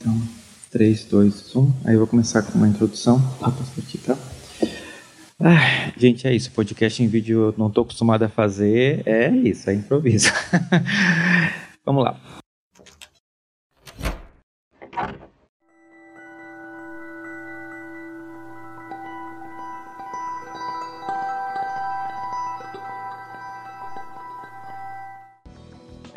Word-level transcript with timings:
Então, 0.00 0.22
3, 0.70 1.04
2, 1.04 1.56
1. 1.56 1.72
Aí 1.84 1.94
eu 1.94 1.98
vou 1.98 2.06
começar 2.06 2.42
com 2.42 2.58
uma 2.58 2.68
introdução. 2.68 3.16
Ah, 3.40 3.50
posso 3.50 3.72
partir, 3.72 3.98
tá? 3.98 4.16
Ah, 5.40 5.92
gente, 5.96 6.26
é 6.26 6.34
isso. 6.34 6.50
Podcast 6.50 7.02
em 7.02 7.06
vídeo 7.06 7.46
eu 7.46 7.54
não 7.56 7.68
estou 7.68 7.82
acostumado 7.82 8.24
a 8.24 8.28
fazer. 8.28 9.02
É 9.06 9.30
isso, 9.30 9.70
é 9.70 9.74
improviso. 9.74 10.30
Vamos 11.86 12.04
lá. 12.04 12.37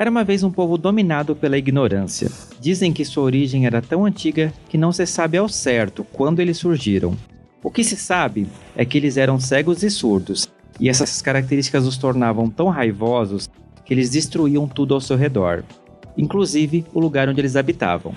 Era 0.01 0.09
uma 0.09 0.23
vez 0.23 0.41
um 0.41 0.49
povo 0.49 0.79
dominado 0.79 1.35
pela 1.35 1.59
ignorância. 1.59 2.27
Dizem 2.59 2.91
que 2.91 3.05
sua 3.05 3.21
origem 3.21 3.67
era 3.67 3.83
tão 3.83 4.03
antiga 4.03 4.51
que 4.67 4.75
não 4.75 4.91
se 4.91 5.05
sabe 5.05 5.37
ao 5.37 5.47
certo 5.47 6.03
quando 6.03 6.39
eles 6.39 6.57
surgiram. 6.57 7.15
O 7.63 7.69
que 7.69 7.83
se 7.83 7.95
sabe 7.95 8.47
é 8.75 8.83
que 8.83 8.97
eles 8.97 9.15
eram 9.15 9.39
cegos 9.39 9.83
e 9.83 9.91
surdos, 9.91 10.49
e 10.80 10.89
essas 10.89 11.21
características 11.21 11.85
os 11.85 11.99
tornavam 11.99 12.49
tão 12.49 12.69
raivosos 12.69 13.47
que 13.85 13.93
eles 13.93 14.09
destruíam 14.09 14.67
tudo 14.67 14.95
ao 14.95 15.02
seu 15.02 15.16
redor, 15.16 15.63
inclusive 16.17 16.83
o 16.95 16.99
lugar 16.99 17.30
onde 17.30 17.39
eles 17.39 17.55
habitavam. 17.55 18.15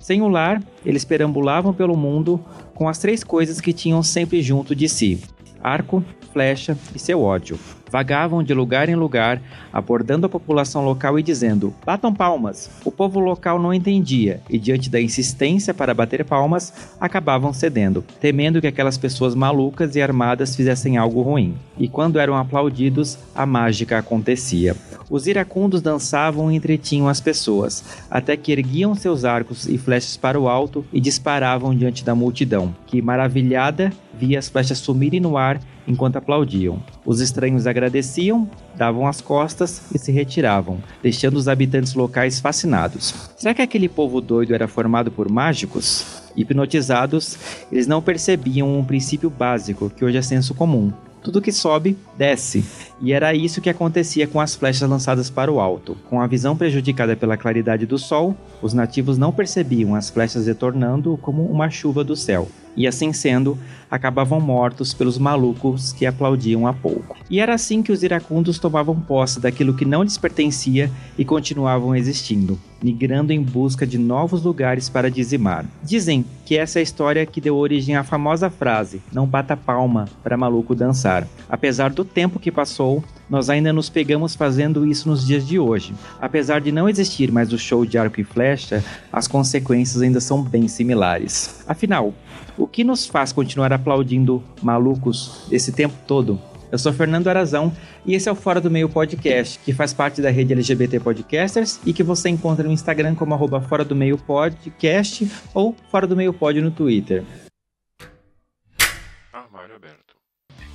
Sem 0.00 0.22
o 0.22 0.28
lar, 0.28 0.60
eles 0.84 1.04
perambulavam 1.04 1.72
pelo 1.72 1.96
mundo 1.96 2.44
com 2.74 2.88
as 2.88 2.98
três 2.98 3.22
coisas 3.22 3.60
que 3.60 3.72
tinham 3.72 4.02
sempre 4.02 4.42
junto 4.42 4.74
de 4.74 4.88
si: 4.88 5.22
arco, 5.62 6.04
flecha 6.32 6.76
e 6.92 6.98
seu 6.98 7.22
ódio. 7.22 7.56
Vagavam 7.90 8.42
de 8.42 8.54
lugar 8.54 8.88
em 8.88 8.94
lugar, 8.94 9.42
abordando 9.72 10.26
a 10.26 10.28
população 10.28 10.84
local 10.84 11.18
e 11.18 11.22
dizendo: 11.22 11.74
batam 11.84 12.14
palmas. 12.14 12.70
O 12.84 12.92
povo 12.92 13.18
local 13.18 13.58
não 13.58 13.74
entendia 13.74 14.40
e, 14.48 14.58
diante 14.58 14.88
da 14.88 15.00
insistência 15.00 15.74
para 15.74 15.92
bater 15.92 16.24
palmas, 16.24 16.72
acabavam 17.00 17.52
cedendo, 17.52 18.04
temendo 18.20 18.60
que 18.60 18.66
aquelas 18.66 18.96
pessoas 18.96 19.34
malucas 19.34 19.96
e 19.96 20.02
armadas 20.02 20.54
fizessem 20.54 20.96
algo 20.96 21.22
ruim. 21.22 21.54
E 21.76 21.88
quando 21.88 22.20
eram 22.20 22.36
aplaudidos, 22.36 23.18
a 23.34 23.44
mágica 23.44 23.98
acontecia. 23.98 24.76
Os 25.10 25.26
iracundos 25.26 25.82
dançavam 25.82 26.52
e 26.52 26.54
entretinham 26.54 27.08
as 27.08 27.20
pessoas, 27.20 27.84
até 28.08 28.36
que 28.36 28.52
erguiam 28.52 28.94
seus 28.94 29.24
arcos 29.24 29.66
e 29.66 29.76
flechas 29.76 30.16
para 30.16 30.38
o 30.38 30.48
alto 30.48 30.84
e 30.92 31.00
disparavam 31.00 31.74
diante 31.74 32.04
da 32.04 32.14
multidão, 32.14 32.72
que, 32.86 33.02
maravilhada, 33.02 33.92
via 34.14 34.38
as 34.38 34.48
flechas 34.48 34.78
sumirem 34.78 35.18
no 35.18 35.36
ar 35.36 35.60
enquanto 35.86 36.16
aplaudiam. 36.16 36.82
Os 37.04 37.20
estranhos 37.20 37.66
agradeciam, 37.66 38.48
davam 38.76 39.06
as 39.06 39.20
costas 39.20 39.82
e 39.94 39.98
se 39.98 40.12
retiravam, 40.12 40.78
deixando 41.02 41.36
os 41.36 41.48
habitantes 41.48 41.94
locais 41.94 42.40
fascinados. 42.40 43.30
Será 43.36 43.54
que 43.54 43.62
aquele 43.62 43.88
povo 43.88 44.20
doido 44.20 44.54
era 44.54 44.68
formado 44.68 45.10
por 45.10 45.30
mágicos? 45.30 46.22
Hipnotizados, 46.36 47.38
eles 47.70 47.86
não 47.86 48.00
percebiam 48.00 48.78
um 48.78 48.84
princípio 48.84 49.28
básico 49.28 49.90
que 49.90 50.04
hoje 50.04 50.18
é 50.18 50.22
senso 50.22 50.54
comum. 50.54 50.92
Tudo 51.22 51.42
que 51.42 51.52
sobe, 51.52 51.98
desce. 52.16 52.64
E 53.00 53.12
era 53.12 53.34
isso 53.34 53.60
que 53.60 53.70
acontecia 53.70 54.26
com 54.26 54.40
as 54.40 54.54
flechas 54.54 54.88
lançadas 54.88 55.30
para 55.30 55.50
o 55.50 55.58
alto. 55.58 55.96
Com 56.08 56.20
a 56.20 56.26
visão 56.26 56.56
prejudicada 56.56 57.16
pela 57.16 57.36
claridade 57.36 57.86
do 57.86 57.98
sol, 57.98 58.36
os 58.60 58.74
nativos 58.74 59.16
não 59.16 59.32
percebiam 59.32 59.94
as 59.94 60.10
flechas 60.10 60.46
retornando 60.46 61.18
como 61.22 61.44
uma 61.46 61.70
chuva 61.70 62.04
do 62.04 62.14
céu 62.14 62.46
e 62.76 62.86
assim 62.86 63.12
sendo, 63.12 63.58
acabavam 63.90 64.40
mortos 64.40 64.94
pelos 64.94 65.18
malucos 65.18 65.92
que 65.92 66.06
aplaudiam 66.06 66.66
há 66.66 66.72
pouco. 66.72 67.16
E 67.28 67.40
era 67.40 67.54
assim 67.54 67.82
que 67.82 67.92
os 67.92 68.02
iracundos 68.02 68.58
tomavam 68.58 68.98
posse 68.98 69.40
daquilo 69.40 69.74
que 69.74 69.84
não 69.84 70.02
lhes 70.02 70.16
pertencia 70.16 70.90
e 71.18 71.24
continuavam 71.24 71.94
existindo, 71.94 72.58
migrando 72.82 73.32
em 73.32 73.42
busca 73.42 73.86
de 73.86 73.98
novos 73.98 74.42
lugares 74.42 74.88
para 74.88 75.10
dizimar. 75.10 75.66
Dizem 75.82 76.24
que 76.46 76.56
essa 76.56 76.78
é 76.78 76.80
a 76.80 76.82
história 76.82 77.26
que 77.26 77.40
deu 77.40 77.56
origem 77.56 77.96
à 77.96 78.04
famosa 78.04 78.48
frase: 78.48 79.02
não 79.12 79.26
bata 79.26 79.56
palma 79.56 80.08
para 80.22 80.36
maluco 80.36 80.74
dançar. 80.74 81.26
Apesar 81.48 81.90
do 81.90 82.04
tempo 82.04 82.40
que 82.40 82.50
passou, 82.50 82.89
nós 83.28 83.48
ainda 83.48 83.72
nos 83.72 83.88
pegamos 83.88 84.34
fazendo 84.34 84.84
isso 84.84 85.08
nos 85.08 85.24
dias 85.24 85.46
de 85.46 85.58
hoje. 85.58 85.94
Apesar 86.20 86.60
de 86.60 86.72
não 86.72 86.88
existir 86.88 87.30
mais 87.30 87.52
o 87.52 87.58
show 87.58 87.86
de 87.86 87.96
arco 87.96 88.20
e 88.20 88.24
flecha, 88.24 88.82
as 89.12 89.28
consequências 89.28 90.02
ainda 90.02 90.20
são 90.20 90.42
bem 90.42 90.66
similares. 90.66 91.64
Afinal, 91.68 92.12
o 92.58 92.66
que 92.66 92.82
nos 92.82 93.06
faz 93.06 93.32
continuar 93.32 93.72
aplaudindo 93.72 94.42
malucos 94.60 95.46
esse 95.50 95.70
tempo 95.70 95.94
todo? 96.06 96.40
Eu 96.72 96.78
sou 96.78 96.92
Fernando 96.92 97.26
Arazão 97.28 97.72
e 98.06 98.14
esse 98.14 98.28
é 98.28 98.32
o 98.32 98.34
Fora 98.34 98.60
do 98.60 98.70
Meio 98.70 98.88
Podcast, 98.88 99.58
que 99.64 99.72
faz 99.72 99.92
parte 99.92 100.22
da 100.22 100.30
rede 100.30 100.52
LGBT 100.52 101.00
Podcasters 101.00 101.80
e 101.84 101.92
que 101.92 102.02
você 102.02 102.28
encontra 102.28 102.64
no 102.64 102.72
Instagram 102.72 103.14
como 103.14 103.34
arroba 103.34 103.60
Fora 103.60 103.84
do 103.84 103.96
Meio 103.96 104.16
Podcast 104.16 105.28
ou 105.52 105.74
Fora 105.90 106.06
do 106.06 106.16
Meio 106.16 106.32
Pod 106.32 106.60
no 106.60 106.70
Twitter. 106.70 107.24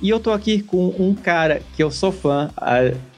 E 0.02 0.10
eu 0.10 0.20
tô 0.20 0.30
aqui 0.30 0.62
com 0.62 0.94
um 0.98 1.14
cara 1.14 1.62
que 1.74 1.82
eu 1.82 1.90
sou 1.90 2.12
fã, 2.12 2.50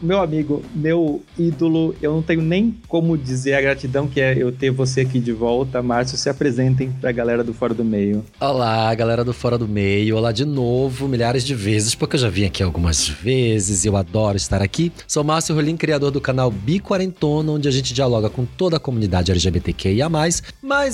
meu 0.01 0.21
amigo, 0.21 0.63
meu 0.75 1.23
ídolo. 1.37 1.95
Eu 2.01 2.13
não 2.13 2.23
tenho 2.23 2.41
nem 2.41 2.75
como 2.87 3.19
dizer 3.19 3.55
a 3.55 3.61
gratidão 3.61 4.07
que 4.07 4.21
é 4.21 4.37
eu 4.37 4.53
ter 4.53 4.71
você 4.71 5.01
aqui 5.01 5.19
de 5.19 5.33
volta. 5.33 5.83
Márcio, 5.83 6.17
se 6.17 6.29
apresentem 6.29 6.93
pra 7.01 7.11
galera 7.11 7.43
do 7.43 7.53
Fora 7.53 7.75
do 7.75 7.85
Meio. 7.85 8.25
Olá, 8.41 8.95
galera 8.95 9.25
do 9.25 9.33
Fora 9.33 9.59
do 9.59 9.67
Meio. 9.67 10.17
Olá 10.17 10.31
de 10.31 10.45
novo, 10.45 11.09
milhares 11.09 11.43
de 11.45 11.55
vezes, 11.55 11.97
porque 11.97 12.15
eu 12.15 12.21
já 12.21 12.29
vim 12.29 12.45
aqui 12.45 12.63
algumas 12.63 13.09
vezes 13.09 13.85
e 13.85 13.89
eu 13.89 13.97
adoro 13.97 14.37
estar 14.37 14.63
aqui. 14.63 14.93
Sou 15.07 15.25
Márcio 15.25 15.57
Rolim, 15.57 15.77
criador 15.77 16.13
do 16.13 16.21
canal 16.21 16.49
Biquarentona, 16.49 17.51
onde 17.51 17.67
a 17.67 17.73
gente 17.73 17.93
dialoga 17.93 18.31
com 18.31 18.45
toda 18.45 18.77
a 18.77 18.81
comunidade 18.81 19.33
LGBTQIA, 19.33 20.09
mas 20.09 20.43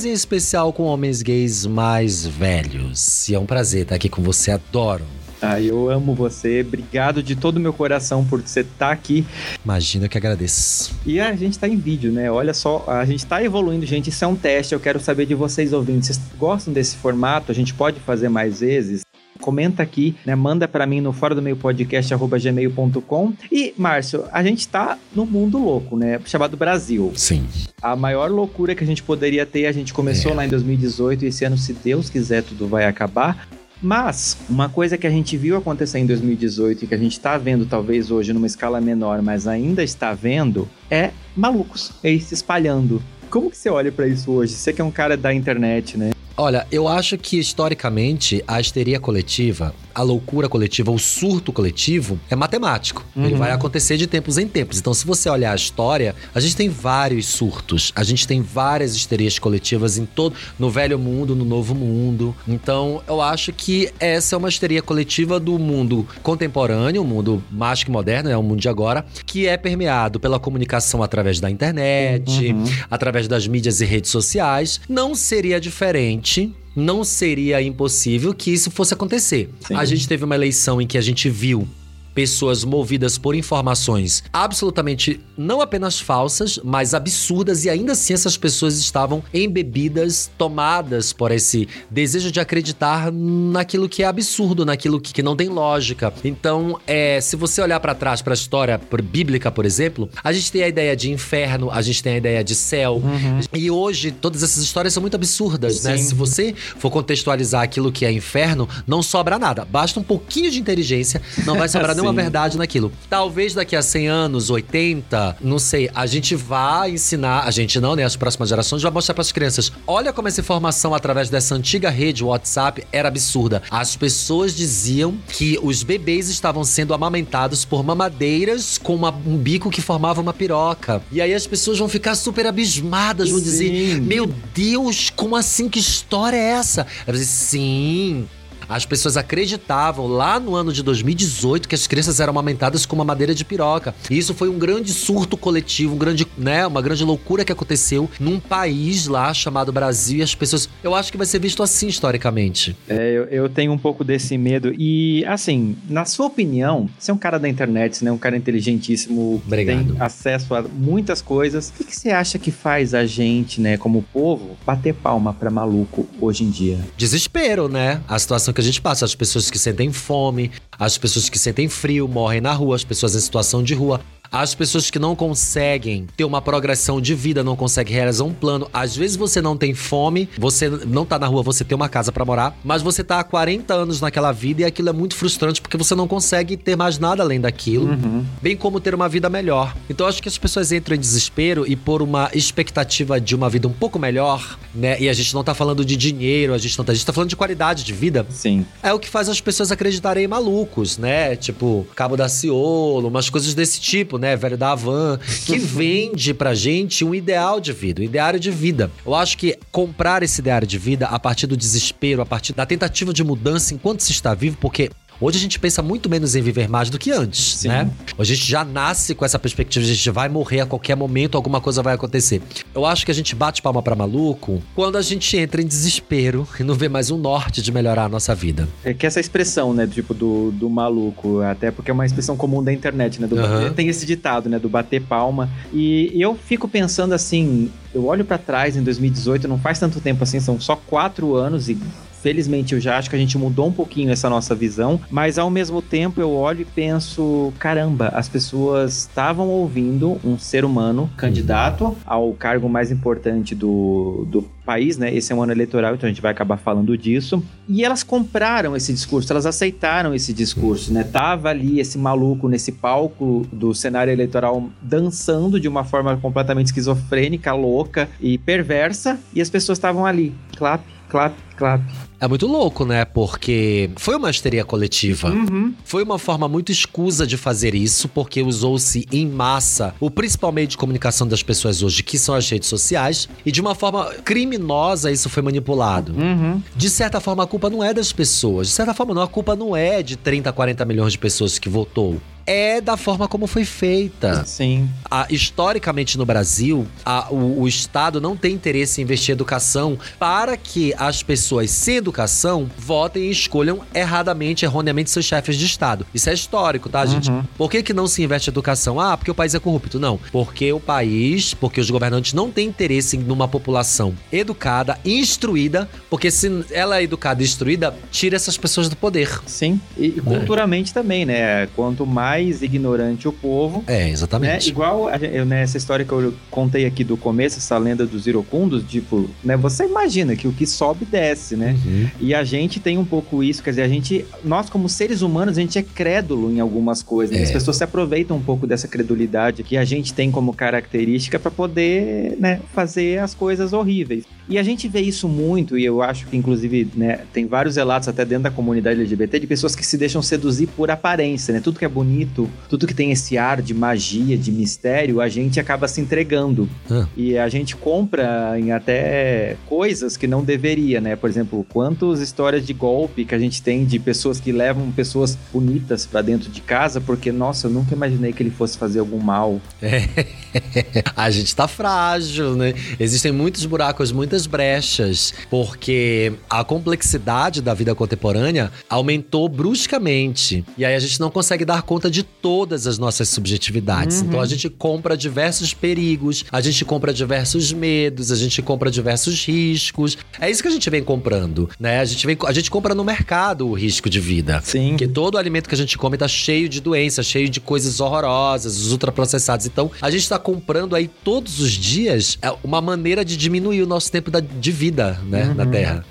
em 0.04 0.12
especial 0.12 0.72
com 0.72 0.84
homens 0.84 1.20
gays 1.20 1.66
mais 1.66 2.26
velhos. 2.26 3.28
E 3.28 3.34
é 3.34 3.38
um 3.38 3.46
prazer 3.46 3.82
estar 3.82 3.96
aqui 3.96 4.08
com 4.08 4.22
você, 4.22 4.50
adoro. 4.50 5.04
Ah, 5.44 5.60
eu 5.60 5.90
amo 5.90 6.14
você. 6.14 6.62
Obrigado 6.66 7.22
de 7.22 7.36
todo 7.36 7.58
o 7.58 7.60
meu 7.60 7.72
coração 7.72 8.24
por 8.24 8.40
você 8.40 8.60
estar 8.60 8.86
tá 8.86 8.92
aqui. 8.92 9.26
Imagina 9.64 10.08
que 10.08 10.16
agradeço. 10.16 10.94
E 11.04 11.20
a 11.20 11.34
gente 11.36 11.52
está 11.52 11.68
em 11.68 11.76
vídeo, 11.76 12.10
né? 12.10 12.30
Olha 12.30 12.54
só, 12.54 12.84
a 12.86 13.04
gente 13.04 13.20
está 13.20 13.42
evoluindo, 13.42 13.84
gente. 13.84 14.08
Isso 14.08 14.24
é 14.24 14.28
um 14.28 14.36
teste. 14.36 14.74
Eu 14.74 14.80
quero 14.80 14.98
saber 15.00 15.26
de 15.26 15.34
vocês 15.34 15.72
ouvindo. 15.72 16.02
Vocês 16.02 16.20
gostam 16.38 16.72
desse 16.72 16.96
formato? 16.96 17.52
A 17.52 17.54
gente 17.54 17.74
pode 17.74 18.00
fazer 18.00 18.28
mais 18.28 18.60
vezes? 18.60 19.04
comenta 19.40 19.82
aqui, 19.82 20.16
né? 20.24 20.34
Manda 20.34 20.66
para 20.66 20.86
mim 20.86 21.02
no 21.02 21.12
fora 21.12 21.34
do 21.34 21.42
meio 21.42 21.56
podcast 21.56 22.14
gmail.com. 22.14 23.34
E 23.52 23.74
Márcio, 23.76 24.24
a 24.32 24.42
gente 24.42 24.66
tá 24.66 24.98
no 25.14 25.26
mundo 25.26 25.58
louco, 25.58 25.96
né? 25.98 26.18
Chamado 26.24 26.56
Brasil. 26.56 27.12
Sim. 27.14 27.46
A 27.82 27.94
maior 27.94 28.30
loucura 28.30 28.74
que 28.74 28.82
a 28.82 28.86
gente 28.86 29.02
poderia 29.02 29.44
ter, 29.44 29.66
a 29.66 29.72
gente 29.72 29.92
começou 29.92 30.32
é. 30.32 30.34
lá 30.34 30.46
em 30.46 30.48
2018 30.48 31.24
e 31.24 31.28
esse 31.28 31.44
ano, 31.44 31.58
se 31.58 31.74
Deus 31.74 32.08
quiser, 32.08 32.42
tudo 32.42 32.66
vai 32.66 32.86
acabar. 32.86 33.46
Mas 33.84 34.38
uma 34.48 34.66
coisa 34.66 34.96
que 34.96 35.06
a 35.06 35.10
gente 35.10 35.36
viu 35.36 35.58
acontecer 35.58 35.98
em 35.98 36.06
2018 36.06 36.84
e 36.84 36.86
que 36.86 36.94
a 36.94 36.96
gente 36.96 37.12
está 37.12 37.36
vendo 37.36 37.66
talvez 37.66 38.10
hoje 38.10 38.32
numa 38.32 38.46
escala 38.46 38.80
menor, 38.80 39.20
mas 39.20 39.46
ainda 39.46 39.84
está 39.84 40.14
vendo, 40.14 40.66
é 40.90 41.10
malucos 41.36 41.92
aí 42.02 42.18
se 42.18 42.32
espalhando. 42.32 43.02
Como 43.28 43.50
que 43.50 43.58
você 43.58 43.68
olha 43.68 43.92
para 43.92 44.08
isso 44.08 44.32
hoje? 44.32 44.54
Você 44.54 44.72
que 44.72 44.80
é 44.80 44.84
um 44.84 44.90
cara 44.90 45.18
da 45.18 45.34
internet, 45.34 45.98
né? 45.98 46.12
Olha, 46.34 46.66
eu 46.72 46.88
acho 46.88 47.18
que 47.18 47.38
historicamente 47.38 48.42
a 48.48 48.58
histeria 48.58 48.98
coletiva, 48.98 49.74
a 49.94 50.02
loucura 50.02 50.48
coletiva, 50.48 50.90
o 50.90 50.98
surto 50.98 51.52
coletivo 51.52 52.18
é 52.28 52.36
matemático. 52.36 53.04
Uhum. 53.14 53.26
Ele 53.26 53.34
vai 53.36 53.52
acontecer 53.52 53.96
de 53.96 54.06
tempos 54.06 54.38
em 54.38 54.48
tempos. 54.48 54.78
Então, 54.78 54.92
se 54.92 55.06
você 55.06 55.28
olhar 55.28 55.52
a 55.52 55.54
história, 55.54 56.14
a 56.34 56.40
gente 56.40 56.56
tem 56.56 56.68
vários 56.68 57.26
surtos, 57.26 57.92
a 57.94 58.02
gente 58.02 58.26
tem 58.26 58.42
várias 58.42 58.94
histerias 58.94 59.38
coletivas 59.38 59.96
em 59.96 60.04
todo, 60.04 60.34
no 60.58 60.70
velho 60.70 60.98
mundo, 60.98 61.36
no 61.36 61.44
novo 61.44 61.74
mundo. 61.74 62.34
Então, 62.46 63.02
eu 63.06 63.20
acho 63.20 63.52
que 63.52 63.92
essa 64.00 64.34
é 64.34 64.38
uma 64.38 64.48
histeria 64.48 64.82
coletiva 64.82 65.38
do 65.38 65.58
mundo 65.58 66.06
contemporâneo, 66.22 67.02
o 67.02 67.04
mundo 67.04 67.42
mágico 67.50 67.90
e 67.90 67.92
moderno, 67.92 68.30
é 68.30 68.36
o 68.36 68.42
mundo 68.42 68.60
de 68.60 68.68
agora, 68.68 69.04
que 69.24 69.46
é 69.46 69.56
permeado 69.56 70.18
pela 70.18 70.38
comunicação 70.38 71.02
através 71.02 71.40
da 71.40 71.50
internet, 71.50 72.52
uhum. 72.52 72.64
através 72.90 73.28
das 73.28 73.46
mídias 73.46 73.80
e 73.80 73.84
redes 73.84 74.10
sociais. 74.10 74.80
Não 74.88 75.14
seria 75.14 75.60
diferente 75.60 76.52
não 76.74 77.04
seria 77.04 77.62
impossível 77.62 78.34
que 78.34 78.52
isso 78.52 78.70
fosse 78.70 78.94
acontecer. 78.94 79.50
Sim. 79.66 79.74
A 79.74 79.84
gente 79.84 80.08
teve 80.08 80.24
uma 80.24 80.34
eleição 80.34 80.80
em 80.80 80.86
que 80.86 80.98
a 80.98 81.00
gente 81.00 81.28
viu 81.30 81.68
pessoas 82.14 82.64
movidas 82.64 83.18
por 83.18 83.34
informações 83.34 84.22
absolutamente 84.32 85.20
não 85.36 85.60
apenas 85.60 85.98
falsas, 86.00 86.58
mas 86.62 86.94
absurdas, 86.94 87.64
e 87.64 87.70
ainda 87.70 87.92
assim 87.92 88.12
essas 88.12 88.36
pessoas 88.36 88.78
estavam 88.78 89.22
embebidas, 89.32 90.30
tomadas 90.38 91.12
por 91.12 91.32
esse 91.32 91.68
desejo 91.90 92.30
de 92.30 92.40
acreditar 92.40 93.10
naquilo 93.10 93.88
que 93.88 94.02
é 94.02 94.06
absurdo, 94.06 94.64
naquilo 94.64 95.00
que, 95.00 95.12
que 95.12 95.22
não 95.22 95.34
tem 95.34 95.48
lógica. 95.48 96.12
Então, 96.22 96.78
é, 96.86 97.20
se 97.20 97.36
você 97.36 97.60
olhar 97.60 97.80
para 97.80 97.94
trás 97.94 98.22
para 98.22 98.32
a 98.32 98.34
história 98.34 98.80
bíblica, 99.02 99.50
por 99.50 99.64
exemplo, 99.64 100.08
a 100.22 100.32
gente 100.32 100.52
tem 100.52 100.62
a 100.62 100.68
ideia 100.68 100.96
de 100.96 101.10
inferno, 101.10 101.70
a 101.70 101.82
gente 101.82 102.02
tem 102.02 102.14
a 102.14 102.18
ideia 102.18 102.44
de 102.44 102.54
céu, 102.54 103.02
uhum. 103.02 103.40
e 103.52 103.70
hoje 103.70 104.10
todas 104.12 104.42
essas 104.42 104.62
histórias 104.62 104.94
são 104.94 105.00
muito 105.00 105.14
absurdas, 105.14 105.82
né? 105.82 105.96
Sim. 105.96 106.02
né? 106.02 106.08
Se 106.08 106.14
você 106.14 106.54
for 106.78 106.90
contextualizar 106.90 107.62
aquilo 107.62 107.90
que 107.90 108.04
é 108.04 108.12
inferno, 108.12 108.68
não 108.86 109.02
sobra 109.02 109.38
nada. 109.38 109.64
Basta 109.64 109.98
um 109.98 110.02
pouquinho 110.02 110.50
de 110.50 110.60
inteligência, 110.60 111.20
não 111.44 111.56
vai 111.56 111.68
sobrar 111.68 111.94
nenhuma 112.04 112.22
verdade 112.22 112.58
naquilo. 112.58 112.92
Talvez 113.08 113.54
daqui 113.54 113.76
a 113.76 113.82
100 113.82 114.08
anos, 114.08 114.50
80, 114.50 115.36
não 115.40 115.58
sei, 115.58 115.90
a 115.94 116.06
gente 116.06 116.34
vai 116.34 116.92
ensinar, 116.92 117.44
a 117.44 117.50
gente 117.50 117.80
não, 117.80 117.96
né? 117.96 118.04
As 118.04 118.16
próximas 118.16 118.48
gerações 118.48 118.82
vai 118.82 118.92
mostrar 118.92 119.14
para 119.14 119.22
as 119.22 119.32
crianças. 119.32 119.72
Olha 119.86 120.12
como 120.12 120.28
essa 120.28 120.40
informação 120.40 120.94
através 120.94 121.28
dessa 121.28 121.54
antiga 121.54 121.90
rede 121.90 122.24
WhatsApp 122.24 122.84
era 122.92 123.08
absurda. 123.08 123.62
As 123.70 123.96
pessoas 123.96 124.54
diziam 124.54 125.16
que 125.28 125.58
os 125.62 125.82
bebês 125.82 126.28
estavam 126.28 126.64
sendo 126.64 126.94
amamentados 126.94 127.64
por 127.64 127.82
mamadeiras 127.84 128.78
com 128.78 128.94
uma, 128.94 129.10
um 129.10 129.36
bico 129.36 129.70
que 129.70 129.80
formava 129.80 130.20
uma 130.20 130.32
piroca. 130.32 131.02
E 131.10 131.20
aí 131.20 131.34
as 131.34 131.46
pessoas 131.46 131.78
vão 131.78 131.88
ficar 131.88 132.14
super 132.14 132.46
abismadas, 132.46 133.30
vão 133.30 133.38
Sim. 133.38 133.44
dizer: 133.44 134.00
Meu 134.00 134.26
Deus, 134.54 135.10
como 135.10 135.36
assim? 135.36 135.68
Que 135.68 135.78
história 135.78 136.36
é 136.36 136.50
essa? 136.52 136.86
Ela 137.06 137.16
dizer, 137.16 137.24
Sim. 137.24 138.28
As 138.68 138.84
pessoas 138.84 139.16
acreditavam 139.16 140.06
lá 140.06 140.38
no 140.40 140.54
ano 140.54 140.72
de 140.72 140.82
2018 140.82 141.68
que 141.68 141.74
as 141.74 141.86
crianças 141.86 142.20
eram 142.20 142.30
amamentadas 142.30 142.86
com 142.86 142.96
uma 142.96 143.04
madeira 143.04 143.34
de 143.34 143.44
piroca. 143.44 143.94
E 144.10 144.18
isso 144.18 144.34
foi 144.34 144.48
um 144.48 144.58
grande 144.58 144.92
surto 144.92 145.36
coletivo, 145.36 145.94
um 145.94 145.98
grande, 145.98 146.26
né, 146.36 146.66
uma 146.66 146.80
grande 146.80 147.04
loucura 147.04 147.44
que 147.44 147.52
aconteceu 147.52 148.08
num 148.18 148.40
país 148.40 149.06
lá 149.06 149.32
chamado 149.34 149.72
Brasil 149.72 150.18
e 150.18 150.22
as 150.22 150.34
pessoas. 150.34 150.68
Eu 150.82 150.94
acho 150.94 151.10
que 151.10 151.18
vai 151.18 151.26
ser 151.26 151.38
visto 151.38 151.62
assim 151.62 151.88
historicamente. 151.88 152.76
É, 152.88 153.10
eu, 153.12 153.24
eu 153.24 153.48
tenho 153.48 153.72
um 153.72 153.78
pouco 153.78 154.04
desse 154.04 154.36
medo. 154.38 154.72
E, 154.78 155.24
assim, 155.26 155.76
na 155.88 156.04
sua 156.04 156.26
opinião, 156.26 156.88
você 156.98 157.10
é 157.10 157.14
um 157.14 157.18
cara 157.18 157.38
da 157.38 157.48
internet, 157.48 158.04
né? 158.04 158.10
Um 158.10 158.18
cara 158.18 158.36
inteligentíssimo, 158.36 159.42
Obrigado. 159.46 159.92
tem 159.92 160.00
acesso 160.00 160.54
a 160.54 160.62
muitas 160.62 161.20
coisas. 161.20 161.72
O 161.78 161.84
que, 161.84 161.94
você 161.94 162.10
acha 162.10 162.38
que 162.38 162.50
faz 162.50 162.94
a 162.94 163.04
gente, 163.04 163.60
né, 163.60 163.76
como 163.76 164.02
povo, 164.12 164.56
bater 164.64 164.94
palma 164.94 165.32
pra 165.32 165.50
maluco 165.50 166.06
hoje 166.20 166.44
em 166.44 166.50
dia? 166.50 166.78
Desespero, 166.96 167.68
né? 167.68 168.00
A 168.08 168.18
situação 168.18 168.53
que 168.54 168.60
a 168.60 168.64
gente 168.64 168.80
passa. 168.80 169.04
As 169.04 169.14
pessoas 169.14 169.50
que 169.50 169.58
sentem 169.58 169.92
fome, 169.92 170.50
as 170.78 170.96
pessoas 170.96 171.28
que 171.28 171.38
sentem 171.38 171.68
frio, 171.68 172.08
morrem 172.08 172.40
na 172.40 172.52
rua, 172.52 172.76
as 172.76 172.84
pessoas 172.84 173.14
em 173.14 173.20
situação 173.20 173.62
de 173.62 173.74
rua. 173.74 174.00
As 174.34 174.52
pessoas 174.52 174.90
que 174.90 174.98
não 174.98 175.14
conseguem 175.14 176.08
ter 176.16 176.24
uma 176.24 176.42
progressão 176.42 177.00
de 177.00 177.14
vida, 177.14 177.44
não 177.44 177.54
conseguem 177.54 177.94
realizar 177.94 178.24
um 178.24 178.34
plano. 178.34 178.68
Às 178.72 178.96
vezes 178.96 179.16
você 179.16 179.40
não 179.40 179.56
tem 179.56 179.74
fome, 179.74 180.28
você 180.36 180.68
não 180.68 181.06
tá 181.06 181.20
na 181.20 181.28
rua, 181.28 181.40
você 181.40 181.62
tem 181.62 181.76
uma 181.76 181.88
casa 181.88 182.10
para 182.10 182.24
morar, 182.24 182.58
mas 182.64 182.82
você 182.82 183.04
tá 183.04 183.20
há 183.20 183.22
40 183.22 183.72
anos 183.72 184.00
naquela 184.00 184.32
vida 184.32 184.62
e 184.62 184.64
aquilo 184.64 184.88
é 184.88 184.92
muito 184.92 185.14
frustrante 185.14 185.62
porque 185.62 185.76
você 185.76 185.94
não 185.94 186.08
consegue 186.08 186.56
ter 186.56 186.74
mais 186.74 186.98
nada 186.98 187.22
além 187.22 187.40
daquilo, 187.40 187.90
uhum. 187.90 188.26
bem 188.42 188.56
como 188.56 188.80
ter 188.80 188.92
uma 188.92 189.08
vida 189.08 189.30
melhor. 189.30 189.72
Então 189.88 190.04
acho 190.04 190.20
que 190.20 190.28
as 190.28 190.36
pessoas 190.36 190.72
entram 190.72 190.96
em 190.96 190.98
desespero 190.98 191.64
e 191.64 191.76
por 191.76 192.02
uma 192.02 192.28
expectativa 192.34 193.20
de 193.20 193.36
uma 193.36 193.48
vida 193.48 193.68
um 193.68 193.72
pouco 193.72 194.00
melhor, 194.00 194.58
né? 194.74 195.00
E 195.00 195.08
a 195.08 195.12
gente 195.12 195.32
não 195.32 195.44
tá 195.44 195.54
falando 195.54 195.84
de 195.84 195.96
dinheiro, 195.96 196.54
a 196.54 196.58
gente 196.58 196.76
não 196.76 196.84
tá, 196.84 196.90
a 196.90 196.94
gente 196.96 197.06
tá 197.06 197.12
falando 197.12 197.30
de 197.30 197.36
qualidade 197.36 197.84
de 197.84 197.92
vida. 197.92 198.26
Sim. 198.30 198.66
É 198.82 198.92
o 198.92 198.98
que 198.98 199.08
faz 199.08 199.28
as 199.28 199.40
pessoas 199.40 199.70
acreditarem 199.70 200.24
em 200.24 200.26
malucos, 200.26 200.98
né? 200.98 201.36
Tipo, 201.36 201.86
Cabo 201.94 202.16
da 202.16 202.28
Ciolo, 202.28 203.06
umas 203.06 203.30
coisas 203.30 203.54
desse 203.54 203.80
tipo, 203.80 204.18
né? 204.18 204.23
Né, 204.24 204.36
velho 204.36 204.56
da 204.56 204.72
Havan, 204.72 205.18
que 205.44 205.58
vende 205.60 206.32
pra 206.32 206.54
gente 206.54 207.04
um 207.04 207.14
ideal 207.14 207.60
de 207.60 207.72
vida, 207.74 208.00
um 208.00 208.04
ideário 208.04 208.40
de 208.40 208.50
vida. 208.50 208.90
Eu 209.04 209.14
acho 209.14 209.36
que 209.36 209.58
comprar 209.70 210.22
esse 210.22 210.40
ideário 210.40 210.66
de 210.66 210.78
vida 210.78 211.06
a 211.06 211.18
partir 211.18 211.46
do 211.46 211.56
desespero, 211.56 212.22
a 212.22 212.26
partir 212.26 212.54
da 212.54 212.64
tentativa 212.64 213.12
de 213.12 213.22
mudança 213.22 213.74
enquanto 213.74 214.00
se 214.00 214.12
está 214.12 214.32
vivo, 214.32 214.56
porque 214.58 214.90
Hoje 215.24 215.38
a 215.38 215.40
gente 215.40 215.58
pensa 215.58 215.80
muito 215.80 216.10
menos 216.10 216.36
em 216.36 216.42
viver 216.42 216.68
mais 216.68 216.90
do 216.90 216.98
que 216.98 217.10
antes, 217.10 217.54
Sim. 217.60 217.68
né? 217.68 217.90
Hoje 218.18 218.34
a 218.34 218.36
gente 218.36 218.46
já 218.46 218.62
nasce 218.62 219.14
com 219.14 219.24
essa 219.24 219.38
perspectiva 219.38 219.82
de 219.82 219.90
a 219.90 219.94
gente 219.94 220.10
vai 220.10 220.28
morrer 220.28 220.60
a 220.60 220.66
qualquer 220.66 220.94
momento, 220.94 221.34
alguma 221.34 221.62
coisa 221.62 221.82
vai 221.82 221.94
acontecer. 221.94 222.42
Eu 222.74 222.84
acho 222.84 223.06
que 223.06 223.10
a 223.10 223.14
gente 223.14 223.34
bate 223.34 223.62
palma 223.62 223.82
para 223.82 223.96
maluco 223.96 224.62
quando 224.74 224.98
a 224.98 225.00
gente 225.00 225.34
entra 225.38 225.62
em 225.62 225.66
desespero 225.66 226.46
e 226.60 226.62
não 226.62 226.74
vê 226.74 226.90
mais 226.90 227.10
um 227.10 227.16
norte 227.16 227.62
de 227.62 227.72
melhorar 227.72 228.04
a 228.04 228.08
nossa 228.10 228.34
vida. 228.34 228.68
É 228.84 228.92
que 228.92 229.06
essa 229.06 229.18
expressão, 229.18 229.72
né, 229.72 229.86
tipo 229.86 230.12
do, 230.12 230.50
do 230.50 230.68
maluco, 230.68 231.40
até 231.40 231.70
porque 231.70 231.90
é 231.90 231.94
uma 231.94 232.04
expressão 232.04 232.36
comum 232.36 232.62
da 232.62 232.70
internet, 232.70 233.18
né, 233.18 233.26
do 233.26 233.36
uhum. 233.36 233.72
tem 233.72 233.88
esse 233.88 234.04
ditado, 234.04 234.50
né, 234.50 234.58
do 234.58 234.68
bater 234.68 235.00
palma. 235.00 235.48
E, 235.72 236.12
e 236.12 236.20
eu 236.20 236.34
fico 236.34 236.68
pensando 236.68 237.14
assim, 237.14 237.70
eu 237.94 238.04
olho 238.04 238.26
para 238.26 238.36
trás 238.36 238.76
em 238.76 238.82
2018, 238.82 239.48
não 239.48 239.58
faz 239.58 239.78
tanto 239.78 240.02
tempo 240.02 240.22
assim, 240.22 240.38
são 240.38 240.60
só 240.60 240.76
quatro 240.76 241.34
anos 241.34 241.70
e 241.70 241.78
Felizmente, 242.24 242.72
eu 242.72 242.80
já 242.80 242.96
acho 242.96 243.10
que 243.10 243.16
a 243.16 243.18
gente 243.18 243.36
mudou 243.36 243.66
um 243.66 243.72
pouquinho 243.72 244.10
essa 244.10 244.30
nossa 244.30 244.54
visão, 244.54 244.98
mas 245.10 245.38
ao 245.38 245.50
mesmo 245.50 245.82
tempo 245.82 246.22
eu 246.22 246.30
olho 246.30 246.62
e 246.62 246.64
penso: 246.64 247.52
caramba, 247.58 248.08
as 248.14 248.30
pessoas 248.30 248.96
estavam 248.96 249.46
ouvindo 249.46 250.18
um 250.24 250.38
ser 250.38 250.64
humano 250.64 251.10
candidato 251.18 251.94
ao 252.06 252.32
cargo 252.32 252.66
mais 252.66 252.90
importante 252.90 253.54
do, 253.54 254.26
do 254.26 254.40
país, 254.64 254.96
né? 254.96 255.14
Esse 255.14 255.34
é 255.34 255.36
um 255.36 255.42
ano 255.42 255.52
eleitoral, 255.52 255.94
então 255.94 256.06
a 256.06 256.10
gente 256.10 256.22
vai 256.22 256.32
acabar 256.32 256.56
falando 256.56 256.96
disso. 256.96 257.44
E 257.68 257.84
elas 257.84 258.02
compraram 258.02 258.74
esse 258.74 258.90
discurso, 258.90 259.30
elas 259.30 259.44
aceitaram 259.44 260.14
esse 260.14 260.32
discurso, 260.32 260.94
né? 260.94 261.04
Tava 261.04 261.50
ali 261.50 261.78
esse 261.78 261.98
maluco 261.98 262.48
nesse 262.48 262.72
palco 262.72 263.46
do 263.52 263.74
cenário 263.74 264.10
eleitoral 264.10 264.70
dançando 264.80 265.60
de 265.60 265.68
uma 265.68 265.84
forma 265.84 266.16
completamente 266.16 266.68
esquizofrênica, 266.68 267.52
louca 267.52 268.08
e 268.18 268.38
perversa, 268.38 269.20
e 269.34 269.42
as 269.42 269.50
pessoas 269.50 269.76
estavam 269.76 270.06
ali, 270.06 270.32
clap, 270.56 270.80
clap, 271.10 271.34
clap. 271.56 271.82
É 272.20 272.28
muito 272.28 272.46
louco, 272.46 272.86
né? 272.86 273.04
Porque 273.04 273.90
foi 273.96 274.16
uma 274.16 274.30
histeria 274.30 274.64
coletiva. 274.64 275.30
Uhum. 275.30 275.74
Foi 275.84 276.02
uma 276.02 276.18
forma 276.18 276.48
muito 276.48 276.72
escusa 276.72 277.26
de 277.26 277.36
fazer 277.36 277.74
isso, 277.74 278.08
porque 278.08 278.40
usou-se 278.40 279.06
em 279.12 279.26
massa 279.26 279.94
o 280.00 280.10
principal 280.10 280.50
meio 280.50 280.66
de 280.66 280.76
comunicação 280.76 281.26
das 281.26 281.42
pessoas 281.42 281.82
hoje, 281.82 282.02
que 282.02 282.18
são 282.18 282.34
as 282.34 282.48
redes 282.48 282.68
sociais, 282.68 283.28
e 283.44 283.52
de 283.52 283.60
uma 283.60 283.74
forma 283.74 284.06
criminosa 284.24 285.12
isso 285.12 285.28
foi 285.28 285.42
manipulado. 285.42 286.14
Uhum. 286.14 286.62
De 286.74 286.88
certa 286.88 287.20
forma, 287.20 287.42
a 287.42 287.46
culpa 287.46 287.68
não 287.68 287.84
é 287.84 287.92
das 287.92 288.12
pessoas. 288.12 288.68
De 288.68 288.72
certa 288.72 288.94
forma, 288.94 289.12
não, 289.12 289.22
a 289.22 289.28
culpa 289.28 289.54
não 289.54 289.76
é 289.76 290.02
de 290.02 290.16
30, 290.16 290.52
40 290.52 290.84
milhões 290.84 291.12
de 291.12 291.18
pessoas 291.18 291.58
que 291.58 291.68
votou 291.68 292.20
é 292.46 292.80
da 292.80 292.96
forma 292.96 293.26
como 293.26 293.46
foi 293.46 293.64
feita. 293.64 294.44
Sim. 294.44 294.88
A, 295.10 295.26
historicamente 295.30 296.18
no 296.18 296.26
Brasil, 296.26 296.86
a, 297.04 297.32
o, 297.32 297.62
o, 297.62 297.68
Estado 297.68 298.20
não 298.20 298.36
tem 298.36 298.54
interesse 298.54 299.00
em 299.00 299.04
investir 299.04 299.32
em 299.32 299.34
educação 299.34 299.98
para 300.18 300.56
que 300.56 300.94
as 300.98 301.22
pessoas 301.22 301.43
sem 301.70 301.96
educação 301.96 302.70
votem 302.76 303.24
e 303.24 303.30
escolham 303.30 303.80
erradamente, 303.94 304.64
erroneamente 304.64 305.10
seus 305.10 305.24
chefes 305.24 305.56
de 305.56 305.66
Estado. 305.66 306.06
Isso 306.14 306.30
é 306.30 306.34
histórico, 306.34 306.88
tá, 306.88 307.04
gente? 307.06 307.30
Uhum. 307.30 307.42
Por 307.56 307.70
que, 307.70 307.82
que 307.82 307.92
não 307.92 308.06
se 308.06 308.22
investe 308.22 308.50
em 308.50 308.52
educação? 308.52 309.00
Ah, 309.00 309.16
porque 309.16 309.30
o 309.30 309.34
país 309.34 309.54
é 309.54 309.58
corrupto. 309.58 309.98
Não. 309.98 310.18
Porque 310.30 310.72
o 310.72 310.80
país, 310.80 311.54
porque 311.54 311.80
os 311.80 311.90
governantes 311.90 312.32
não 312.32 312.50
têm 312.50 312.68
interesse 312.68 313.16
em 313.16 313.30
uma 313.30 313.48
população 313.48 314.14
educada, 314.32 314.98
instruída, 315.04 315.88
porque 316.10 316.30
se 316.30 316.64
ela 316.70 316.98
é 316.98 317.02
educada 317.02 317.42
e 317.42 317.44
instruída, 317.44 317.94
tira 318.10 318.36
essas 318.36 318.56
pessoas 318.56 318.88
do 318.88 318.96
poder. 318.96 319.40
Sim. 319.46 319.80
E, 319.96 320.06
e 320.06 320.20
culturalmente 320.20 320.90
é. 320.90 320.94
também, 320.94 321.24
né? 321.24 321.66
Quanto 321.74 322.06
mais 322.06 322.62
ignorante 322.62 323.28
o 323.28 323.32
povo. 323.32 323.84
É, 323.86 324.08
exatamente. 324.08 324.66
Né? 324.66 324.70
Igual 324.70 325.10
eu, 325.10 325.44
né, 325.44 325.62
essa 325.62 325.76
história 325.76 326.04
que 326.04 326.12
eu 326.12 326.34
contei 326.50 326.86
aqui 326.86 327.04
do 327.04 327.16
começo, 327.16 327.58
essa 327.58 327.76
lenda 327.78 328.06
dos 328.06 328.26
irocundos, 328.26 328.84
tipo, 328.84 329.28
né, 329.42 329.56
você 329.56 329.84
imagina 329.84 330.36
que 330.36 330.46
o 330.46 330.52
que 330.52 330.66
sobe 330.66 331.04
desce, 331.04 331.33
né? 331.56 331.76
Uhum. 331.84 332.08
E 332.20 332.34
a 332.34 332.44
gente 332.44 332.80
tem 332.80 332.98
um 332.98 333.04
pouco 333.04 333.42
isso, 333.42 333.62
quer 333.62 333.70
dizer, 333.70 333.82
a 333.82 333.88
gente, 333.88 334.24
nós 334.44 334.68
como 334.68 334.88
seres 334.88 335.22
humanos, 335.22 335.58
a 335.58 335.60
gente 335.60 335.78
é 335.78 335.82
crédulo 335.82 336.50
em 336.50 336.60
algumas 336.60 337.02
coisas. 337.02 337.36
É. 337.36 337.42
As 337.42 337.50
pessoas 337.50 337.76
se 337.76 337.84
aproveitam 337.84 338.36
um 338.36 338.42
pouco 338.42 338.66
dessa 338.66 338.88
credulidade 338.88 339.62
que 339.62 339.76
a 339.76 339.84
gente 339.84 340.12
tem 340.12 340.30
como 340.30 340.52
característica 340.52 341.38
para 341.38 341.50
poder, 341.50 342.36
né, 342.38 342.60
fazer 342.72 343.18
as 343.18 343.34
coisas 343.34 343.72
horríveis. 343.72 344.24
E 344.48 344.58
a 344.58 344.62
gente 344.62 344.88
vê 344.88 345.00
isso 345.00 345.28
muito, 345.28 345.78
e 345.78 345.84
eu 345.84 346.02
acho 346.02 346.26
que, 346.26 346.36
inclusive, 346.36 346.88
né, 346.94 347.20
tem 347.32 347.46
vários 347.46 347.76
relatos 347.76 348.08
até 348.08 348.24
dentro 348.24 348.44
da 348.44 348.50
comunidade 348.50 349.00
LGBT 349.00 349.40
de 349.40 349.46
pessoas 349.46 349.74
que 349.74 349.86
se 349.86 349.96
deixam 349.96 350.20
seduzir 350.22 350.66
por 350.68 350.90
aparência, 350.90 351.54
né? 351.54 351.60
Tudo 351.60 351.78
que 351.78 351.84
é 351.84 351.88
bonito, 351.88 352.48
tudo 352.68 352.86
que 352.86 352.94
tem 352.94 353.10
esse 353.10 353.38
ar 353.38 353.62
de 353.62 353.72
magia, 353.72 354.36
de 354.36 354.52
mistério, 354.52 355.20
a 355.20 355.28
gente 355.28 355.58
acaba 355.58 355.88
se 355.88 356.00
entregando. 356.00 356.68
Ah. 356.90 357.06
E 357.16 357.38
a 357.38 357.48
gente 357.48 357.76
compra 357.76 358.58
em 358.58 358.72
até 358.72 359.56
coisas 359.66 360.16
que 360.16 360.26
não 360.26 360.42
deveria, 360.42 361.00
né? 361.00 361.16
Por 361.16 361.30
exemplo, 361.30 361.64
quantas 361.70 362.20
histórias 362.20 362.66
de 362.66 362.72
golpe 362.72 363.24
que 363.24 363.34
a 363.34 363.38
gente 363.38 363.62
tem 363.62 363.84
de 363.84 363.98
pessoas 363.98 364.40
que 364.40 364.52
levam 364.52 364.90
pessoas 364.90 365.38
bonitas 365.52 366.04
para 366.06 366.20
dentro 366.20 366.50
de 366.50 366.60
casa, 366.60 367.00
porque, 367.00 367.32
nossa, 367.32 367.66
eu 367.66 367.70
nunca 367.70 367.94
imaginei 367.94 368.32
que 368.32 368.42
ele 368.42 368.50
fosse 368.50 368.76
fazer 368.76 368.98
algum 369.00 369.20
mal. 369.20 369.60
É. 369.84 371.02
a 371.14 371.30
gente 371.30 371.54
tá 371.54 371.68
frágil, 371.68 372.54
né? 372.54 372.74
Existem 372.98 373.30
muitos 373.32 373.66
buracos, 373.66 374.12
muitas 374.12 374.33
muitas 374.34 374.46
brechas, 374.46 375.32
porque 375.48 376.32
a 376.50 376.64
complexidade 376.64 377.62
da 377.62 377.72
vida 377.72 377.94
contemporânea 377.94 378.72
aumentou 378.88 379.48
bruscamente. 379.48 380.64
E 380.76 380.84
aí 380.84 380.94
a 380.94 380.98
gente 380.98 381.20
não 381.20 381.30
consegue 381.30 381.64
dar 381.64 381.82
conta 381.82 382.10
de 382.10 382.22
todas 382.22 382.86
as 382.86 382.98
nossas 382.98 383.28
subjetividades. 383.28 384.20
Uhum. 384.20 384.28
Então 384.28 384.40
a 384.40 384.46
gente 384.46 384.68
compra 384.68 385.16
diversos 385.16 385.72
perigos, 385.72 386.44
a 386.50 386.60
gente 386.60 386.84
compra 386.84 387.12
diversos 387.12 387.72
medos, 387.72 388.32
a 388.32 388.36
gente 388.36 388.60
compra 388.60 388.90
diversos 388.90 389.46
riscos. 389.46 390.18
É 390.40 390.50
isso 390.50 390.62
que 390.62 390.68
a 390.68 390.72
gente 390.72 390.90
vem 390.90 391.04
comprando, 391.04 391.70
né? 391.78 392.00
A 392.00 392.04
gente, 392.04 392.26
vem, 392.26 392.36
a 392.46 392.52
gente 392.52 392.70
compra 392.70 392.94
no 392.94 393.04
mercado 393.04 393.68
o 393.68 393.74
risco 393.74 394.10
de 394.10 394.18
vida. 394.18 394.60
Sim. 394.64 394.90
Porque 394.90 395.06
todo 395.06 395.38
alimento 395.38 395.68
que 395.68 395.74
a 395.74 395.78
gente 395.78 395.96
come 395.96 396.16
tá 396.16 396.26
cheio 396.26 396.68
de 396.68 396.80
doenças, 396.80 397.26
cheio 397.26 397.48
de 397.48 397.60
coisas 397.60 398.00
horrorosas, 398.00 398.76
os 398.78 398.90
ultraprocessados. 398.90 399.66
Então, 399.66 399.90
a 400.00 400.10
gente 400.10 400.28
tá 400.28 400.38
comprando 400.38 400.96
aí 400.96 401.06
todos 401.06 401.60
os 401.60 401.70
dias 401.70 402.36
é, 402.42 402.52
uma 402.64 402.80
maneira 402.80 403.24
de 403.24 403.36
diminuir 403.44 403.82
o 403.82 403.86
nosso 403.86 404.10
tempo 404.10 404.23
da- 404.30 404.40
de 404.40 404.72
vida, 404.72 405.18
né, 405.28 405.52
na 405.56 405.64
Uhum. 405.64 405.70
Terra. 405.70 406.04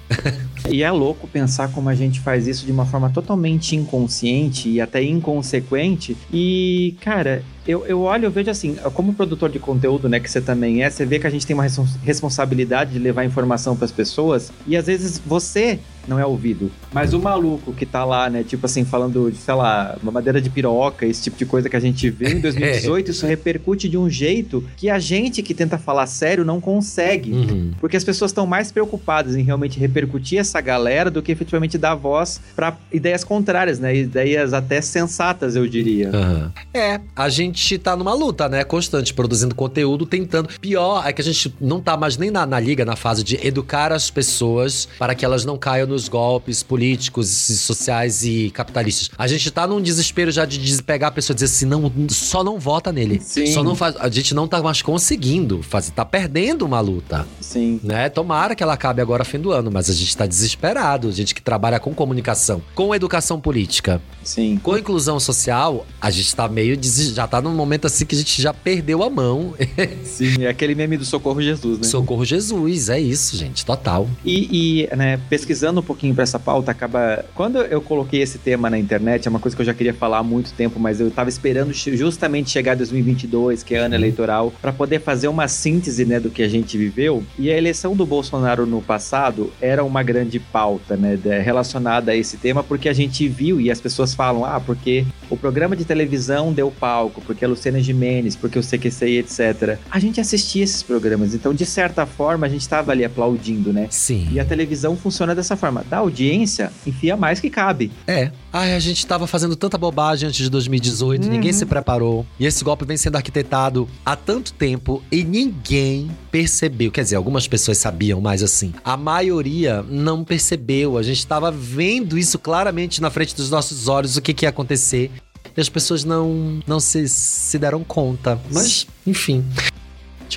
E 0.69 0.81
é 0.83 0.89
louco 0.91 1.27
pensar 1.27 1.69
como 1.71 1.89
a 1.89 1.95
gente 1.95 2.19
faz 2.19 2.47
isso 2.47 2.65
de 2.65 2.71
uma 2.71 2.85
forma 2.85 3.09
totalmente 3.09 3.75
inconsciente 3.75 4.69
e 4.69 4.79
até 4.79 5.03
inconsequente. 5.03 6.15
E, 6.31 6.95
cara, 7.01 7.43
eu, 7.67 7.85
eu 7.85 8.01
olho, 8.01 8.25
eu 8.25 8.31
vejo 8.31 8.49
assim, 8.49 8.75
como 8.93 9.13
produtor 9.13 9.49
de 9.49 9.59
conteúdo, 9.59 10.09
né, 10.09 10.19
que 10.19 10.29
você 10.29 10.41
também 10.41 10.83
é, 10.83 10.89
você 10.89 11.05
vê 11.05 11.19
que 11.19 11.27
a 11.27 11.29
gente 11.29 11.45
tem 11.45 11.53
uma 11.53 11.63
respons- 11.63 11.95
responsabilidade 12.03 12.91
de 12.93 12.99
levar 12.99 13.23
informação 13.25 13.75
para 13.75 13.85
as 13.85 13.91
pessoas 13.91 14.51
e 14.67 14.75
às 14.75 14.85
vezes 14.87 15.21
você 15.25 15.79
não 16.05 16.19
é 16.19 16.25
ouvido, 16.25 16.69
mas 16.91 17.13
o 17.13 17.19
maluco 17.19 17.71
que 17.71 17.85
tá 17.85 18.03
lá, 18.03 18.29
né, 18.29 18.43
tipo 18.43 18.65
assim, 18.65 18.83
falando 18.83 19.31
de, 19.31 19.37
sei 19.37 19.53
lá, 19.53 19.97
uma 20.03 20.11
madeira 20.11 20.41
de 20.41 20.49
piroca, 20.49 21.05
esse 21.05 21.23
tipo 21.23 21.37
de 21.37 21.45
coisa 21.45 21.69
que 21.69 21.77
a 21.77 21.79
gente 21.79 22.09
viu 22.09 22.27
em 22.27 22.39
2018, 22.41 23.11
isso 23.11 23.25
repercute 23.25 23.87
de 23.87 23.97
um 23.97 24.09
jeito 24.09 24.61
que 24.75 24.89
a 24.89 24.99
gente 24.99 25.41
que 25.41 25.53
tenta 25.53 25.77
falar 25.77 26.05
sério 26.07 26.43
não 26.43 26.59
consegue. 26.59 27.31
Uhum. 27.31 27.71
Porque 27.79 27.95
as 27.95 28.03
pessoas 28.03 28.31
estão 28.31 28.45
mais 28.45 28.69
preocupadas 28.69 29.37
em 29.37 29.43
realmente 29.43 29.79
repercutir 29.79 30.39
essa 30.39 30.59
galera 30.59 31.09
do 31.09 31.21
que 31.21 31.31
efetivamente 31.31 31.77
dar 31.77 31.95
voz 31.95 32.41
para 32.53 32.75
ideias 32.91 33.23
contrárias, 33.23 33.79
né? 33.79 33.95
Ideias 33.95 34.51
até 34.53 34.81
sensatas, 34.81 35.55
eu 35.55 35.65
diria. 35.65 36.09
Aham. 36.09 36.51
É, 36.73 36.99
a 37.15 37.29
gente 37.29 37.52
tá 37.79 37.95
numa 37.95 38.13
luta, 38.13 38.47
né? 38.49 38.63
Constante, 38.63 39.13
produzindo 39.13 39.53
conteúdo, 39.55 40.05
tentando. 40.05 40.49
Pior 40.59 41.05
é 41.07 41.13
que 41.13 41.21
a 41.21 41.23
gente 41.23 41.53
não 41.59 41.79
tá 41.81 41.95
mais 41.95 42.17
nem 42.17 42.31
na, 42.31 42.45
na 42.45 42.59
liga, 42.59 42.83
na 42.85 42.95
fase 42.95 43.23
de 43.23 43.39
educar 43.45 43.91
as 43.91 44.09
pessoas 44.09 44.87
para 44.97 45.13
que 45.15 45.23
elas 45.25 45.45
não 45.45 45.57
caiam 45.57 45.87
nos 45.87 46.07
golpes 46.07 46.63
políticos, 46.63 47.27
sociais 47.27 48.23
e 48.23 48.49
capitalistas. 48.51 49.09
A 49.17 49.27
gente 49.27 49.49
tá 49.51 49.65
num 49.67 49.81
desespero 49.81 50.31
já 50.31 50.45
de 50.45 50.81
pegar 50.83 51.07
a 51.07 51.11
pessoa 51.11 51.33
e 51.33 51.35
dizer 51.35 51.45
assim: 51.45 51.65
não, 51.65 51.91
só 52.09 52.43
não 52.43 52.59
vota 52.59 52.91
nele. 52.91 53.19
Sim. 53.21 53.47
Só 53.47 53.63
não 53.63 53.75
faz. 53.75 53.95
A 53.99 54.09
gente 54.09 54.33
não 54.33 54.47
tá 54.47 54.61
mais 54.61 54.81
conseguindo 54.81 55.61
fazer, 55.63 55.91
tá 55.91 56.05
perdendo 56.05 56.65
uma 56.65 56.79
luta. 56.79 57.25
Sim. 57.39 57.79
Né? 57.83 58.09
Tomara 58.09 58.55
que 58.55 58.63
ela 58.63 58.73
acabe 58.73 59.01
agora 59.01 59.23
fim 59.23 59.39
do 59.39 59.51
ano, 59.51 59.69
mas 59.71 59.89
a 59.89 59.93
gente 59.93 60.15
tá 60.15 60.25
desesperado. 60.25 61.07
A 61.07 61.11
gente 61.11 61.33
que 61.35 61.41
trabalha 61.41 61.79
com 61.79 61.93
comunicação, 61.93 62.61
com 62.75 62.93
educação 62.93 63.39
política, 63.39 64.01
Sim. 64.23 64.59
com 64.61 64.77
inclusão 64.77 65.19
social, 65.19 65.85
a 66.01 66.09
gente 66.09 66.35
tá 66.35 66.47
meio. 66.47 66.75
des- 66.77 67.13
Já 67.13 67.27
tá 67.27 67.41
num 67.43 67.53
momento 67.53 67.85
assim 67.85 68.05
que 68.05 68.15
a 68.15 68.17
gente 68.17 68.41
já 68.41 68.53
perdeu 68.53 69.03
a 69.03 69.09
mão. 69.09 69.53
Sim. 70.03 70.43
É 70.43 70.47
aquele 70.47 70.75
meme 70.75 70.97
do 70.97 71.05
Socorro 71.05 71.41
Jesus, 71.41 71.79
né? 71.79 71.83
Socorro 71.83 72.25
Jesus, 72.25 72.89
é 72.89 72.99
isso, 72.99 73.35
gente, 73.35 73.65
total. 73.65 74.07
E, 74.23 74.87
e, 74.91 74.95
né, 74.95 75.19
pesquisando 75.29 75.79
um 75.79 75.83
pouquinho 75.83 76.13
pra 76.13 76.23
essa 76.23 76.39
pauta, 76.39 76.71
acaba. 76.71 77.25
Quando 77.35 77.59
eu 77.59 77.81
coloquei 77.81 78.21
esse 78.21 78.37
tema 78.37 78.69
na 78.69 78.77
internet, 78.77 79.27
é 79.27 79.29
uma 79.29 79.39
coisa 79.39 79.55
que 79.55 79.61
eu 79.61 79.65
já 79.65 79.73
queria 79.73 79.93
falar 79.93 80.19
há 80.19 80.23
muito 80.23 80.53
tempo, 80.53 80.79
mas 80.79 80.99
eu 80.99 81.11
tava 81.11 81.29
esperando 81.29 81.73
justamente 81.73 82.49
chegar 82.49 82.75
2022, 82.75 83.63
que 83.63 83.75
é 83.75 83.79
ano 83.79 83.95
eleitoral, 83.95 84.53
pra 84.61 84.71
poder 84.71 84.99
fazer 85.01 85.27
uma 85.27 85.47
síntese, 85.47 86.05
né, 86.05 86.19
do 86.19 86.29
que 86.29 86.43
a 86.43 86.47
gente 86.47 86.77
viveu. 86.77 87.23
E 87.37 87.51
a 87.51 87.57
eleição 87.57 87.95
do 87.95 88.05
Bolsonaro 88.05 88.65
no 88.65 88.81
passado 88.81 89.51
era 89.61 89.83
uma 89.83 90.03
grande 90.03 90.39
pauta, 90.39 90.95
né, 90.95 91.19
relacionada 91.43 92.11
a 92.11 92.15
esse 92.15 92.37
tema, 92.37 92.63
porque 92.63 92.89
a 92.89 92.93
gente 92.93 93.27
viu 93.27 93.59
e 93.59 93.69
as 93.69 93.81
pessoas 93.81 94.13
falam, 94.13 94.45
ah, 94.45 94.59
porque 94.59 95.05
o 95.29 95.37
programa 95.37 95.75
de 95.75 95.85
televisão 95.85 96.53
deu 96.53 96.71
palco, 96.71 97.21
porque 97.33 97.43
a 97.43 97.47
Luciana 97.47 97.79
Gimenez, 97.81 98.35
porque 98.35 98.57
o 98.59 98.61
CQC 98.63 99.17
etc. 99.19 99.77
A 99.89 99.99
gente 99.99 100.21
assistia 100.21 100.63
esses 100.63 100.83
programas, 100.83 101.33
então 101.33 101.53
de 101.53 101.65
certa 101.65 102.05
forma 102.05 102.45
a 102.45 102.49
gente 102.49 102.67
tava 102.69 102.91
ali 102.91 103.03
aplaudindo, 103.03 103.73
né? 103.73 103.87
Sim. 103.89 104.29
E 104.31 104.39
a 104.39 104.45
televisão 104.45 104.95
funciona 104.95 105.33
dessa 105.33 105.55
forma. 105.57 105.83
Da 105.89 105.97
audiência, 105.97 106.71
enfia 106.85 107.17
mais 107.17 107.39
que 107.39 107.49
cabe. 107.49 107.91
É. 108.07 108.31
Ai, 108.51 108.75
a 108.75 108.79
gente 108.79 109.05
tava 109.05 109.25
fazendo 109.25 109.55
tanta 109.55 109.77
bobagem 109.77 110.27
antes 110.29 110.43
de 110.43 110.49
2018, 110.49 111.23
Uhum. 111.25 111.29
ninguém 111.31 111.51
se 111.51 111.65
preparou. 111.65 112.25
E 112.39 112.45
esse 112.45 112.63
golpe 112.63 112.85
vem 112.85 112.97
sendo 112.97 113.15
arquitetado 113.15 113.87
há 114.05 114.15
tanto 114.15 114.53
tempo 114.53 115.01
e 115.11 115.23
ninguém 115.23 116.11
percebeu. 116.31 116.91
Quer 116.91 117.03
dizer, 117.03 117.15
algumas 117.15 117.47
pessoas 117.47 117.77
sabiam, 117.79 118.21
mas 118.21 118.43
assim, 118.43 118.73
a 118.83 118.95
maioria 118.95 119.83
não 119.89 120.23
percebeu. 120.23 120.97
A 120.97 121.03
gente 121.03 121.25
tava 121.25 121.51
vendo 121.51 122.17
isso 122.17 122.37
claramente 122.37 123.01
na 123.01 123.09
frente 123.09 123.35
dos 123.35 123.49
nossos 123.49 123.87
olhos, 123.87 124.17
o 124.17 124.21
que, 124.21 124.33
que 124.33 124.45
ia 124.45 124.49
acontecer. 124.49 125.09
E 125.55 125.61
as 125.61 125.69
pessoas 125.69 126.03
não, 126.03 126.59
não 126.65 126.79
se, 126.79 127.07
se 127.07 127.59
deram 127.59 127.83
conta. 127.83 128.39
Mas, 128.51 128.87
enfim. 129.05 129.45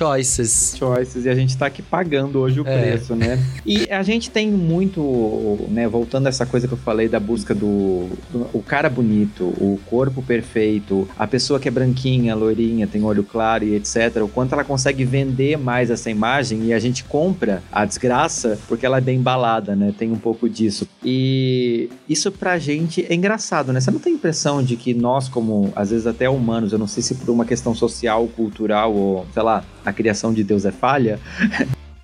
Choices. 0.01 0.75
Choices, 0.77 1.25
e 1.25 1.29
a 1.29 1.33
gente 1.33 1.57
tá 1.57 1.65
aqui 1.65 1.81
pagando 1.81 2.37
hoje 2.39 2.59
o 2.61 2.67
É. 2.67 2.77
preço, 2.91 3.15
né? 3.15 3.43
E 3.65 3.91
a 3.91 4.03
gente 4.03 4.29
tem 4.29 4.51
muito, 4.51 5.65
né, 5.69 5.87
voltando 5.87 6.27
a 6.27 6.29
essa 6.29 6.45
coisa 6.45 6.67
que 6.67 6.73
eu 6.73 6.77
falei 6.77 7.09
da 7.09 7.19
busca 7.19 7.55
do, 7.55 8.07
do- 8.31 8.47
o 8.53 8.61
cara 8.61 8.89
bonito, 8.91 9.43
o 9.45 9.79
corpo 9.87 10.21
perfeito, 10.21 11.07
a 11.17 11.25
pessoa 11.25 11.59
que 11.59 11.67
é 11.67 11.71
branquinha, 11.71 12.35
loirinha, 12.35 12.85
tem 12.85 13.03
olho 13.03 13.23
claro 13.23 13.63
e 13.63 13.73
etc, 13.75 14.17
o 14.23 14.27
quanto 14.27 14.53
ela 14.53 14.63
consegue 14.63 15.03
vender 15.03 15.57
mais 15.57 15.89
essa 15.89 16.11
imagem 16.11 16.65
e 16.65 16.73
a 16.73 16.79
gente 16.79 17.03
compra 17.03 17.63
a 17.71 17.83
desgraça 17.83 18.57
porque 18.67 18.85
ela 18.85 18.97
é 18.97 19.01
bem 19.01 19.17
embalada, 19.17 19.75
né? 19.75 19.93
Tem 19.97 20.11
um 20.11 20.17
pouco 20.19 20.47
disso. 20.47 20.87
E 21.03 21.89
isso 22.07 22.31
pra 22.31 22.59
gente 22.59 23.03
é 23.09 23.15
engraçado, 23.15 23.73
né? 23.73 23.79
Você 23.79 23.89
não 23.89 23.99
tem 23.99 24.13
impressão 24.13 24.61
de 24.61 24.75
que 24.75 24.93
nós, 24.93 25.27
como 25.27 25.71
às 25.75 25.89
vezes 25.89 26.05
até 26.05 26.29
humanos, 26.29 26.71
eu 26.71 26.77
não 26.77 26.87
sei 26.87 27.01
se 27.01 27.15
por 27.15 27.29
uma 27.31 27.45
questão 27.45 27.73
social, 27.73 28.27
cultural 28.27 28.93
ou, 28.93 29.25
sei 29.33 29.41
lá, 29.41 29.63
a 29.87 29.93
criação 29.93 30.33
de 30.33 30.43
Deus 30.43 30.65
é 30.65 30.71
falha, 30.71 31.17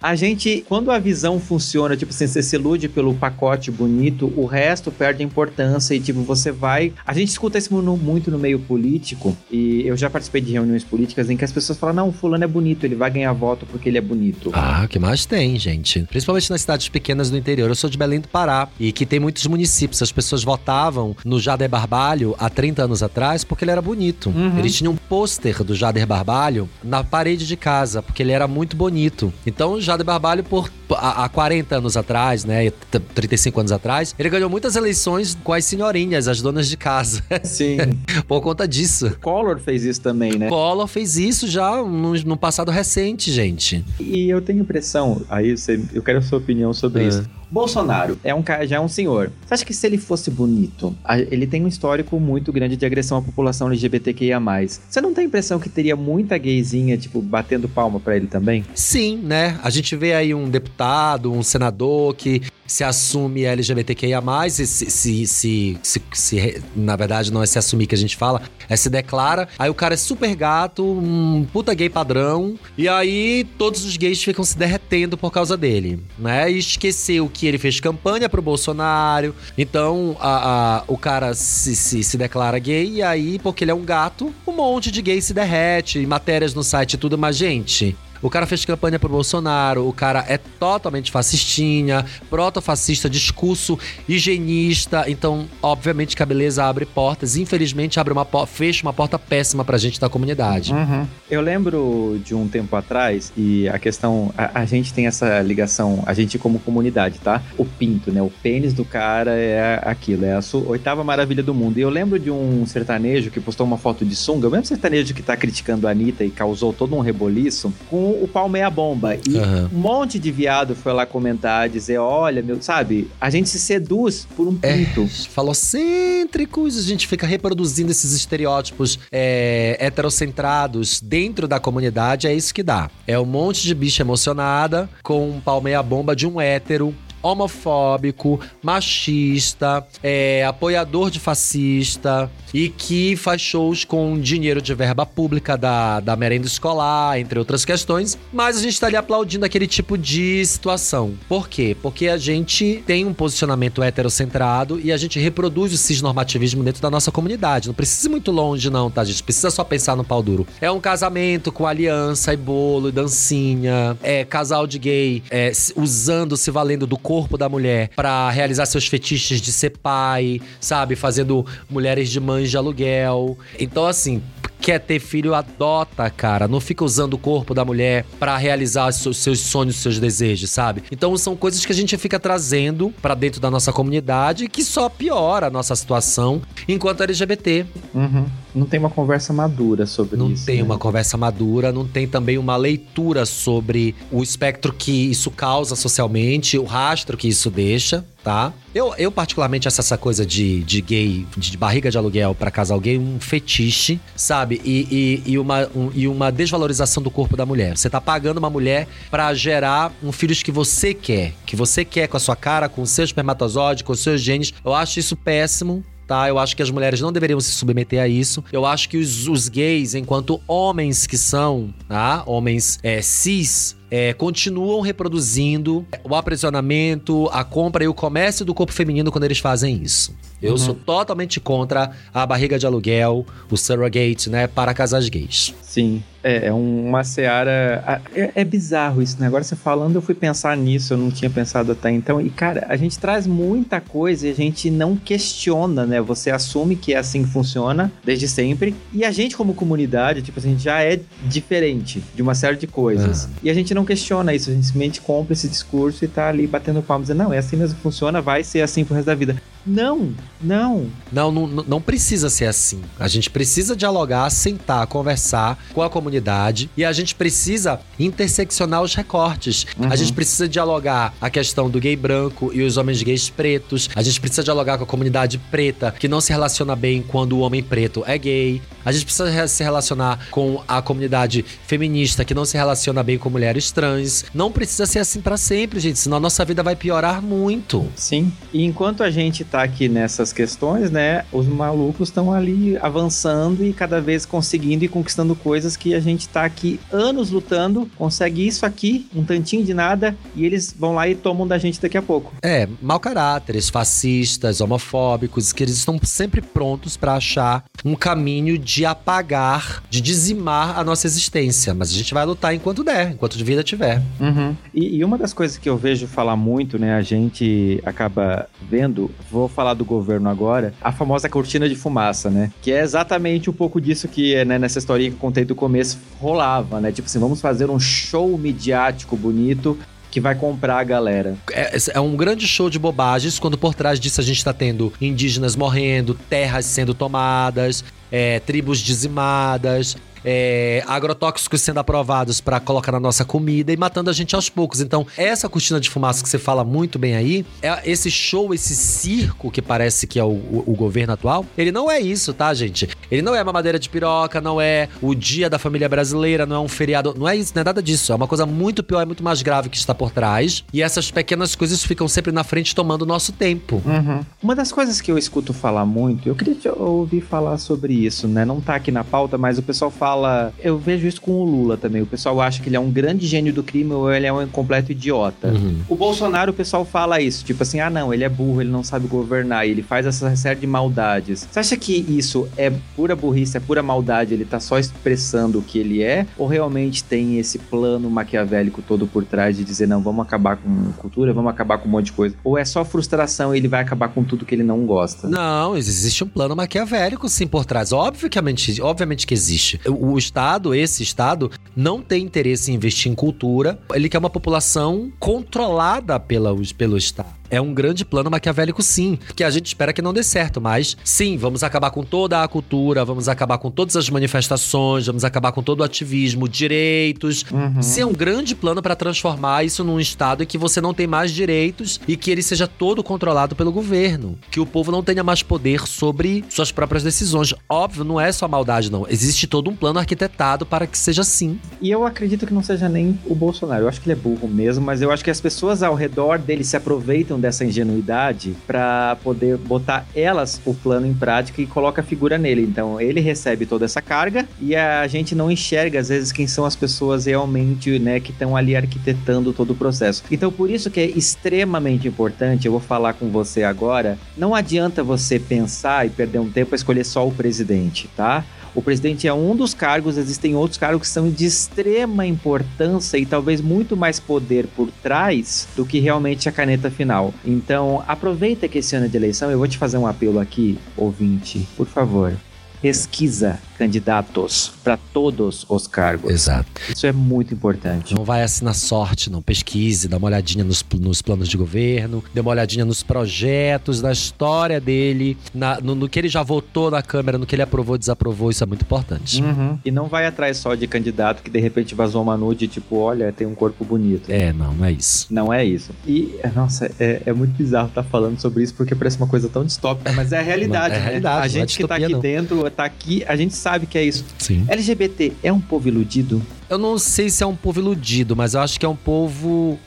a 0.04 0.16
gente, 0.16 0.66
quando 0.68 0.92
a 0.92 1.00
visão 1.00 1.40
funciona, 1.40 1.96
tipo 1.96 2.12
assim, 2.12 2.28
você 2.28 2.44
se 2.44 2.58
ilude 2.58 2.90
pelo 2.90 3.14
pacote 3.16 3.72
bonito, 3.72 4.34
o 4.36 4.46
resto 4.46 4.92
perde 4.92 5.24
a 5.24 5.26
importância 5.26 5.96
e, 5.96 6.00
tipo, 6.02 6.22
você 6.24 6.52
vai. 6.52 6.92
A 7.08 7.14
gente 7.14 7.30
escuta 7.30 7.58
isso 7.58 7.74
muito 7.74 8.30
no 8.30 8.38
meio 8.38 8.60
político, 8.60 9.36
e 9.50 9.88
eu 9.88 9.96
já 9.96 10.10
participei 10.10 10.42
de 10.42 10.52
reuniões 10.52 10.84
políticas 10.84 11.30
em 11.30 11.38
que 11.38 11.46
as 11.46 11.54
pessoas 11.54 11.80
falam: 11.80 11.96
não, 11.96 12.10
o 12.10 12.12
fulano 12.12 12.44
é 12.44 12.48
bonito, 12.48 12.84
ele 12.84 12.96
vai 12.96 13.10
ganhar 13.10 13.32
voto 13.32 13.66
porque 13.66 13.88
ele 13.88 13.98
é 13.98 14.02
bonito. 14.02 14.52
Ah, 14.54 14.86
que 14.90 15.00
mais 15.00 15.26
tem, 15.26 15.58
gente? 15.58 16.02
Principalmente 16.02 16.50
nas 16.50 16.60
cidades 16.60 16.90
pequenas 16.90 17.30
do 17.30 17.38
interior. 17.38 17.70
Eu 17.70 17.76
sou 17.76 17.90
de 17.90 17.98
Belém 17.98 18.20
do 18.20 18.28
Pará 18.28 18.68
e 18.78 18.92
que 18.92 19.06
tem 19.06 19.22
muitos 19.22 19.48
municípios. 19.48 20.02
As 20.02 20.12
pessoas 20.12 20.44
votavam 20.44 21.16
no 21.24 21.40
Jader 21.40 21.70
Barbalho 21.70 22.36
há 22.38 22.50
30 22.50 22.84
anos 22.84 23.02
atrás 23.02 23.46
porque 23.46 23.64
ele 23.64 23.72
era 23.72 23.82
bonito. 23.82 24.30
Uhum. 24.30 24.60
Eles 24.60 24.76
tinham 24.76 24.92
um 24.92 24.98
pôster 24.98 25.64
do 25.64 25.74
Jader 25.74 26.06
Barbalho 26.06 26.70
na 26.84 27.06
parede 27.06 27.48
de 27.48 27.56
casa 27.56 28.02
porque 28.02 28.22
ele 28.22 28.34
era 28.34 28.50
muito 28.50 28.76
bonito. 28.76 29.34
Então, 29.46 29.74
o 29.74 29.82
Jader 29.94 30.06
Barbalho, 30.06 30.44
por, 30.44 30.70
há, 30.92 31.26
há 31.26 31.30
40 31.30 31.78
anos 31.78 31.96
atrás, 31.96 32.44
né, 32.46 32.70
t- 32.72 33.00
35 33.00 33.60
anos 33.60 33.72
atrás, 33.72 34.16
ele 34.18 34.30
ganhou 34.30 34.50
muitas 34.50 34.76
eleições 34.76 35.38
com 35.44 35.54
as 35.54 35.66
senhorinhas, 35.66 36.28
as 36.28 36.42
donas 36.42 36.68
de 36.68 36.76
casa, 36.78 37.22
Sim. 37.44 37.78
por 38.28 38.42
conta 38.42 38.68
disso. 38.68 39.16
Collor 39.22 39.60
fez 39.60 39.84
isso 39.84 40.02
também, 40.02 40.34
né? 40.38 40.50
Collor 40.50 40.88
fez 40.88 41.18
isso 41.18 41.48
já 41.48 41.78
no, 41.84 42.14
no 42.14 42.36
passado 42.38 42.72
recente, 42.72 43.32
gente. 43.32 43.84
E 44.00 44.30
eu 44.30 44.42
tenho 44.42 44.62
impressão, 44.62 45.22
aí 45.30 45.56
você, 45.56 45.80
eu 45.94 46.02
quero 46.02 46.20
a 46.20 46.22
sua 46.22 46.40
opinião 46.40 46.74
sobre 46.74 47.04
É. 47.04 47.08
isso. 47.08 47.30
Bolsonaro 47.54 48.18
é 48.24 48.34
um 48.34 48.42
cara, 48.42 48.66
já 48.66 48.78
é 48.78 48.80
um 48.80 48.88
senhor. 48.88 49.32
Você 49.46 49.54
acha 49.54 49.64
que 49.64 49.76
se 49.76 49.86
ele 49.86 50.00
fosse 50.00 50.32
bonito, 50.32 50.96
ele 51.30 51.46
tem 51.46 51.64
um 51.64 51.68
histórico 51.68 52.20
muito 52.20 52.52
grande 52.52 52.76
de 52.76 52.84
agressão 52.84 53.20
à 53.20 53.22
população 53.22 53.68
LGBTQIA+. 53.68 54.42
Você 54.90 55.00
não 55.00 55.14
tem 55.14 55.26
a 55.26 55.28
impressão 55.28 55.60
que 55.60 55.70
teria 55.70 55.96
muita 55.96 56.36
gayzinha, 56.40 56.98
tipo, 56.98 57.22
batendo 57.22 57.70
palma 57.70 58.00
pra 58.00 58.16
ele 58.16 58.26
também? 58.26 58.66
Sim, 58.74 59.18
né? 59.18 59.60
A 59.62 59.70
gente 59.70 59.96
vê 59.96 60.16
aí 60.16 60.34
um 60.34 60.50
deputado, 60.50 61.32
um 61.32 61.44
senador 61.44 62.16
que 62.16 62.42
se 62.66 62.84
assume 62.84 63.44
LGBTQIA+, 63.44 64.22
e 64.48 64.50
se, 64.50 64.68
se, 64.68 65.28
se, 65.28 66.02
se, 66.12 66.64
na 66.76 66.96
verdade 66.96 67.32
não 67.32 67.44
é 67.44 67.46
se 67.46 67.60
assumir 67.60 67.88
que 67.88 67.96
a 67.96 67.98
gente 67.98 68.16
fala, 68.16 68.42
é 68.70 68.76
se 68.76 68.90
declara. 68.90 69.48
Aí 69.58 69.70
o 69.70 69.74
cara 69.74 69.94
é 69.94 69.98
super 69.98 70.34
gato, 70.36 70.84
um 70.84 71.46
puta 71.52 71.74
gay 71.74 71.90
padrão, 71.90 72.58
e 72.78 72.88
aí 72.88 73.46
todos 73.58 73.86
os 73.86 73.98
gays 73.98 74.24
ficam 74.24 74.44
se 74.44 74.58
derretendo 74.58 75.18
por 75.18 75.32
causa 75.32 75.58
dele, 75.58 76.00
né? 76.18 76.52
E 76.52 76.58
esqueceu 76.58 77.30
que 77.32 77.46
ele 77.46 77.58
fez 77.58 77.80
campanha 77.80 78.30
pro 78.30 78.42
Bolsonaro, 78.42 79.36
então 79.58 80.18
a, 80.20 80.84
o 80.88 80.98
cara 80.98 81.34
se, 81.34 81.76
se, 81.76 82.04
se 82.04 82.18
declara 82.18 82.58
gay, 82.60 82.96
e 82.96 83.04
aí, 83.04 83.40
porque 83.40 83.64
ele 83.64 83.72
é 83.72 83.76
um 83.76 83.86
gato, 83.86 84.34
um 84.48 84.52
monte 84.52 84.92
de 84.92 85.02
gay 85.02 85.22
se 85.22 85.34
derrete, 85.34 86.06
matérias 86.06 86.54
no 86.54 86.64
site 86.64 86.94
e 86.94 86.98
tudo, 86.98 87.18
mas 87.18 87.36
gente... 87.36 87.96
o 88.24 88.30
cara 88.30 88.48
fez 88.48 88.64
campanha 88.64 88.98
pro 88.98 89.10
Bolsonaro, 89.10 89.88
o 89.88 89.94
cara 89.94 90.24
é 90.28 90.38
totalmente 90.38 91.12
fascistinha, 91.12 92.06
proto-fascista, 92.30 93.10
discurso 93.10 93.78
higienista. 94.08 95.04
Então, 95.08 95.46
obviamente 95.62 96.16
que 96.16 96.24
a 96.24 96.26
beleza 96.26 96.64
abre 96.64 96.86
portas. 96.86 97.36
Infelizmente, 97.36 98.00
abre 98.00 98.14
uma 98.14 98.26
fecha 98.48 98.82
uma 98.84 98.94
porta 98.94 99.20
péssima 99.20 99.66
pra 99.66 99.78
gente 99.78 100.00
da 100.00 100.08
comunidade. 100.10 100.74
Uhum. 100.74 101.06
Eu 101.30 101.42
lembro 101.42 102.20
de 102.24 102.34
um 102.34 102.48
tempo 102.48 102.76
atrás, 102.76 103.34
e 103.36 103.68
a 103.68 103.78
questão. 103.78 104.34
A, 104.38 104.62
a, 104.62 104.66
gente 104.66 104.94
tem 104.94 105.06
essa 105.08 105.42
ligação, 105.42 106.02
a 106.06 106.14
gente 106.14 106.40
como 106.40 106.60
comunidade, 106.60 107.20
tá? 107.20 107.42
O 107.58 107.66
pinto, 107.66 108.12
né? 108.12 108.22
O 108.22 108.30
pênis 108.30 108.74
do 108.74 108.86
cara 108.86 109.32
é 109.32 109.82
aquilo, 109.84 110.24
é 110.24 110.34
a 110.34 110.42
sua 110.42 110.62
oitava 110.70 111.04
maravilha 111.04 111.44
do 111.44 111.54
mundo. 111.54 111.78
E 111.78 111.82
eu 111.82 111.90
lembro 111.90 112.18
de 112.18 112.32
um 112.32 112.66
sertanejo 112.66 113.30
que 113.30 113.40
postou 113.42 113.66
uma 113.66 113.78
foto 113.78 114.06
de 114.06 114.16
sunga, 114.16 114.48
o 114.48 114.52
mesmo 114.52 114.66
sertanejo 114.66 115.14
que 115.14 115.22
tá 115.22 115.36
criticando 115.36 115.88
a 115.88 115.92
Anitta 115.92 116.24
e 116.24 116.30
causou 116.30 116.72
todo 116.72 116.96
um 116.96 117.00
reboliço, 117.00 117.74
com 117.90 118.13
o 118.22 118.28
pau 118.28 118.48
meia 118.50 118.70
bomba. 118.70 119.16
E 119.16 119.36
uhum. 119.36 119.70
um 119.74 119.78
monte 119.78 120.20
de 120.20 120.32
viado 120.32 120.76
foi 120.76 120.94
lá 120.94 121.06
comentar, 121.06 121.70
dizer: 121.70 121.98
olha, 121.98 122.42
meu, 122.42 122.62
sabe, 122.62 123.10
a 123.20 123.30
gente 123.30 123.50
se 123.50 123.60
seduz 123.60 124.28
por 124.36 124.48
um 124.48 124.58
é, 124.62 124.78
pinto. 124.78 125.04
É, 125.04 125.08
falocêntricos, 125.08 126.78
a 126.78 126.82
gente 126.82 127.08
fica 127.08 127.26
reproduzindo 127.26 127.92
esses 127.92 128.14
estereótipos 128.14 129.00
é, 129.12 129.78
heterocentrados 129.80 131.02
dentro 131.02 131.48
da 131.48 131.60
comunidade, 131.60 132.28
é 132.28 132.34
isso 132.34 132.54
que 132.54 132.64
dá. 132.64 132.90
É 133.08 133.20
um 133.20 133.26
monte 133.26 133.64
de 133.64 133.74
bicha 133.74 134.04
emocionada 134.04 134.90
com 135.02 135.30
um 135.30 135.40
pau 135.40 135.62
meia 135.62 135.82
bomba 135.82 136.16
de 136.16 136.28
um 136.28 136.40
hétero 136.40 136.94
homofóbico, 137.22 138.40
machista, 138.62 139.86
é, 140.04 140.44
apoiador 140.46 141.10
de 141.10 141.20
fascista 141.20 142.30
e 142.54 142.70
que 142.70 143.16
faz 143.16 143.42
shows 143.42 143.84
com 143.84 144.20
dinheiro 144.20 144.62
de 144.62 144.74
verba 144.74 145.06
pública 145.06 145.58
da, 145.58 146.00
da 146.00 146.16
merenda 146.16 146.46
escolar, 146.46 147.20
entre 147.20 147.40
outras 147.40 147.66
questões. 147.66 148.18
Mas 148.32 148.58
a 148.58 148.62
gente 148.62 148.80
tá 148.80 148.88
ali 148.88 148.96
aplaudindo 148.96 149.46
aquele 149.46 149.68
tipo 149.68 149.98
de 149.98 150.46
situação. 150.46 151.16
Por 151.28 151.50
quê? 151.50 151.76
Porque 151.82 152.08
a 152.08 152.18
gente 152.18 152.84
tem 152.86 153.06
um 153.06 153.14
posicionamento 153.14 153.82
heterocentrado 153.82 154.80
e 154.80 154.92
a 154.92 154.98
gente 154.98 155.20
reproduz 155.20 155.74
o 155.74 155.78
cisnormativismo 155.78 156.64
dentro 156.64 156.82
da 156.82 156.90
nossa 156.90 157.12
comunidade. 157.12 157.68
Não 157.68 157.74
precisa 157.74 158.08
ir 158.08 158.12
muito 158.12 158.32
longe, 158.32 158.70
não, 158.70 158.92
tá, 158.92 159.04
gente? 159.04 159.24
Precisa 159.24 159.50
só 159.50 159.64
pensar 159.64 159.96
no 159.96 160.04
pau 160.04 160.22
duro. 160.22 160.46
É 160.62 160.70
um 160.70 160.80
casamento 160.80 161.52
com 161.52 161.66
aliança 161.66 162.34
e 162.34 162.38
bolo 162.38 162.90
e 162.90 162.92
dancinha. 162.92 163.98
É 164.04 164.24
casal 164.24 164.68
de 164.68 164.78
gay 164.78 165.24
é, 165.30 165.52
usando, 165.76 166.38
se 166.38 166.52
valendo 166.52 166.86
do 166.86 166.98
corpo 166.98 167.38
da 167.38 167.50
mulher 167.50 167.90
para 167.96 168.30
realizar 168.30 168.66
seus 168.66 168.88
fetiches 168.88 169.42
de 169.42 169.52
ser 169.52 169.72
pai, 169.72 170.42
sabe? 170.60 170.96
Fazendo 170.96 171.46
mulheres 171.70 172.10
de 172.10 172.20
de 172.50 172.58
aluguel. 172.58 173.38
Então, 173.60 173.86
assim, 173.86 174.22
quer 174.64 174.80
ter 174.80 174.98
filho, 175.00 175.36
adota, 175.36 176.10
cara. 176.10 176.48
Não 176.48 176.62
fica 176.62 176.86
usando 176.86 177.16
o 177.16 177.18
corpo 177.18 177.54
da 177.54 177.66
mulher 177.66 178.06
para 178.18 178.38
realizar 178.38 178.88
os 178.88 179.18
seus 179.18 179.40
sonhos, 179.42 179.76
seus 179.76 180.00
desejos, 180.00 180.50
sabe? 180.50 180.84
Então 180.90 181.16
são 181.18 181.36
coisas 181.36 181.66
que 181.66 181.72
a 181.74 181.76
gente 181.76 181.98
fica 181.98 182.18
trazendo 182.18 182.94
para 183.02 183.14
dentro 183.14 183.42
da 183.42 183.52
nossa 183.52 183.74
comunidade 183.74 184.48
que 184.48 184.64
só 184.64 184.88
piora 184.88 185.48
a 185.48 185.50
nossa 185.50 185.76
situação 185.76 186.42
enquanto 186.66 187.04
LGBT. 187.04 187.66
Uhum. 187.94 188.26
Não 188.54 188.66
tem 188.66 188.80
uma 188.80 188.90
conversa 188.90 189.34
madura 189.34 189.86
sobre 189.86 190.18
não 190.18 190.32
isso. 190.32 190.42
Não 190.42 190.46
tem 190.46 190.58
né? 190.58 190.64
uma 190.64 190.78
conversa 190.78 191.18
madura, 191.18 191.72
não 191.72 191.88
tem 191.88 192.08
também 192.08 192.38
uma 192.38 192.56
leitura 192.56 193.26
sobre 193.26 193.96
o 194.12 194.22
espectro 194.22 194.72
que 194.72 195.10
isso 195.10 195.32
causa 195.32 195.76
socialmente, 195.76 196.58
o 196.58 196.64
rastro 196.64 197.18
que 197.18 197.28
isso 197.28 197.50
deixa, 197.50 198.06
tá? 198.24 198.54
Eu, 198.74 198.94
eu 198.98 199.12
particularmente, 199.12 199.68
acho 199.68 199.80
essa 199.80 199.98
coisa 199.98 200.26
de, 200.26 200.64
de 200.64 200.82
gay, 200.82 201.28
de 201.38 201.58
barriga 201.58 201.92
de 201.92 201.98
aluguel 201.98 202.34
para 202.34 202.50
casal 202.50 202.80
gay, 202.80 202.98
um 202.98 203.20
fetiche, 203.20 204.00
sabe? 204.16 204.62
E, 204.64 205.22
e, 205.26 205.32
e 205.34 205.38
uma, 205.38 205.70
um, 205.76 205.92
e 205.94 206.08
uma 206.08 206.32
desvalorização 206.32 207.04
do 207.04 207.12
corpo 207.12 207.38
da 207.38 207.46
mulher. 207.46 207.78
Você 207.78 207.90
tá 207.90 208.02
pagando 208.02 208.38
uma 208.38 208.50
mulher 208.50 208.88
para 209.12 209.34
gerar 209.34 209.92
um 210.02 210.12
filho 210.12 210.34
que 210.36 210.52
você 210.52 210.94
quer, 210.94 211.34
que 211.46 211.56
você 211.56 211.86
quer 211.86 212.08
com 212.08 212.18
a 212.18 212.20
sua 212.20 212.36
cara, 212.36 212.68
com 212.68 212.82
o 212.82 212.88
seu 212.88 213.06
espermatozoide, 213.06 213.84
com 213.84 213.94
os 213.94 214.00
seus 214.00 214.22
genes. 214.22 214.54
Eu 214.66 214.74
acho 214.74 215.00
isso 215.00 215.16
péssimo 215.16 215.84
tá? 216.14 216.30
Eu 216.30 216.38
acho 216.38 216.56
que 216.56 216.62
as 216.62 216.70
mulheres 216.70 217.02
não 217.02 217.12
deveriam 217.12 217.40
se 217.40 217.50
submeter 217.52 218.00
a 218.00 218.08
isso. 218.08 218.44
Eu 218.52 218.68
acho 218.68 218.88
que 218.88 218.98
os, 218.98 219.28
os 219.28 219.50
gays, 219.50 219.96
enquanto 219.96 220.40
homens 220.48 221.08
que 221.08 221.18
são, 221.18 221.74
tá? 221.88 222.22
Homens 222.28 222.80
é, 222.84 223.02
cis, 223.02 223.76
é, 223.96 224.12
continuam 224.12 224.82
reproduzindo 224.82 225.86
o 226.04 226.16
aprisionamento, 226.16 227.30
a 227.32 227.44
compra 227.44 227.84
e 227.84 227.88
o 227.88 227.94
comércio 227.94 228.44
do 228.44 228.52
corpo 228.52 228.74
feminino 228.74 229.12
quando 229.12 229.26
eles 229.26 229.38
fazem 229.38 229.84
isso. 229.84 230.16
Eu 230.42 230.54
uhum. 230.54 230.58
sou 230.58 230.74
totalmente 230.74 231.40
contra 231.40 231.92
a 232.12 232.26
barriga 232.26 232.58
de 232.58 232.66
aluguel, 232.66 233.24
o 233.52 233.56
surrogate, 233.56 234.32
né, 234.32 234.48
para 234.48 234.74
casais 234.74 235.08
gays. 235.10 235.54
Sim, 235.62 236.04
é, 236.24 236.48
é 236.48 236.54
uma 236.54 237.04
seara. 237.04 238.02
É, 238.16 238.32
é, 238.36 238.46
bizarro 238.46 239.02
isso, 239.02 239.20
né? 239.20 239.28
Agora 239.28 239.44
você 239.44 239.56
falando, 239.56 239.96
eu 239.96 240.02
fui 240.02 240.16
pensar 240.16 240.56
nisso, 240.56 240.94
eu 240.94 240.98
não 240.98 241.12
tinha 241.12 241.30
pensado 241.30 241.72
até 241.72 241.92
então. 241.92 242.22
E, 242.22 242.30
cara, 242.30 242.66
a 242.70 242.76
gente 242.76 242.98
traz 242.98 243.28
muita 243.28 243.82
coisa 243.82 244.28
e 244.28 244.32
a 244.32 244.34
gente 244.34 244.70
não 244.70 244.96
questiona, 244.96 245.86
né? 245.86 246.00
Você 246.00 246.32
assume 246.32 246.76
que 246.76 246.94
é 246.94 246.98
assim 246.98 247.24
que 247.24 247.30
funciona 247.30 247.92
desde 248.06 248.28
sempre. 248.28 248.74
E 248.94 249.04
a 249.04 249.12
gente, 249.12 249.36
como 249.36 249.54
comunidade, 249.54 250.22
tipo, 250.22 250.40
a 250.40 250.42
gente 250.44 250.64
já 250.64 250.82
é 250.82 251.00
diferente 251.26 252.04
de 252.16 252.22
uma 252.22 252.36
série 252.36 252.56
de 252.56 252.68
coisas. 252.68 253.26
Ah. 253.26 253.40
E 253.44 253.50
a 253.50 253.54
gente 253.54 253.74
não 253.74 253.83
não 253.84 253.86
questiona 253.86 254.34
isso, 254.34 254.50
a 254.50 254.54
gente 254.54 254.66
simplesmente 254.66 255.02
compra 255.02 255.34
esse 255.34 255.48
discurso 255.48 256.06
e 256.06 256.08
tá 256.08 256.30
ali 256.30 256.48
batendo 256.48 256.82
palmas 256.82 257.08
dizendo, 257.08 257.26
não, 257.26 257.34
é 257.34 257.38
assim 257.38 257.58
mesmo 257.58 257.78
funciona, 257.80 258.22
vai 258.22 258.44
ser 258.44 258.62
assim 258.62 258.86
pro 258.86 258.96
resto 258.96 259.08
da 259.08 259.16
vida. 259.16 259.40
Não, 259.66 260.14
não. 260.42 260.90
Não, 261.12 261.32
não, 261.32 261.48
não 261.48 261.82
precisa 261.82 262.30
ser 262.30 262.46
assim. 262.46 262.82
A 263.00 263.08
gente 263.08 263.30
precisa 263.30 263.76
dialogar, 263.76 264.30
sentar, 264.30 264.86
conversar 264.88 265.58
com 265.74 265.82
a 265.82 265.90
comunidade 265.90 266.70
e 266.76 266.84
a 266.84 266.92
gente 266.92 267.16
precisa 267.16 267.80
interseccionar 267.98 268.82
os 268.82 268.94
recortes. 268.94 269.66
Uhum. 269.78 269.92
A 269.92 269.96
gente 269.96 270.12
precisa 270.12 270.48
dialogar 270.48 271.14
a 271.22 271.30
questão 271.30 271.70
do 271.70 271.80
gay 271.80 271.96
branco 271.96 272.52
e 272.54 272.62
os 272.62 272.78
homens 272.78 273.02
gays 273.02 273.30
pretos. 273.30 273.90
A 273.96 274.02
gente 274.02 274.20
precisa 274.20 274.44
dialogar 274.44 274.78
com 274.78 274.84
a 274.84 274.88
comunidade 274.88 275.38
preta, 275.38 275.94
que 275.98 276.08
não 276.08 276.20
se 276.20 276.32
relaciona 276.32 276.76
bem 276.76 277.02
quando 277.02 277.34
o 277.34 277.40
homem 277.40 277.64
preto 277.64 278.04
é 278.06 278.18
gay. 278.18 278.62
A 278.84 278.92
gente 278.92 279.06
precisa 279.06 279.48
se 279.48 279.64
relacionar 279.64 280.28
com 280.30 280.62
a 280.68 280.82
comunidade 280.82 281.46
feminista, 281.66 282.26
que 282.26 282.34
não 282.34 282.44
se 282.44 282.58
relaciona 282.58 283.02
bem 283.02 283.18
com 283.18 283.30
mulheres 283.30 283.72
trans. 283.72 284.26
Não 284.34 284.52
precisa 284.52 284.86
ser 284.86 285.00
assim 285.00 285.22
para 285.22 285.38
sempre, 285.38 285.80
gente, 285.80 286.00
senão 286.00 286.18
a 286.18 286.20
nossa 286.20 286.44
vida 286.44 286.62
vai 286.62 286.76
piorar 286.76 287.22
muito. 287.22 287.88
Sim. 287.96 288.32
E 288.52 288.64
enquanto 288.64 289.04
a 289.04 289.10
gente 289.10 289.44
tá 289.54 289.62
aqui 289.62 289.88
nessas 289.88 290.34
questões, 290.34 290.90
né, 290.90 291.26
os 291.32 291.46
malucos 291.46 292.10
estão 292.10 292.34
ali 292.34 292.76
avançando 292.78 293.64
e 293.64 293.72
cada 293.72 294.02
vez 294.02 294.26
conseguindo 294.26 294.84
e 294.84 294.88
conquistando 294.88 295.36
coisas 295.36 295.78
que 295.78 295.94
a 295.94 296.00
gente 296.00 296.28
tá 296.28 296.44
aqui 296.44 296.80
anos 296.92 297.30
lutando, 297.30 297.88
consegue 297.96 298.48
isso 298.48 298.66
aqui, 298.66 299.08
um 299.16 299.24
tantinho 299.24 299.64
de 299.64 299.72
nada, 299.72 300.18
e 300.36 300.44
eles 300.44 300.76
vão 300.78 300.96
lá 300.96 301.08
e 301.08 301.14
tomam 301.14 301.48
da 301.48 301.60
gente 301.60 301.80
daqui 301.80 301.96
a 301.96 302.02
pouco. 302.02 302.34
É, 302.42 302.68
mau 302.82 303.00
caráteres, 303.00 303.70
fascistas, 303.70 304.60
homofóbicos, 304.60 305.54
que 305.54 305.64
eles 305.64 305.78
estão 305.78 306.00
sempre 306.02 306.42
prontos 306.42 306.98
para 306.98 307.14
achar 307.14 307.64
um 307.86 307.94
caminho 307.96 308.58
de 308.58 308.86
apagar, 308.86 309.84
de 309.88 310.02
dizimar 310.02 310.80
a 310.80 310.84
nossa 310.84 311.06
existência. 311.06 311.74
Mas 311.74 311.90
a 311.90 311.94
gente 311.94 312.14
vai 312.14 312.26
lutar 312.26 312.56
enquanto 312.56 312.84
der, 312.84 313.12
enquanto 313.12 313.38
de 313.38 313.44
vida 313.44 313.64
tiver. 313.64 314.02
Uhum. 314.20 314.56
E, 314.74 314.98
e, 314.98 315.04
uma 315.04 315.18
das 315.18 315.34
coisas 315.34 315.58
que 315.58 315.70
eu 315.70 315.78
vejo 315.78 316.08
falar 316.08 316.36
muito, 316.36 316.80
né? 316.80 316.96
A 316.96 317.02
gente 317.02 317.82
acaba 317.86 318.48
vendo, 318.70 319.12
vou 319.48 319.50
falar 319.50 319.74
do 319.74 319.86
governo 319.86 320.30
agora, 320.30 320.74
a 320.82 320.92
famosa 320.92 321.30
cortina 321.30 321.68
de 321.68 321.76
fumaça, 321.76 322.30
né? 322.30 322.52
Que 322.62 322.72
é 322.72 322.82
exatamente 322.82 323.50
um 323.50 323.54
pouco 323.54 323.80
disso 323.80 324.08
que, 324.08 324.44
né, 324.46 324.58
nessa 324.58 324.80
historinha 324.80 325.10
que 325.10 325.16
eu 325.16 325.20
contei 325.20 325.46
do 325.46 325.56
começo, 325.56 325.98
rolava, 326.20 326.80
né? 326.80 326.92
Tipo 326.92 327.08
assim, 327.08 327.20
vamos 327.20 327.42
fazer 327.42 327.70
um 327.70 327.80
show 327.80 328.38
midiático 328.38 329.16
bonito 329.16 329.78
que 330.10 330.22
vai 330.22 330.36
comprar 330.36 330.78
a 330.78 330.84
galera. 330.84 331.36
É, 331.52 331.76
é, 331.94 332.00
um 332.00 332.16
grande 332.16 332.48
show 332.48 332.70
de 332.70 332.78
bobagens, 332.78 333.40
quando 333.40 333.58
por 333.58 333.74
trás 333.74 334.00
disso 334.00 334.22
a 334.22 334.24
gente 334.24 334.38
está 334.38 334.54
tendo 334.54 334.94
indígenas 335.02 335.56
morrendo, 335.56 336.14
terras 336.30 336.66
sendo 336.66 336.94
tomadas, 336.94 337.84
é, 338.12 338.40
tribos 338.40 338.78
dizimadas, 338.78 339.98
é, 340.24 340.84
agrotóxicos 340.88 341.62
sendo 341.62 341.80
aprovados 341.80 342.42
para 342.42 342.60
colocar 342.60 342.92
na 342.92 343.00
nossa 343.00 343.26
comida 343.26 343.72
e 343.72 343.78
matando 343.78 344.10
a 344.10 344.14
gente 344.14 344.36
aos 344.36 344.50
poucos. 344.50 344.82
Então, 344.82 345.06
essa 345.18 345.50
cortina 345.50 345.80
de 345.80 345.90
fumaça 345.90 346.24
que 346.24 346.30
você 346.30 346.38
fala 346.38 346.64
muito 346.64 346.98
bem 346.98 347.16
aí, 347.16 347.46
é 347.62 347.90
esse 347.90 348.10
show, 348.10 348.54
esse 348.54 348.76
circo 348.76 349.52
que 349.52 349.62
parece 349.62 350.08
que 350.08 350.20
é 350.20 350.24
o, 350.24 350.30
o, 350.30 350.64
o 350.68 350.74
governo 350.74 351.14
atual, 351.14 351.46
ele 351.58 351.72
não 351.72 351.90
é 351.90 352.00
isso, 352.00 352.34
tá, 352.34 352.54
gente? 352.54 352.90
Ele 353.10 353.22
não 353.22 353.36
é 353.36 353.44
mamadeira 353.44 353.78
de 353.80 353.90
piroca, 353.90 354.42
não 354.42 354.60
é 354.60 354.90
o 355.02 355.14
dia 355.14 355.50
da 355.50 355.60
família 355.60 355.88
brasileira, 355.88 356.46
não 356.46 356.58
é 356.58 356.60
um 356.60 356.68
feriado, 356.68 357.14
não 357.18 357.28
é 357.28 357.36
isso, 357.36 357.52
não 357.56 357.62
é 357.62 357.66
nada 357.66 357.82
disso. 357.82 358.12
É 358.12 358.16
uma 358.16 358.28
coisa 358.28 358.46
muito 358.46 358.84
pior, 358.84 359.02
é 359.02 359.06
muito 359.06 359.24
mais 359.24 359.42
grave 359.42 359.70
que 359.70 359.78
está 359.78 359.94
por 359.94 360.12
trás. 360.12 360.64
E 360.74 360.82
essas 360.82 361.12
pequenas 361.12 361.56
coisas 361.56 361.84
ficam 361.84 362.08
sempre 362.08 362.32
na 362.32 362.44
frente 362.44 362.76
tomando 362.76 363.04
o 363.04 363.06
nosso 363.06 363.32
tempo. 363.32 363.82
Uhum. 363.86 364.24
Uma 364.42 364.56
das 364.56 364.72
coisas 364.72 365.02
que 365.02 365.12
eu 365.12 365.18
escuto 365.18 365.54
falar 365.54 365.86
muito, 365.86 366.28
eu 366.28 366.36
queria 366.36 366.74
ouvir 366.76 367.22
falar 367.22 367.58
sobre 367.58 367.94
isso, 367.94 368.28
né? 368.28 368.46
Não 368.46 368.62
tá 368.62 368.76
aqui 368.76 368.92
na 368.92 369.04
pauta, 369.04 369.38
mas 369.38 369.58
o 369.58 369.64
pessoal 369.64 369.92
fala 369.92 370.13
fala. 370.14 370.54
Eu 370.60 370.78
vejo 370.78 371.08
isso 371.08 371.20
com 371.20 371.32
o 371.32 371.44
Lula 371.44 371.78
também. 371.78 372.02
O 372.02 372.06
pessoal 372.06 372.40
acha 372.40 372.62
que 372.62 372.70
ele 372.70 372.76
é 372.76 372.80
um 372.80 372.92
grande 372.92 373.26
gênio 373.26 373.52
do 373.52 373.64
crime 373.64 373.92
ou 373.94 374.12
ele 374.12 374.28
é 374.28 374.34
um 374.34 374.48
completo 374.48 374.92
idiota. 374.92 375.50
Uhum. 375.50 375.82
O 375.90 375.96
Bolsonaro, 375.96 376.52
o 376.52 376.54
pessoal 376.54 376.86
fala 376.86 377.20
isso, 377.20 377.44
tipo 377.44 377.64
assim, 377.64 377.80
ah 377.80 377.90
não, 377.90 378.14
ele 378.14 378.24
é 378.24 378.30
burro, 378.30 378.62
ele 378.62 378.70
não 378.70 378.84
sabe 378.84 379.08
governar, 379.08 379.68
ele 379.68 379.82
faz 379.82 380.06
essa 380.06 380.36
série 380.36 380.60
de 380.60 380.68
maldades. 380.68 381.48
Você 381.50 381.60
acha 381.60 381.78
que 381.78 382.06
isso 382.08 382.48
é 382.56 382.72
pura 382.96 383.16
burrice, 383.16 383.58
é 383.58 383.60
pura 383.60 383.82
maldade, 383.82 384.34
ele 384.34 384.46
tá 384.46 384.60
só 384.60 384.78
expressando 384.78 385.60
o 385.60 385.62
que 385.62 385.80
ele 385.80 386.04
é? 386.04 386.26
Ou 386.38 386.48
realmente 386.48 387.04
tem 387.04 387.40
esse 387.40 387.58
plano 387.58 388.10
maquiavélico 388.10 388.82
todo 388.82 389.08
por 389.08 389.26
trás 389.26 389.58
de 389.58 389.64
dizer, 389.64 389.88
não, 389.88 390.02
vamos 390.02 390.26
acabar 390.26 390.58
com 390.58 390.92
cultura, 390.98 391.34
vamos 391.34 391.50
acabar 391.50 391.78
com 391.78 391.88
um 391.88 391.92
monte 391.92 392.06
de 392.06 392.14
coisa? 392.14 392.36
Ou 392.44 392.58
é 392.58 392.66
só 392.66 392.86
frustração 392.86 393.54
e 393.54 393.58
ele 393.58 393.68
vai 393.68 393.82
acabar 393.82 394.10
com 394.10 394.24
tudo 394.24 394.46
que 394.46 394.54
ele 394.54 394.64
não 394.64 394.86
gosta? 394.86 395.28
Não, 395.28 395.76
existe 395.76 396.24
um 396.24 396.28
plano 396.28 396.56
maquiavélico 396.56 397.28
sim 397.28 397.48
por 397.48 397.66
trás. 397.66 397.92
Obviamente, 397.92 398.82
obviamente 398.82 399.26
que 399.26 399.34
existe. 399.34 399.80
O, 399.88 400.03
o 400.12 400.18
Estado, 400.18 400.76
esse 400.76 401.02
Estado, 401.02 401.50
não 401.76 402.02
tem 402.02 402.24
interesse 402.24 402.72
em 402.72 402.76
investir 402.76 403.12
em 403.12 403.16
cultura. 403.16 403.80
Ele 403.94 404.10
quer 404.10 404.18
uma 404.18 404.30
população 404.30 405.12
controlada 405.20 406.20
pela, 406.20 406.54
pelo 406.78 406.98
Estado. 406.98 407.43
É 407.50 407.62
um 407.62 407.74
grande 407.74 408.04
plano 408.04 408.30
maquiavélico, 408.30 408.82
sim, 408.82 409.18
que 409.36 409.44
a 409.44 409.50
gente 409.50 409.68
espera 409.68 409.94
que 409.94 410.02
não 410.02 410.14
dê 410.14 410.24
certo, 410.24 410.60
mas 410.60 410.98
sim, 411.04 411.38
vamos 411.38 411.64
acabar 411.64 411.92
com 411.92 412.04
toda 412.04 412.44
a 412.44 412.48
cultura, 412.48 413.06
vamos 413.06 413.30
acabar 413.30 413.58
com 413.58 413.70
todas 413.70 413.96
as 413.96 414.10
manifestações, 414.10 415.06
vamos 415.06 415.24
acabar 415.24 415.52
com 415.52 415.62
todo 415.62 415.82
o 415.82 415.84
ativismo, 415.84 416.48
direitos. 416.48 417.46
Uhum. 417.52 417.82
Sim, 417.82 418.02
é 418.02 418.06
um 418.06 418.14
grande 418.14 418.56
plano 418.56 418.82
para 418.82 418.96
transformar 418.96 419.64
isso 419.64 419.84
num 419.84 420.00
estado 420.00 420.44
em 420.44 420.46
que 420.46 420.58
você 420.58 420.82
não 420.82 420.94
tem 420.94 421.08
mais 421.08 421.32
direitos 421.32 422.00
e 422.08 422.18
que 422.18 422.32
ele 422.32 422.42
seja 422.42 422.68
todo 422.68 423.04
controlado 423.04 423.56
pelo 423.56 423.72
governo, 423.72 424.38
que 424.50 424.60
o 424.60 424.66
povo 424.66 424.92
não 424.92 425.04
tenha 425.04 425.24
mais 425.24 425.44
poder 425.44 425.88
sobre 425.88 426.44
suas 426.50 426.72
próprias 426.72 427.04
decisões. 427.04 427.54
Óbvio, 427.70 428.04
não 428.04 428.20
é 428.20 428.32
só 428.32 428.48
maldade, 428.48 428.92
não. 428.92 429.06
Existe 429.08 429.48
todo 429.48 429.70
um 429.70 429.76
plano 429.76 430.00
arquitetado 430.00 430.66
para 430.66 430.88
que 430.88 430.98
seja 430.98 431.22
assim. 431.22 431.60
E 431.82 431.92
eu 431.92 432.06
acredito 432.06 432.46
que 432.46 432.54
não 432.54 432.64
seja 432.64 432.90
nem 432.90 433.18
o 433.26 433.36
Bolsonaro. 433.36 433.84
Eu 433.84 433.90
acho 433.90 434.02
que 434.02 434.10
ele 434.10 434.20
é 434.20 434.22
burro 434.22 434.48
mesmo, 434.48 434.84
mas 434.84 435.02
eu 435.02 435.12
acho 435.12 435.24
que 435.24 435.32
as 435.32 435.42
pessoas 435.42 435.84
ao 435.84 435.96
redor 435.96 436.40
dele 436.40 436.64
se 436.64 436.76
aproveitam 436.76 437.40
dessa 437.44 437.66
ingenuidade 437.66 438.56
para 438.66 439.18
poder 439.22 439.58
botar 439.58 440.06
elas 440.16 440.62
o 440.66 440.74
plano 440.74 441.06
em 441.06 441.14
prática 441.14 441.62
e 441.62 441.68
coloca 441.68 442.02
a 442.02 442.04
figura 442.04 442.38
nele. 442.38 442.64
Então 442.64 443.00
ele 443.00 443.20
recebe 443.20 443.66
toda 443.66 443.86
essa 443.86 444.02
carga 444.02 444.48
e 444.60 444.76
a 444.76 445.06
gente 445.08 445.36
não 445.36 445.52
enxerga 445.52 446.00
às 446.00 446.10
vezes 446.10 446.32
quem 446.32 446.48
são 446.48 446.66
as 446.66 446.76
pessoas 446.76 447.26
realmente, 447.26 448.00
né, 448.00 448.20
que 448.20 448.32
estão 448.32 448.56
ali 448.56 448.76
arquitetando 448.76 449.52
todo 449.54 449.72
o 449.72 449.76
processo. 449.76 450.24
Então 450.32 450.52
por 450.52 450.70
isso 450.70 450.90
que 450.90 451.00
é 451.00 451.06
extremamente 451.06 452.08
importante, 452.08 452.66
eu 452.66 452.72
vou 452.72 452.82
falar 452.82 453.14
com 453.14 453.30
você 453.30 453.64
agora, 453.64 454.18
não 454.38 454.56
adianta 454.56 455.04
você 455.04 455.38
pensar 455.38 456.08
e 456.08 456.10
perder 456.10 456.40
um 456.40 456.50
tempo 456.50 456.74
a 456.74 456.78
escolher 456.78 457.04
só 457.04 457.28
o 457.28 457.32
presidente, 457.32 458.10
tá? 458.16 458.44
O 458.76 458.82
presidente 458.82 459.28
é 459.28 459.34
um 459.34 459.56
dos 459.56 459.74
cargos, 459.74 460.18
existem 460.18 460.56
outros 460.56 460.80
cargos 460.80 461.08
que 461.08 461.14
são 461.14 461.30
de 461.30 461.46
extrema 461.46 462.26
importância 462.26 463.18
e 463.18 463.26
talvez 463.26 463.62
muito 463.62 463.96
mais 463.96 464.20
poder 464.20 464.66
por 464.76 464.90
trás 465.04 465.68
do 465.76 465.86
que 465.86 466.00
realmente 466.00 466.50
a 466.50 466.52
caneta 466.52 466.90
final. 466.90 467.34
Então, 467.46 468.04
aproveita 468.08 468.68
que 468.68 468.80
esse 468.80 468.96
ano 468.96 469.06
é 469.06 469.10
de 469.10 469.18
eleição, 469.18 469.52
eu 469.52 469.60
vou 469.60 469.68
te 469.68 469.78
fazer 469.78 469.98
um 469.98 470.08
apelo 470.08 470.40
aqui, 470.40 470.80
ouvinte, 470.98 471.68
por 471.78 471.86
favor. 471.86 472.34
Pesquisa 472.82 473.60
candidatos 473.84 474.72
para 474.82 474.96
todos 474.96 475.66
os 475.68 475.88
cargos. 475.88 476.32
Exato. 476.32 476.70
Isso 476.90 477.06
é 477.06 477.12
muito 477.12 477.54
importante. 477.54 478.16
Não 478.16 478.24
vai 478.24 478.42
assim 478.42 478.64
na 478.64 478.74
sorte, 478.74 479.30
não. 479.30 479.42
Pesquise, 479.42 480.08
dá 480.08 480.18
uma 480.18 480.28
olhadinha 480.28 480.64
nos, 480.64 480.84
nos 481.00 481.22
planos 481.22 481.50
de 481.50 481.58
governo, 481.58 482.24
dê 482.34 482.40
uma 482.40 482.52
olhadinha 482.52 482.86
nos 482.86 483.04
projetos, 483.04 484.02
na 484.02 484.14
história 484.14 484.80
dele, 484.80 485.38
na, 485.54 485.82
no, 485.82 485.96
no, 485.96 486.08
que 486.08 486.18
ele 486.18 486.30
já 486.30 486.42
votou 486.42 486.90
na 486.90 487.02
Câmara, 487.02 487.38
no 487.38 487.46
que 487.46 487.56
ele 487.56 487.62
aprovou, 487.62 487.98
desaprovou. 487.98 488.50
Isso 488.50 488.64
é 488.64 488.68
muito 488.68 488.84
importante. 488.84 489.44
Uhum. 489.44 489.78
E 489.84 489.92
não 489.92 490.08
vai 490.08 490.26
atrás 490.26 490.58
só 490.58 490.76
de 490.76 490.88
candidato 490.88 491.44
que 491.44 491.50
de 491.50 491.60
repente 491.60 491.94
vazou 491.94 492.22
uma 492.22 492.38
nude, 492.38 492.68
tipo, 492.70 492.98
olha, 492.98 493.34
tem 493.34 493.46
um 493.46 493.56
corpo 493.56 493.84
bonito. 493.84 494.32
É, 494.32 494.54
não, 494.54 494.74
não 494.74 494.86
é 494.86 494.92
isso. 494.94 495.28
Não 495.30 495.54
é 495.54 495.66
isso. 495.66 495.92
E, 496.08 496.40
nossa, 496.56 496.90
é, 496.98 497.22
é 497.26 497.34
muito 497.34 497.52
bizarro 497.52 497.90
estar 497.90 498.04
tá 498.04 498.10
falando 498.10 498.40
sobre 498.40 498.64
isso 498.64 498.74
porque 498.76 498.96
parece 498.96 499.18
uma 499.18 499.28
coisa 499.28 499.50
tão 499.50 499.66
distópica, 499.66 500.14
mas 500.14 500.32
é 500.32 500.40
a 500.40 500.42
realidade. 500.42 500.94
é 500.94 500.98
a 500.98 501.00
né? 501.00 501.06
realidade. 501.06 501.42
A 501.42 501.46
é 501.46 501.50
gente 501.50 501.78
que 501.78 501.86
tá 501.86 501.96
aqui 501.96 502.14
não. 502.14 502.20
dentro, 502.22 502.72
tá 502.72 502.86
aqui, 502.86 503.26
a 503.28 503.36
gente 503.36 503.54
sabe 503.54 503.73
que 503.80 503.98
é 503.98 504.04
isso. 504.04 504.26
Sim. 504.38 504.66
LGBT 504.68 505.34
é 505.44 505.52
um 505.52 505.60
povo 505.60 505.88
iludido? 505.88 506.42
Eu 506.70 506.78
não 506.78 506.98
sei 506.98 507.30
se 507.30 507.44
é 507.44 507.48
um 507.48 507.56
povo 507.56 507.80
iludido, 507.80 508.36
mas 508.36 508.54
eu 508.54 508.62
acho 508.62 508.80
que 508.80 508.86
é 508.86 508.90
um 508.90 508.96
povo 508.96 509.80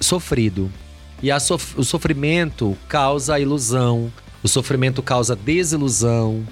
sofrido. 0.00 0.70
E 1.22 1.40
sof 1.40 1.78
o 1.78 1.84
sofrimento 1.84 2.76
causa 2.88 3.38
ilusão, 3.38 4.12
o 4.42 4.48
sofrimento 4.48 5.02
causa 5.02 5.34
desilusão, 5.34 6.44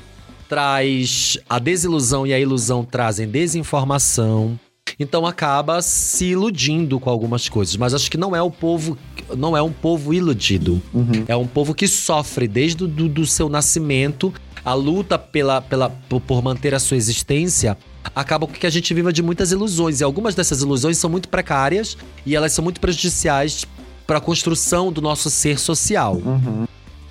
traz 0.48 1.38
a 1.48 1.58
desilusão 1.58 2.26
e 2.26 2.32
a 2.32 2.40
ilusão 2.40 2.84
trazem 2.84 3.28
desinformação. 3.28 4.58
Então 4.98 5.26
acaba 5.26 5.80
se 5.82 6.26
iludindo 6.26 6.98
com 7.00 7.10
algumas 7.10 7.48
coisas, 7.48 7.76
mas 7.76 7.94
acho 7.94 8.10
que 8.10 8.16
não 8.16 8.36
é 8.36 8.42
o 8.42 8.50
povo, 8.50 8.96
não 9.36 9.56
é 9.56 9.62
um 9.62 9.72
povo 9.72 10.12
iludido. 10.12 10.80
Uhum. 10.92 11.24
É 11.26 11.36
um 11.36 11.46
povo 11.46 11.74
que 11.74 11.88
sofre 11.88 12.46
desde 12.46 12.86
do, 12.86 13.08
do 13.08 13.26
seu 13.26 13.48
nascimento 13.48 14.32
a 14.64 14.74
luta 14.74 15.18
pela, 15.18 15.60
pela, 15.60 15.90
por 16.08 16.42
manter 16.42 16.74
a 16.74 16.78
sua 16.78 16.96
existência 16.96 17.76
acaba 18.14 18.46
com 18.46 18.52
que 18.52 18.66
a 18.66 18.70
gente 18.70 18.92
viva 18.94 19.12
de 19.12 19.22
muitas 19.22 19.52
ilusões. 19.52 20.00
E 20.00 20.04
algumas 20.04 20.34
dessas 20.34 20.62
ilusões 20.62 20.98
são 20.98 21.08
muito 21.08 21.28
precárias 21.28 21.96
e 22.26 22.34
elas 22.34 22.52
são 22.52 22.62
muito 22.62 22.80
prejudiciais 22.80 23.64
para 24.06 24.18
a 24.18 24.20
construção 24.20 24.92
do 24.92 25.00
nosso 25.00 25.30
ser 25.30 25.58
social. 25.58 26.14
Uhum. 26.16 26.66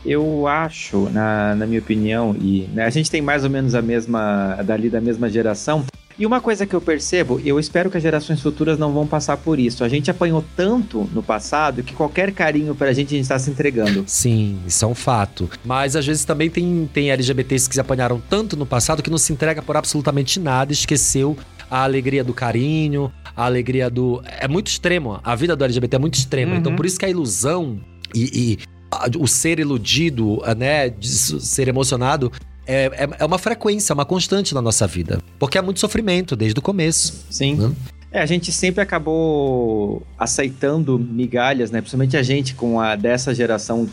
Eu 0.05 0.47
acho, 0.47 1.09
na, 1.11 1.55
na 1.55 1.67
minha 1.67 1.79
opinião, 1.79 2.35
e 2.39 2.67
né, 2.73 2.85
a 2.85 2.89
gente 2.89 3.09
tem 3.09 3.21
mais 3.21 3.43
ou 3.43 3.49
menos 3.49 3.75
a 3.75 3.81
mesma, 3.81 4.57
dali 4.65 4.89
da 4.89 4.99
mesma 4.99 5.29
geração, 5.29 5.85
e 6.17 6.26
uma 6.26 6.41
coisa 6.41 6.65
que 6.65 6.74
eu 6.74 6.82
percebo, 6.82 7.39
eu 7.43 7.60
espero 7.60 7.89
que 7.89 7.97
as 7.97 8.04
gerações 8.04 8.41
futuras 8.41 8.78
não 8.78 8.91
vão 8.91 9.08
passar 9.08 9.38
por 9.38 9.60
isso. 9.60 9.84
A 9.84 9.89
gente 9.89 10.10
apanhou 10.10 10.43
tanto 10.56 11.10
no 11.13 11.24
passado 11.24 11.84
que 11.84 11.93
qualquer 11.93 12.32
carinho 12.32 12.76
pra 12.76 12.93
gente 12.93 13.13
a 13.13 13.17
gente 13.17 13.28
tá 13.28 13.39
se 13.39 13.50
entregando. 13.50 14.04
Sim, 14.08 14.60
isso 14.65 14.84
é 14.86 14.88
um 14.88 14.95
fato. 14.95 15.50
Mas 15.63 15.95
às 15.95 16.06
vezes 16.06 16.26
também 16.26 16.50
tem, 16.50 16.89
tem 16.93 17.12
LGBTs 17.12 17.67
que 17.67 17.76
se 17.76 17.82
apanharam 17.82 18.21
tanto 18.30 18.56
no 18.56 18.65
passado 18.65 19.02
que 19.02 19.10
não 19.10 19.17
se 19.17 19.34
entrega 19.34 19.62
por 19.62 19.76
absolutamente 19.76 20.39
nada, 20.39 20.71
esqueceu 20.71 21.38
a 21.69 21.84
alegria 21.84 22.24
do 22.24 22.34
carinho, 22.34 23.12
a 23.36 23.45
alegria 23.45 23.89
do. 23.89 24.21
É 24.26 24.47
muito 24.47 24.67
extremo. 24.67 25.19
A 25.24 25.36
vida 25.36 25.56
do 25.56 25.63
LGBT 25.63 25.95
é 25.95 26.00
muito 26.00 26.15
extrema. 26.15 26.54
Uhum. 26.54 26.58
Então 26.58 26.76
por 26.76 26.86
isso 26.86 27.00
que 27.00 27.06
a 27.06 27.10
ilusão 27.10 27.80
e, 28.13 28.58
e 28.60 29.17
o 29.17 29.28
ser 29.28 29.60
iludido, 29.60 30.41
né, 30.58 30.89
de 30.89 31.08
ser 31.08 31.67
emocionado. 31.67 32.32
É, 32.65 32.86
é, 32.86 33.10
é 33.19 33.26
uma 33.26 33.38
frequência, 33.38 33.91
é 33.91 33.95
uma 33.95 34.06
constante 34.06 34.54
na 34.54 34.62
nossa 34.62 34.86
vida. 34.88 35.19
Porque 35.39 35.58
é 35.58 35.62
muito 35.62 35.80
sofrimento 35.80 36.36
desde 36.36 36.60
o 36.60 36.62
começo. 36.62 37.26
Sim. 37.30 37.56
né? 37.56 37.71
É, 38.12 38.21
a 38.21 38.26
gente 38.26 38.52
sempre 38.52 38.82
acabou 38.82 40.06
aceitando 40.19 41.00
migalhas, 41.00 41.71
né? 41.71 41.80
Principalmente 41.80 42.17
a 42.17 42.24
gente 42.24 42.54
com 42.54 42.80
a 42.80 42.95
dessa 42.95 43.34
geração. 43.34 43.88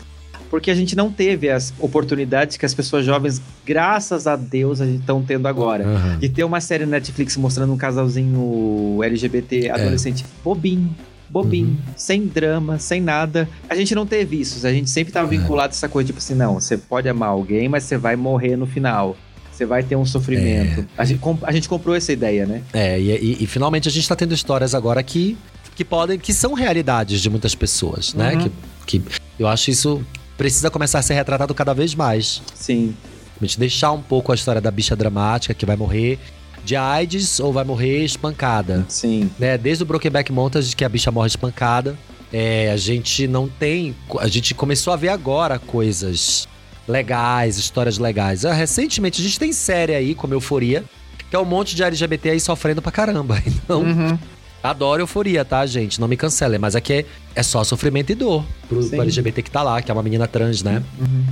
Porque 0.49 0.69
a 0.71 0.75
gente 0.75 0.95
não 0.95 1.11
teve 1.11 1.49
as 1.49 1.73
oportunidades 1.79 2.57
que 2.57 2.65
as 2.65 2.73
pessoas 2.73 3.05
jovens, 3.05 3.41
graças 3.65 4.27
a 4.27 4.35
Deus, 4.35 4.79
estão 4.79 5.23
tendo 5.23 5.47
agora. 5.47 5.85
Aham. 5.85 6.17
De 6.17 6.27
ter 6.27 6.43
uma 6.43 6.59
série 6.59 6.85
Netflix 6.85 7.37
mostrando 7.37 7.71
um 7.71 7.77
casalzinho 7.77 9.01
LGBT 9.03 9.69
adolescente 9.69 10.25
bobinho. 10.43 10.93
Bobinho, 11.29 11.67
Uhum. 11.69 11.77
sem 11.95 12.25
drama, 12.25 12.79
sem 12.79 12.99
nada. 13.01 13.47
A 13.69 13.75
gente 13.75 13.93
não 13.93 14.05
teve 14.05 14.39
isso. 14.41 14.65
A 14.65 14.71
gente 14.73 14.89
sempre 14.89 15.13
tava 15.13 15.27
É. 15.27 15.37
vinculado 15.37 15.69
a 15.69 15.75
essa 15.75 15.87
coisa, 15.87 16.07
tipo 16.07 16.17
assim, 16.19 16.33
não, 16.35 16.55
você 16.55 16.77
pode 16.77 17.07
amar 17.07 17.29
alguém, 17.29 17.69
mas 17.69 17.83
você 17.83 17.97
vai 17.97 18.15
morrer 18.15 18.55
no 18.55 18.65
final. 18.65 19.15
Você 19.51 19.65
vai 19.65 19.83
ter 19.83 19.95
um 19.95 20.05
sofrimento. 20.05 20.85
A, 20.97 21.03
gente, 21.05 21.19
a 21.43 21.51
gente 21.51 21.67
comprou 21.67 21.93
essa 21.95 22.11
ideia, 22.13 22.45
né? 22.45 22.61
É, 22.73 22.99
e, 22.99 23.11
e- 23.11 23.43
e 23.43 23.45
finalmente 23.47 23.87
a 23.89 23.91
gente 23.91 24.07
tá 24.07 24.15
tendo 24.15 24.33
histórias 24.33 24.73
agora 24.73 25.03
que, 25.03 25.37
que 25.75 25.83
podem, 25.83 26.17
que 26.17 26.33
são 26.33 26.53
realidades 26.53 27.19
de 27.21 27.29
muitas 27.29 27.53
pessoas, 27.55 28.13
né? 28.13 28.35
Uhum. 28.35 28.49
Que, 28.85 28.99
que 28.99 29.03
eu 29.37 29.47
acho 29.47 29.69
isso 29.69 30.01
precisa 30.37 30.69
começar 30.71 30.99
a 30.99 31.01
ser 31.01 31.13
retratado 31.15 31.53
cada 31.53 31.73
vez 31.73 31.93
mais. 31.93 32.41
Sim. 32.55 32.95
A 33.41 33.45
gente 33.45 33.59
deixar 33.59 33.91
um 33.91 34.01
pouco 34.01 34.31
a 34.31 34.35
história 34.35 34.61
da 34.61 34.71
bicha 34.71 34.95
dramática 34.95 35.53
que 35.53 35.65
vai 35.65 35.75
morrer 35.75 36.17
de 36.63 36.75
AIDS 36.75 37.39
ou 37.39 37.51
vai 37.53 37.63
morrer 37.63 38.03
espancada. 38.03 38.85
Sim. 38.87 39.29
Né? 39.39 39.57
Desde 39.57 39.83
o 39.83 39.85
Brokeback 39.85 40.31
Mountain, 40.31 40.61
que 40.75 40.83
a 40.85 40.89
bicha 40.89 41.11
morre 41.11 41.27
espancada. 41.27 41.97
É, 42.31 42.71
a 42.71 42.77
gente 42.77 43.27
não 43.27 43.47
tem. 43.47 43.95
A 44.19 44.27
gente 44.27 44.53
começou 44.53 44.93
a 44.93 44.95
ver 44.95 45.09
agora 45.09 45.57
coisas 45.57 46.47
legais, 46.87 47.57
histórias 47.57 47.97
legais. 47.97 48.45
Ah, 48.45 48.53
recentemente 48.53 49.19
a 49.21 49.23
gente 49.23 49.39
tem 49.39 49.51
série 49.51 49.95
aí, 49.95 50.13
como 50.15 50.33
Euforia, 50.33 50.83
que 51.29 51.35
é 51.35 51.39
um 51.39 51.45
monte 51.45 51.75
de 51.75 51.83
LGBT 51.83 52.31
aí 52.31 52.39
sofrendo 52.39 52.81
pra 52.81 52.91
caramba. 52.91 53.41
Então, 53.47 53.81
Uhum. 53.81 54.17
adoro 54.63 55.01
Euforia, 55.01 55.43
tá, 55.45 55.65
gente? 55.65 55.99
Não 56.01 56.07
me 56.07 56.17
cancelem, 56.17 56.59
mas 56.59 56.75
aqui 56.75 56.93
é, 56.93 57.05
é 57.35 57.43
só 57.43 57.63
sofrimento 57.63 58.11
e 58.11 58.15
dor 58.15 58.43
pro, 58.67 58.81
Sim. 58.81 58.89
pro 58.89 59.01
LGBT 59.01 59.41
que 59.43 59.51
tá 59.51 59.61
lá, 59.63 59.81
que 59.81 59.89
é 59.89 59.93
uma 59.93 60.03
menina 60.03 60.27
trans, 60.27 60.61
né? 60.63 60.83
Uhum. 60.99 61.25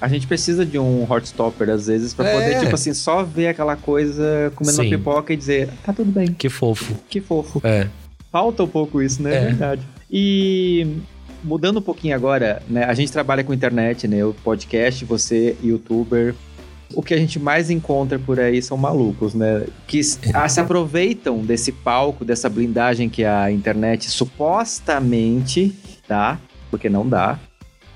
A 0.00 0.06
gente 0.08 0.26
precisa 0.26 0.64
de 0.64 0.78
um 0.78 1.02
Heartstopper, 1.10 1.70
às 1.70 1.86
vezes, 1.88 2.14
pra 2.14 2.28
É. 2.28 2.32
poder, 2.34 2.60
tipo 2.60 2.74
assim, 2.74 2.94
só 2.94 3.22
ver 3.24 3.48
aquela 3.48 3.74
coisa 3.76 4.52
comendo 4.54 4.76
Sim. 4.76 4.82
uma 4.82 4.90
pipoca 4.98 5.32
e 5.32 5.36
dizer, 5.36 5.68
tá 5.84 5.92
tudo 5.92 6.10
bem, 6.12 6.28
Que 6.28 6.48
fofo. 6.48 6.94
que 7.10 7.20
fofo. 7.20 7.60
É. 7.64 7.88
Falta 8.30 8.62
um 8.62 8.68
pouco 8.68 9.02
isso, 9.02 9.22
né? 9.22 9.34
É 9.34 9.38
É. 9.38 9.44
verdade. 9.46 9.82
E 10.10 10.86
mudando 11.42 11.78
um 11.78 11.82
pouquinho 11.82 12.14
agora, 12.14 12.62
né? 12.68 12.84
A 12.84 12.94
gente 12.94 13.10
trabalha 13.10 13.42
com 13.42 13.52
internet, 13.52 14.06
né? 14.06 14.24
O 14.24 14.32
podcast, 14.34 15.04
você, 15.04 15.56
youtuber. 15.62 16.34
o 16.94 17.02
que 17.02 17.12
a 17.12 17.18
gente 17.18 17.38
mais 17.38 17.68
encontra 17.68 18.18
por 18.18 18.40
aí 18.40 18.62
são 18.62 18.74
malucos, 18.78 19.34
né? 19.34 19.66
Que 19.86 20.00
ah, 20.32 20.48
se 20.48 20.58
aproveitam 20.58 21.38
desse 21.44 21.70
palco, 21.70 22.24
dessa 22.24 22.48
blindagem 22.48 23.10
que 23.10 23.24
a 23.26 23.50
internet 23.52 24.08
supostamente 24.10 25.74
dá, 26.08 26.38
porque 26.70 26.88
não 26.88 27.06
dá, 27.06 27.38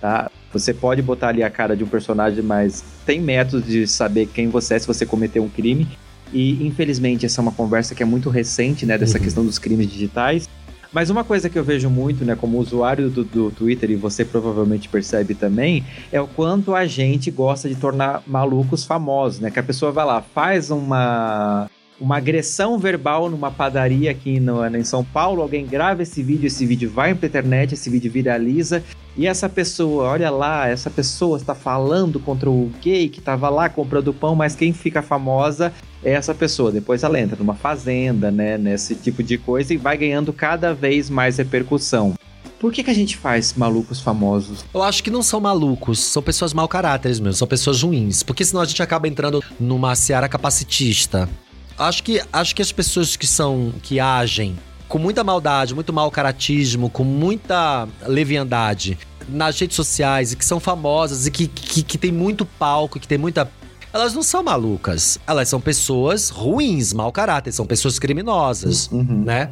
tá? 0.00 0.30
Você 0.52 0.74
pode 0.74 1.00
botar 1.02 1.28
ali 1.28 1.42
a 1.42 1.50
cara 1.50 1.76
de 1.76 1.82
um 1.82 1.86
personagem, 1.86 2.42
mas 2.42 2.84
tem 3.06 3.20
métodos 3.20 3.66
de 3.66 3.86
saber 3.86 4.26
quem 4.26 4.48
você 4.48 4.74
é 4.74 4.78
se 4.78 4.86
você 4.86 5.06
cometer 5.06 5.40
um 5.40 5.48
crime. 5.48 5.88
E 6.32 6.66
infelizmente 6.66 7.26
essa 7.26 7.40
é 7.40 7.42
uma 7.42 7.52
conversa 7.52 7.94
que 7.94 8.02
é 8.02 8.06
muito 8.06 8.30
recente, 8.30 8.86
né, 8.86 8.96
dessa 8.96 9.18
uhum. 9.18 9.24
questão 9.24 9.44
dos 9.44 9.58
crimes 9.58 9.90
digitais. 9.90 10.48
Mas 10.92 11.08
uma 11.08 11.24
coisa 11.24 11.48
que 11.48 11.58
eu 11.58 11.64
vejo 11.64 11.88
muito, 11.88 12.22
né, 12.22 12.36
como 12.36 12.58
usuário 12.58 13.08
do, 13.08 13.24
do, 13.24 13.50
Twitter, 13.50 13.90
e 13.90 13.96
você 13.96 14.26
provavelmente 14.26 14.90
percebe 14.90 15.34
também, 15.34 15.84
é 16.12 16.20
o 16.20 16.26
quanto 16.26 16.74
a 16.74 16.86
gente 16.86 17.30
gosta 17.30 17.66
de 17.66 17.74
tornar 17.74 18.22
malucos 18.26 18.84
famosos, 18.84 19.40
né? 19.40 19.50
Que 19.50 19.58
a 19.58 19.62
pessoa 19.62 19.90
vai 19.90 20.04
lá, 20.04 20.20
faz 20.20 20.70
uma 20.70 21.70
uma 22.00 22.16
agressão 22.16 22.78
verbal 22.78 23.30
numa 23.30 23.50
padaria 23.50 24.10
aqui 24.10 24.40
no, 24.40 24.66
em 24.66 24.82
São 24.82 25.04
Paulo, 25.04 25.40
alguém 25.40 25.64
grava 25.64 26.02
esse 26.02 26.20
vídeo, 26.20 26.48
esse 26.48 26.66
vídeo 26.66 26.90
vai 26.90 27.14
pra 27.14 27.28
internet, 27.28 27.74
esse 27.74 27.88
vídeo 27.88 28.10
viraliza, 28.10 28.82
e 29.16 29.26
essa 29.26 29.48
pessoa, 29.48 30.04
olha 30.04 30.30
lá, 30.30 30.68
essa 30.68 30.88
pessoa 30.88 31.36
está 31.36 31.54
falando 31.54 32.18
contra 32.18 32.48
o 32.48 32.70
gay 32.82 33.08
que 33.08 33.18
estava 33.18 33.50
lá 33.50 33.68
comprando 33.68 34.12
pão, 34.14 34.34
mas 34.34 34.54
quem 34.54 34.72
fica 34.72 35.02
famosa 35.02 35.72
é 36.02 36.12
essa 36.12 36.34
pessoa. 36.34 36.72
Depois 36.72 37.02
ela 37.02 37.20
entra 37.20 37.36
numa 37.36 37.54
fazenda, 37.54 38.30
né, 38.30 38.56
nesse 38.56 38.94
tipo 38.94 39.22
de 39.22 39.36
coisa 39.36 39.74
e 39.74 39.76
vai 39.76 39.98
ganhando 39.98 40.32
cada 40.32 40.72
vez 40.72 41.10
mais 41.10 41.36
repercussão. 41.36 42.14
Por 42.58 42.72
que, 42.72 42.84
que 42.84 42.90
a 42.90 42.94
gente 42.94 43.16
faz 43.16 43.54
malucos 43.54 44.00
famosos? 44.00 44.64
Eu 44.72 44.82
acho 44.82 45.02
que 45.02 45.10
não 45.10 45.22
são 45.22 45.40
malucos, 45.40 45.98
são 45.98 46.22
pessoas 46.22 46.54
mau 46.54 46.68
caráteres 46.68 47.18
mesmo, 47.18 47.34
são 47.34 47.48
pessoas 47.48 47.82
ruins. 47.82 48.22
Porque 48.22 48.44
senão 48.44 48.62
a 48.62 48.64
gente 48.64 48.80
acaba 48.80 49.08
entrando 49.08 49.42
numa 49.58 49.96
seara 49.96 50.28
capacitista. 50.28 51.28
Acho 51.76 52.04
que, 52.04 52.22
acho 52.32 52.54
que 52.54 52.62
as 52.62 52.70
pessoas 52.70 53.16
que 53.16 53.26
são. 53.26 53.72
que 53.82 53.98
agem 53.98 54.56
com 54.92 54.98
muita 54.98 55.24
maldade, 55.24 55.74
muito 55.74 55.90
mau 55.90 56.10
caratismo, 56.10 56.90
com 56.90 57.02
muita 57.02 57.88
leviandade 58.06 58.98
nas 59.26 59.58
redes 59.58 59.74
sociais 59.74 60.34
e 60.34 60.36
que 60.36 60.44
são 60.44 60.60
famosas 60.60 61.26
e 61.26 61.30
que, 61.30 61.46
que, 61.46 61.82
que 61.82 61.96
tem 61.96 62.12
muito 62.12 62.44
palco, 62.44 63.00
que 63.00 63.08
tem 63.08 63.16
muita. 63.16 63.50
Elas 63.90 64.12
não 64.12 64.22
são 64.22 64.42
malucas. 64.42 65.18
Elas 65.26 65.48
são 65.48 65.62
pessoas 65.62 66.28
ruins, 66.28 66.92
mau 66.92 67.10
caráter, 67.10 67.52
são 67.52 67.64
pessoas 67.64 67.98
criminosas, 67.98 68.90
uhum. 68.92 69.24
né? 69.24 69.48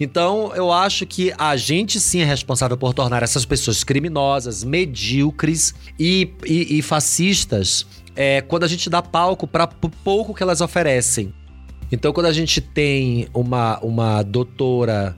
Então, 0.00 0.52
eu 0.56 0.72
acho 0.72 1.06
que 1.06 1.32
a 1.38 1.56
gente 1.56 2.00
sim 2.00 2.20
é 2.20 2.24
responsável 2.24 2.76
por 2.76 2.92
tornar 2.92 3.22
essas 3.22 3.44
pessoas 3.44 3.84
criminosas, 3.84 4.64
medíocres 4.64 5.72
e, 6.00 6.32
e, 6.44 6.78
e 6.78 6.82
fascistas 6.82 7.86
é, 8.16 8.40
quando 8.40 8.64
a 8.64 8.68
gente 8.68 8.90
dá 8.90 9.00
palco 9.00 9.46
para 9.46 9.68
pouco 9.68 10.34
que 10.34 10.42
elas 10.42 10.60
oferecem. 10.60 11.32
Então, 11.92 12.12
quando 12.12 12.26
a 12.26 12.32
gente 12.32 12.60
tem 12.60 13.28
uma, 13.34 13.78
uma 13.80 14.22
doutora, 14.22 15.16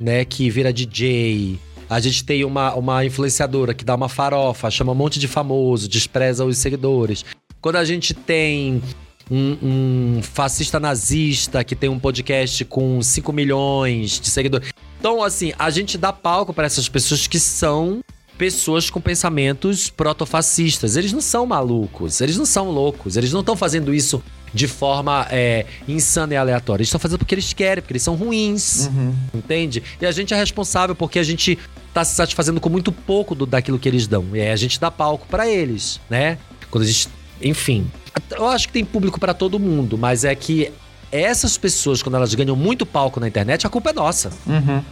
né, 0.00 0.24
que 0.24 0.48
vira 0.48 0.72
DJ, 0.72 1.58
a 1.88 2.00
gente 2.00 2.24
tem 2.24 2.44
uma, 2.44 2.74
uma 2.74 3.04
influenciadora 3.04 3.74
que 3.74 3.84
dá 3.84 3.94
uma 3.94 4.08
farofa, 4.08 4.70
chama 4.70 4.92
um 4.92 4.94
monte 4.94 5.18
de 5.18 5.28
famoso, 5.28 5.88
despreza 5.88 6.44
os 6.44 6.56
seguidores. 6.58 7.24
Quando 7.60 7.76
a 7.76 7.84
gente 7.84 8.14
tem 8.14 8.82
um, 9.30 9.56
um 9.62 10.22
fascista 10.22 10.80
nazista 10.80 11.62
que 11.62 11.74
tem 11.74 11.88
um 11.88 11.98
podcast 11.98 12.64
com 12.64 13.00
5 13.02 13.32
milhões 13.32 14.20
de 14.20 14.28
seguidores. 14.28 14.72
Então, 14.98 15.22
assim, 15.22 15.52
a 15.58 15.70
gente 15.70 15.98
dá 15.98 16.12
palco 16.12 16.52
para 16.52 16.66
essas 16.66 16.88
pessoas 16.88 17.26
que 17.26 17.38
são 17.38 18.00
pessoas 18.38 18.90
com 18.90 19.00
pensamentos 19.00 19.90
protofascistas. 19.90 20.96
Eles 20.96 21.12
não 21.12 21.20
são 21.20 21.46
malucos, 21.46 22.20
eles 22.20 22.36
não 22.36 22.46
são 22.46 22.70
loucos, 22.70 23.16
eles 23.16 23.32
não 23.32 23.40
estão 23.40 23.56
fazendo 23.56 23.94
isso 23.94 24.22
de 24.54 24.68
forma 24.68 25.26
é, 25.30 25.66
insana 25.88 26.32
e 26.32 26.36
aleatória. 26.36 26.80
Eles 26.80 26.88
estão 26.88 27.00
fazendo 27.00 27.18
porque 27.18 27.34
eles 27.34 27.52
querem, 27.52 27.82
porque 27.82 27.92
eles 27.92 28.02
são 28.02 28.14
ruins. 28.14 28.86
Uhum. 28.86 29.14
Entende? 29.34 29.82
E 30.00 30.06
a 30.06 30.12
gente 30.12 30.32
é 30.32 30.36
responsável 30.36 30.94
porque 30.94 31.18
a 31.18 31.24
gente 31.24 31.58
tá 31.92 32.04
se 32.04 32.14
satisfazendo 32.14 32.60
com 32.60 32.68
muito 32.68 32.92
pouco 32.92 33.34
do, 33.34 33.44
daquilo 33.44 33.78
que 33.78 33.88
eles 33.88 34.06
dão. 34.06 34.24
E 34.32 34.40
aí 34.40 34.50
a 34.50 34.56
gente 34.56 34.78
dá 34.80 34.90
palco 34.90 35.26
para 35.26 35.48
eles, 35.48 36.00
né? 36.08 36.38
Quando 36.70 36.84
a 36.84 36.86
gente. 36.86 37.08
Enfim. 37.42 37.90
Eu 38.30 38.46
acho 38.46 38.68
que 38.68 38.72
tem 38.72 38.84
público 38.84 39.18
para 39.18 39.34
todo 39.34 39.58
mundo, 39.58 39.98
mas 39.98 40.24
é 40.24 40.34
que 40.36 40.72
essas 41.10 41.58
pessoas, 41.58 42.00
quando 42.00 42.14
elas 42.14 42.32
ganham 42.34 42.54
muito 42.54 42.86
palco 42.86 43.18
na 43.18 43.26
internet, 43.26 43.66
a 43.66 43.70
culpa 43.70 43.90
é 43.90 43.92
nossa. 43.92 44.30
Uhum. 44.46 44.82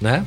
Né? 0.00 0.24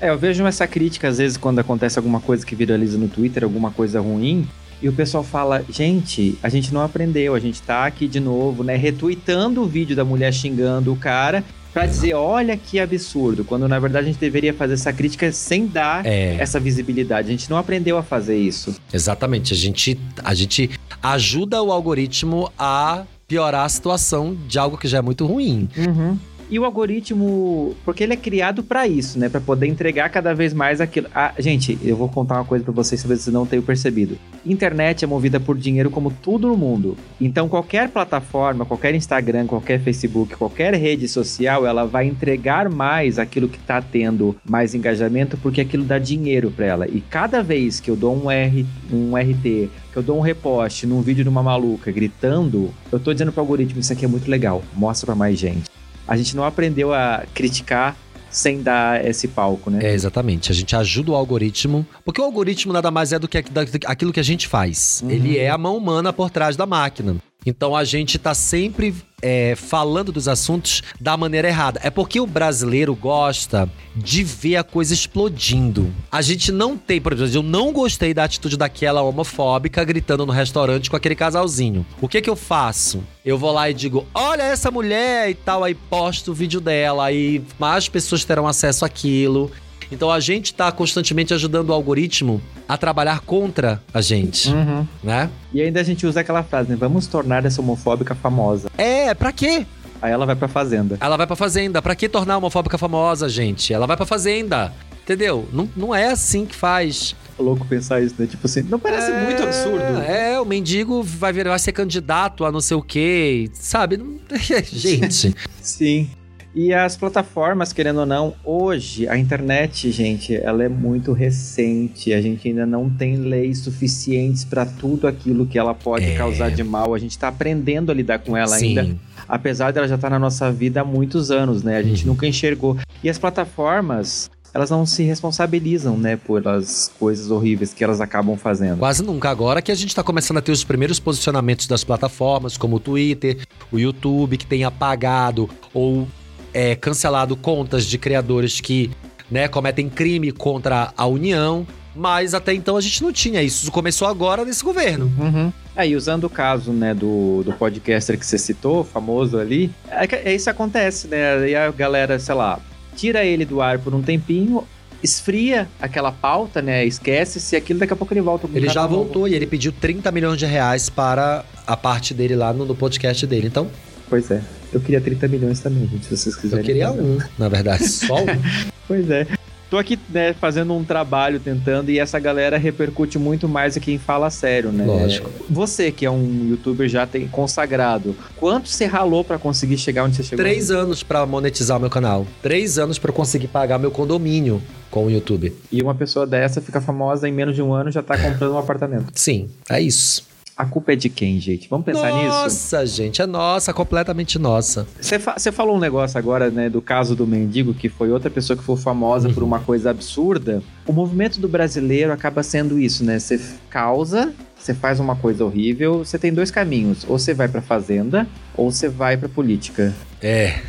É, 0.00 0.10
eu 0.10 0.18
vejo 0.18 0.44
essa 0.46 0.66
crítica 0.66 1.08
às 1.08 1.18
vezes 1.18 1.36
quando 1.36 1.58
acontece 1.58 1.98
alguma 1.98 2.20
coisa 2.20 2.44
que 2.44 2.54
viraliza 2.54 2.98
no 2.98 3.08
Twitter, 3.08 3.44
alguma 3.44 3.70
coisa 3.70 4.00
ruim. 4.00 4.48
E 4.84 4.88
o 4.90 4.92
pessoal 4.92 5.24
fala, 5.24 5.64
gente, 5.70 6.38
a 6.42 6.50
gente 6.50 6.74
não 6.74 6.82
aprendeu, 6.82 7.34
a 7.34 7.40
gente 7.40 7.62
tá 7.62 7.86
aqui 7.86 8.06
de 8.06 8.20
novo, 8.20 8.62
né, 8.62 8.76
retweetando 8.76 9.62
o 9.62 9.66
vídeo 9.66 9.96
da 9.96 10.04
mulher 10.04 10.30
xingando 10.30 10.92
o 10.92 10.96
cara 10.96 11.42
para 11.72 11.86
dizer, 11.86 12.12
olha 12.12 12.54
que 12.54 12.78
absurdo, 12.78 13.46
quando 13.46 13.66
na 13.66 13.78
verdade 13.78 14.04
a 14.04 14.08
gente 14.10 14.20
deveria 14.20 14.52
fazer 14.52 14.74
essa 14.74 14.92
crítica 14.92 15.32
sem 15.32 15.66
dar 15.66 16.04
é. 16.04 16.36
essa 16.38 16.60
visibilidade. 16.60 17.28
A 17.28 17.30
gente 17.30 17.48
não 17.48 17.56
aprendeu 17.56 17.96
a 17.96 18.02
fazer 18.02 18.36
isso. 18.36 18.78
Exatamente, 18.92 19.54
a 19.54 19.56
gente, 19.56 19.98
a 20.22 20.34
gente 20.34 20.68
ajuda 21.02 21.62
o 21.62 21.72
algoritmo 21.72 22.52
a 22.58 23.04
piorar 23.26 23.64
a 23.64 23.68
situação 23.70 24.36
de 24.46 24.58
algo 24.58 24.76
que 24.76 24.86
já 24.86 24.98
é 24.98 25.02
muito 25.02 25.24
ruim. 25.24 25.66
Uhum. 25.78 26.18
E 26.50 26.58
o 26.58 26.64
algoritmo, 26.64 27.74
porque 27.84 28.04
ele 28.04 28.12
é 28.12 28.16
criado 28.16 28.62
para 28.62 28.86
isso, 28.86 29.18
né? 29.18 29.28
Para 29.28 29.40
poder 29.40 29.66
entregar 29.66 30.10
cada 30.10 30.34
vez 30.34 30.52
mais 30.52 30.80
aquilo. 30.80 31.08
Ah, 31.14 31.32
gente, 31.38 31.78
eu 31.82 31.96
vou 31.96 32.08
contar 32.08 32.34
uma 32.34 32.44
coisa 32.44 32.64
para 32.64 32.72
vocês, 32.72 33.00
se 33.00 33.06
vocês 33.06 33.26
não 33.28 33.46
tenham 33.46 33.62
percebido. 33.62 34.18
Internet 34.44 35.04
é 35.04 35.08
movida 35.08 35.40
por 35.40 35.56
dinheiro 35.56 35.90
como 35.90 36.10
tudo 36.10 36.48
no 36.48 36.56
mundo. 36.56 36.96
Então 37.20 37.48
qualquer 37.48 37.88
plataforma, 37.88 38.66
qualquer 38.66 38.94
Instagram, 38.94 39.46
qualquer 39.46 39.80
Facebook, 39.80 40.36
qualquer 40.36 40.74
rede 40.74 41.08
social, 41.08 41.66
ela 41.66 41.86
vai 41.86 42.06
entregar 42.06 42.68
mais 42.68 43.18
aquilo 43.18 43.48
que 43.48 43.58
tá 43.58 43.80
tendo 43.80 44.36
mais 44.48 44.74
engajamento, 44.74 45.38
porque 45.38 45.62
aquilo 45.62 45.84
dá 45.84 45.98
dinheiro 45.98 46.50
para 46.50 46.66
ela. 46.66 46.88
E 46.88 47.00
cada 47.00 47.42
vez 47.42 47.80
que 47.80 47.90
eu 47.90 47.96
dou 47.96 48.14
um 48.14 48.30
R, 48.30 48.66
um 48.92 49.16
RT, 49.16 49.70
que 49.92 49.96
eu 49.96 50.02
dou 50.02 50.18
um 50.18 50.20
repost 50.20 50.86
num 50.86 51.00
vídeo 51.00 51.24
de 51.24 51.30
uma 51.30 51.42
maluca 51.42 51.90
gritando, 51.90 52.70
eu 52.92 53.00
tô 53.00 53.12
dizendo 53.12 53.32
pro 53.32 53.40
algoritmo, 53.40 53.80
isso 53.80 53.92
aqui 53.92 54.04
é 54.04 54.08
muito 54.08 54.30
legal, 54.30 54.62
mostra 54.74 55.06
para 55.06 55.14
mais 55.14 55.38
gente 55.38 55.74
a 56.06 56.16
gente 56.16 56.36
não 56.36 56.44
aprendeu 56.44 56.92
a 56.92 57.24
criticar 57.34 57.96
sem 58.30 58.62
dar 58.62 59.04
esse 59.04 59.28
palco, 59.28 59.70
né? 59.70 59.78
É, 59.82 59.94
exatamente. 59.94 60.50
A 60.50 60.54
gente 60.54 60.74
ajuda 60.74 61.12
o 61.12 61.14
algoritmo, 61.14 61.86
porque 62.04 62.20
o 62.20 62.24
algoritmo 62.24 62.72
nada 62.72 62.90
mais 62.90 63.12
é 63.12 63.18
do 63.18 63.28
que 63.28 63.38
aquilo 63.86 64.12
que 64.12 64.18
a 64.18 64.24
gente 64.24 64.48
faz. 64.48 65.02
Uhum. 65.04 65.10
Ele 65.10 65.38
é 65.38 65.48
a 65.48 65.56
mão 65.56 65.76
humana 65.76 66.12
por 66.12 66.30
trás 66.30 66.56
da 66.56 66.66
máquina. 66.66 67.16
Então 67.46 67.76
a 67.76 67.84
gente 67.84 68.18
tá 68.18 68.34
sempre 68.34 68.94
é, 69.22 69.54
falando 69.56 70.12
dos 70.12 70.28
assuntos 70.28 70.82
da 71.00 71.16
maneira 71.16 71.48
errada. 71.48 71.80
É 71.82 71.90
porque 71.90 72.20
o 72.20 72.26
brasileiro 72.26 72.94
gosta 72.94 73.68
de 73.96 74.22
ver 74.22 74.56
a 74.56 74.62
coisa 74.62 74.92
explodindo. 74.92 75.92
A 76.12 76.20
gente 76.20 76.52
não 76.52 76.76
tem, 76.76 77.00
por 77.00 77.12
exemplo, 77.12 77.36
eu 77.36 77.42
não 77.42 77.72
gostei 77.72 78.12
da 78.12 78.24
atitude 78.24 78.56
daquela 78.56 79.02
homofóbica 79.02 79.82
gritando 79.82 80.26
no 80.26 80.32
restaurante 80.32 80.90
com 80.90 80.96
aquele 80.96 81.14
casalzinho. 81.14 81.86
O 82.00 82.08
que 82.08 82.20
que 82.20 82.28
eu 82.28 82.36
faço? 82.36 83.02
Eu 83.24 83.38
vou 83.38 83.52
lá 83.52 83.70
e 83.70 83.74
digo, 83.74 84.06
olha 84.14 84.42
essa 84.42 84.70
mulher 84.70 85.30
e 85.30 85.34
tal, 85.34 85.64
aí 85.64 85.74
posto 85.74 86.32
o 86.32 86.34
vídeo 86.34 86.60
dela, 86.60 87.06
aí 87.06 87.42
mais 87.58 87.88
pessoas 87.88 88.24
terão 88.24 88.46
acesso 88.46 88.84
àquilo. 88.84 89.50
Então 89.90 90.10
a 90.10 90.20
gente 90.20 90.46
está 90.46 90.70
constantemente 90.72 91.32
ajudando 91.34 91.70
o 91.70 91.72
algoritmo 91.72 92.40
a 92.68 92.76
trabalhar 92.76 93.20
contra 93.20 93.82
a 93.92 94.00
gente, 94.00 94.50
uhum. 94.50 94.86
né? 95.02 95.30
E 95.52 95.60
ainda 95.60 95.80
a 95.80 95.84
gente 95.84 96.06
usa 96.06 96.20
aquela 96.20 96.42
frase, 96.42 96.70
né? 96.70 96.76
Vamos 96.76 97.06
tornar 97.06 97.44
essa 97.44 97.60
homofóbica 97.60 98.14
famosa. 98.14 98.68
É, 98.76 99.14
pra 99.14 99.32
quê? 99.32 99.66
Aí 100.00 100.12
ela 100.12 100.26
vai 100.26 100.36
pra 100.36 100.48
fazenda. 100.48 100.98
Ela 101.00 101.16
vai 101.16 101.26
pra 101.26 101.36
fazenda. 101.36 101.80
Pra 101.80 101.94
que 101.94 102.08
tornar 102.08 102.34
a 102.34 102.38
homofóbica 102.38 102.76
famosa, 102.76 103.28
gente? 103.28 103.72
Ela 103.72 103.86
vai 103.86 103.96
pra 103.96 104.04
fazenda. 104.04 104.72
Entendeu? 105.02 105.48
Não, 105.52 105.68
não 105.76 105.94
é 105.94 106.10
assim 106.10 106.46
que 106.46 106.54
faz. 106.54 107.14
É 107.38 107.42
louco 107.42 107.66
pensar 107.66 108.02
isso, 108.02 108.14
né? 108.18 108.26
Tipo 108.26 108.46
assim, 108.46 108.62
não 108.62 108.78
parece 108.78 109.10
é, 109.10 109.24
muito 109.24 109.42
absurdo. 109.42 110.00
É, 110.02 110.40
o 110.40 110.44
mendigo 110.44 111.02
vai, 111.02 111.32
vir, 111.32 111.46
vai 111.46 111.58
ser 111.58 111.72
candidato 111.72 112.44
a 112.44 112.52
não 112.52 112.60
sei 112.60 112.76
o 112.76 112.82
quê, 112.82 113.50
sabe? 113.52 113.98
gente. 114.72 115.34
Sim. 115.60 116.08
E 116.54 116.72
as 116.72 116.96
plataformas, 116.96 117.72
querendo 117.72 117.98
ou 117.98 118.06
não, 118.06 118.32
hoje 118.44 119.08
a 119.08 119.18
internet, 119.18 119.90
gente, 119.90 120.36
ela 120.36 120.62
é 120.62 120.68
muito 120.68 121.12
recente. 121.12 122.12
A 122.12 122.20
gente 122.20 122.46
ainda 122.46 122.64
não 122.64 122.88
tem 122.88 123.16
leis 123.16 123.58
suficientes 123.58 124.44
para 124.44 124.64
tudo 124.64 125.08
aquilo 125.08 125.46
que 125.46 125.58
ela 125.58 125.74
pode 125.74 126.04
é. 126.04 126.16
causar 126.16 126.52
de 126.52 126.62
mal. 126.62 126.94
A 126.94 126.98
gente 126.98 127.10
está 127.10 127.26
aprendendo 127.26 127.90
a 127.90 127.94
lidar 127.94 128.20
com 128.20 128.36
ela 128.36 128.56
Sim. 128.56 128.78
ainda, 128.78 128.96
apesar 129.26 129.72
dela 129.72 129.88
já 129.88 129.96
estar 129.96 130.06
tá 130.06 130.14
na 130.14 130.18
nossa 130.20 130.52
vida 130.52 130.82
há 130.82 130.84
muitos 130.84 131.32
anos, 131.32 131.64
né? 131.64 131.76
A 131.76 131.82
gente 131.82 132.02
uhum. 132.04 132.12
nunca 132.12 132.24
enxergou. 132.24 132.78
E 133.02 133.10
as 133.10 133.18
plataformas, 133.18 134.30
elas 134.54 134.70
não 134.70 134.86
se 134.86 135.02
responsabilizam, 135.02 135.98
né, 135.98 136.16
pelas 136.16 136.92
coisas 137.00 137.32
horríveis 137.32 137.74
que 137.74 137.82
elas 137.82 138.00
acabam 138.00 138.36
fazendo. 138.36 138.78
Quase 138.78 139.02
nunca. 139.02 139.28
Agora 139.28 139.60
que 139.60 139.72
a 139.72 139.74
gente 139.74 139.88
está 139.88 140.04
começando 140.04 140.38
a 140.38 140.40
ter 140.40 140.52
os 140.52 140.62
primeiros 140.62 141.00
posicionamentos 141.00 141.66
das 141.66 141.82
plataformas, 141.82 142.56
como 142.56 142.76
o 142.76 142.80
Twitter, 142.80 143.38
o 143.72 143.78
YouTube, 143.78 144.36
que 144.36 144.46
tem 144.46 144.62
apagado 144.62 145.50
ou 145.72 146.06
é, 146.54 146.76
cancelado 146.76 147.36
contas 147.36 147.84
de 147.84 147.98
criadores 147.98 148.60
que 148.60 148.90
né, 149.30 149.48
cometem 149.48 149.88
crime 149.88 150.30
contra 150.30 150.92
a 150.96 151.06
União. 151.06 151.66
Mas 151.96 152.34
até 152.34 152.52
então 152.52 152.76
a 152.76 152.80
gente 152.80 153.02
não 153.02 153.12
tinha 153.12 153.42
isso. 153.42 153.62
Isso 153.62 153.72
começou 153.72 154.08
agora 154.08 154.44
nesse 154.44 154.64
governo. 154.64 155.12
Uhum. 155.18 155.52
Aí, 155.76 155.92
é, 155.92 155.96
usando 155.96 156.24
o 156.24 156.30
caso, 156.30 156.72
né, 156.72 156.92
do, 156.94 157.42
do 157.44 157.52
podcaster 157.52 158.18
que 158.18 158.26
você 158.26 158.38
citou, 158.38 158.82
famoso 158.82 159.38
ali, 159.38 159.70
é, 159.88 160.30
é 160.30 160.34
isso 160.34 160.50
acontece, 160.50 161.06
né? 161.06 161.34
Aí 161.34 161.54
a 161.54 161.70
galera, 161.70 162.18
sei 162.18 162.34
lá, 162.34 162.58
tira 162.96 163.24
ele 163.24 163.44
do 163.44 163.60
ar 163.60 163.78
por 163.78 163.94
um 163.94 164.02
tempinho, 164.02 164.64
esfria 165.04 165.68
aquela 165.80 166.10
pauta, 166.10 166.60
né? 166.60 166.84
Esquece-se 166.84 167.54
aquilo, 167.54 167.78
daqui 167.78 167.92
a 167.92 167.96
pouco 167.96 168.12
ele 168.12 168.20
volta. 168.20 168.48
Ele 168.52 168.68
já 168.68 168.86
voltou 168.86 169.22
novo. 169.22 169.28
e 169.28 169.34
ele 169.34 169.46
pediu 169.46 169.70
30 169.70 170.10
milhões 170.10 170.38
de 170.38 170.46
reais 170.46 170.88
para 170.88 171.44
a 171.64 171.76
parte 171.76 172.12
dele 172.12 172.34
lá 172.34 172.52
no, 172.52 172.64
no 172.64 172.74
podcast 172.74 173.24
dele. 173.24 173.46
Então, 173.46 173.68
Pois 174.08 174.30
é. 174.30 174.42
Eu 174.74 174.80
queria 174.80 175.00
30 175.00 175.28
milhões 175.28 175.60
também, 175.60 175.86
gente, 175.86 176.04
se 176.06 176.16
vocês 176.16 176.36
quiserem. 176.36 176.62
Eu 176.62 176.66
queria 176.66 176.90
um, 176.92 177.18
na 177.38 177.48
verdade, 177.48 177.86
só 177.88 178.16
um. 178.16 178.26
pois 178.88 179.08
é. 179.10 179.26
Tô 179.70 179.78
aqui, 179.78 179.98
né, 180.08 180.32
fazendo 180.34 180.72
um 180.74 180.84
trabalho, 180.84 181.40
tentando, 181.40 181.90
e 181.90 181.98
essa 181.98 182.18
galera 182.20 182.58
repercute 182.58 183.18
muito 183.18 183.48
mais 183.48 183.74
que 183.74 183.80
quem 183.80 183.98
fala 183.98 184.30
sério, 184.30 184.70
né? 184.70 184.84
Lógico. 184.84 185.30
Você, 185.50 185.90
que 185.90 186.06
é 186.06 186.10
um 186.10 186.48
youtuber 186.50 186.88
já 186.88 187.06
tem 187.06 187.26
consagrado, 187.26 188.14
quanto 188.36 188.68
você 188.68 188.84
ralou 188.84 189.24
para 189.24 189.38
conseguir 189.38 189.78
chegar 189.78 190.04
onde 190.04 190.16
você 190.16 190.22
chegou? 190.22 190.44
Três 190.44 190.70
anos 190.70 191.02
para 191.02 191.26
monetizar 191.26 191.76
o 191.76 191.80
meu 191.80 191.90
canal. 191.90 192.26
Três 192.42 192.78
anos 192.78 192.98
para 192.98 193.10
conseguir 193.10 193.48
pagar 193.48 193.78
meu 193.78 193.90
condomínio 193.90 194.62
com 194.90 195.06
o 195.06 195.10
YouTube. 195.10 195.52
E 195.72 195.82
uma 195.82 195.94
pessoa 195.94 196.24
dessa 196.24 196.60
fica 196.60 196.80
famosa 196.80 197.28
em 197.28 197.32
menos 197.32 197.56
de 197.56 197.62
um 197.62 197.72
ano 197.72 197.90
já 197.90 198.02
tá 198.02 198.16
comprando 198.16 198.52
um 198.52 198.58
apartamento. 198.58 199.06
Sim, 199.14 199.48
é 199.68 199.80
isso. 199.80 200.33
A 200.56 200.64
culpa 200.64 200.92
é 200.92 200.96
de 200.96 201.08
quem, 201.08 201.40
gente? 201.40 201.68
Vamos 201.68 201.84
pensar 201.84 202.10
nossa, 202.10 202.22
nisso? 202.22 202.28
Nossa, 202.28 202.86
gente, 202.86 203.20
é 203.20 203.26
nossa, 203.26 203.72
completamente 203.72 204.38
nossa. 204.38 204.86
Você 205.00 205.18
fa 205.18 205.36
falou 205.52 205.76
um 205.76 205.80
negócio 205.80 206.16
agora, 206.16 206.48
né, 206.48 206.70
do 206.70 206.80
caso 206.80 207.16
do 207.16 207.26
mendigo, 207.26 207.74
que 207.74 207.88
foi 207.88 208.12
outra 208.12 208.30
pessoa 208.30 208.56
que 208.56 208.62
foi 208.62 208.76
famosa 208.76 209.28
uhum. 209.28 209.34
por 209.34 209.42
uma 209.42 209.58
coisa 209.58 209.90
absurda. 209.90 210.62
O 210.86 210.92
movimento 210.92 211.40
do 211.40 211.48
brasileiro 211.48 212.12
acaba 212.12 212.42
sendo 212.44 212.78
isso, 212.78 213.04
né? 213.04 213.18
Você 213.18 213.40
causa, 213.68 214.32
você 214.56 214.72
faz 214.72 215.00
uma 215.00 215.16
coisa 215.16 215.44
horrível, 215.44 216.04
você 216.04 216.18
tem 216.18 216.32
dois 216.32 216.52
caminhos. 216.52 217.04
Ou 217.08 217.18
você 217.18 217.34
vai 217.34 217.48
pra 217.48 217.60
fazenda, 217.60 218.26
ou 218.56 218.70
você 218.70 218.88
vai 218.88 219.16
pra 219.16 219.28
política. 219.28 219.92
É. 220.22 220.60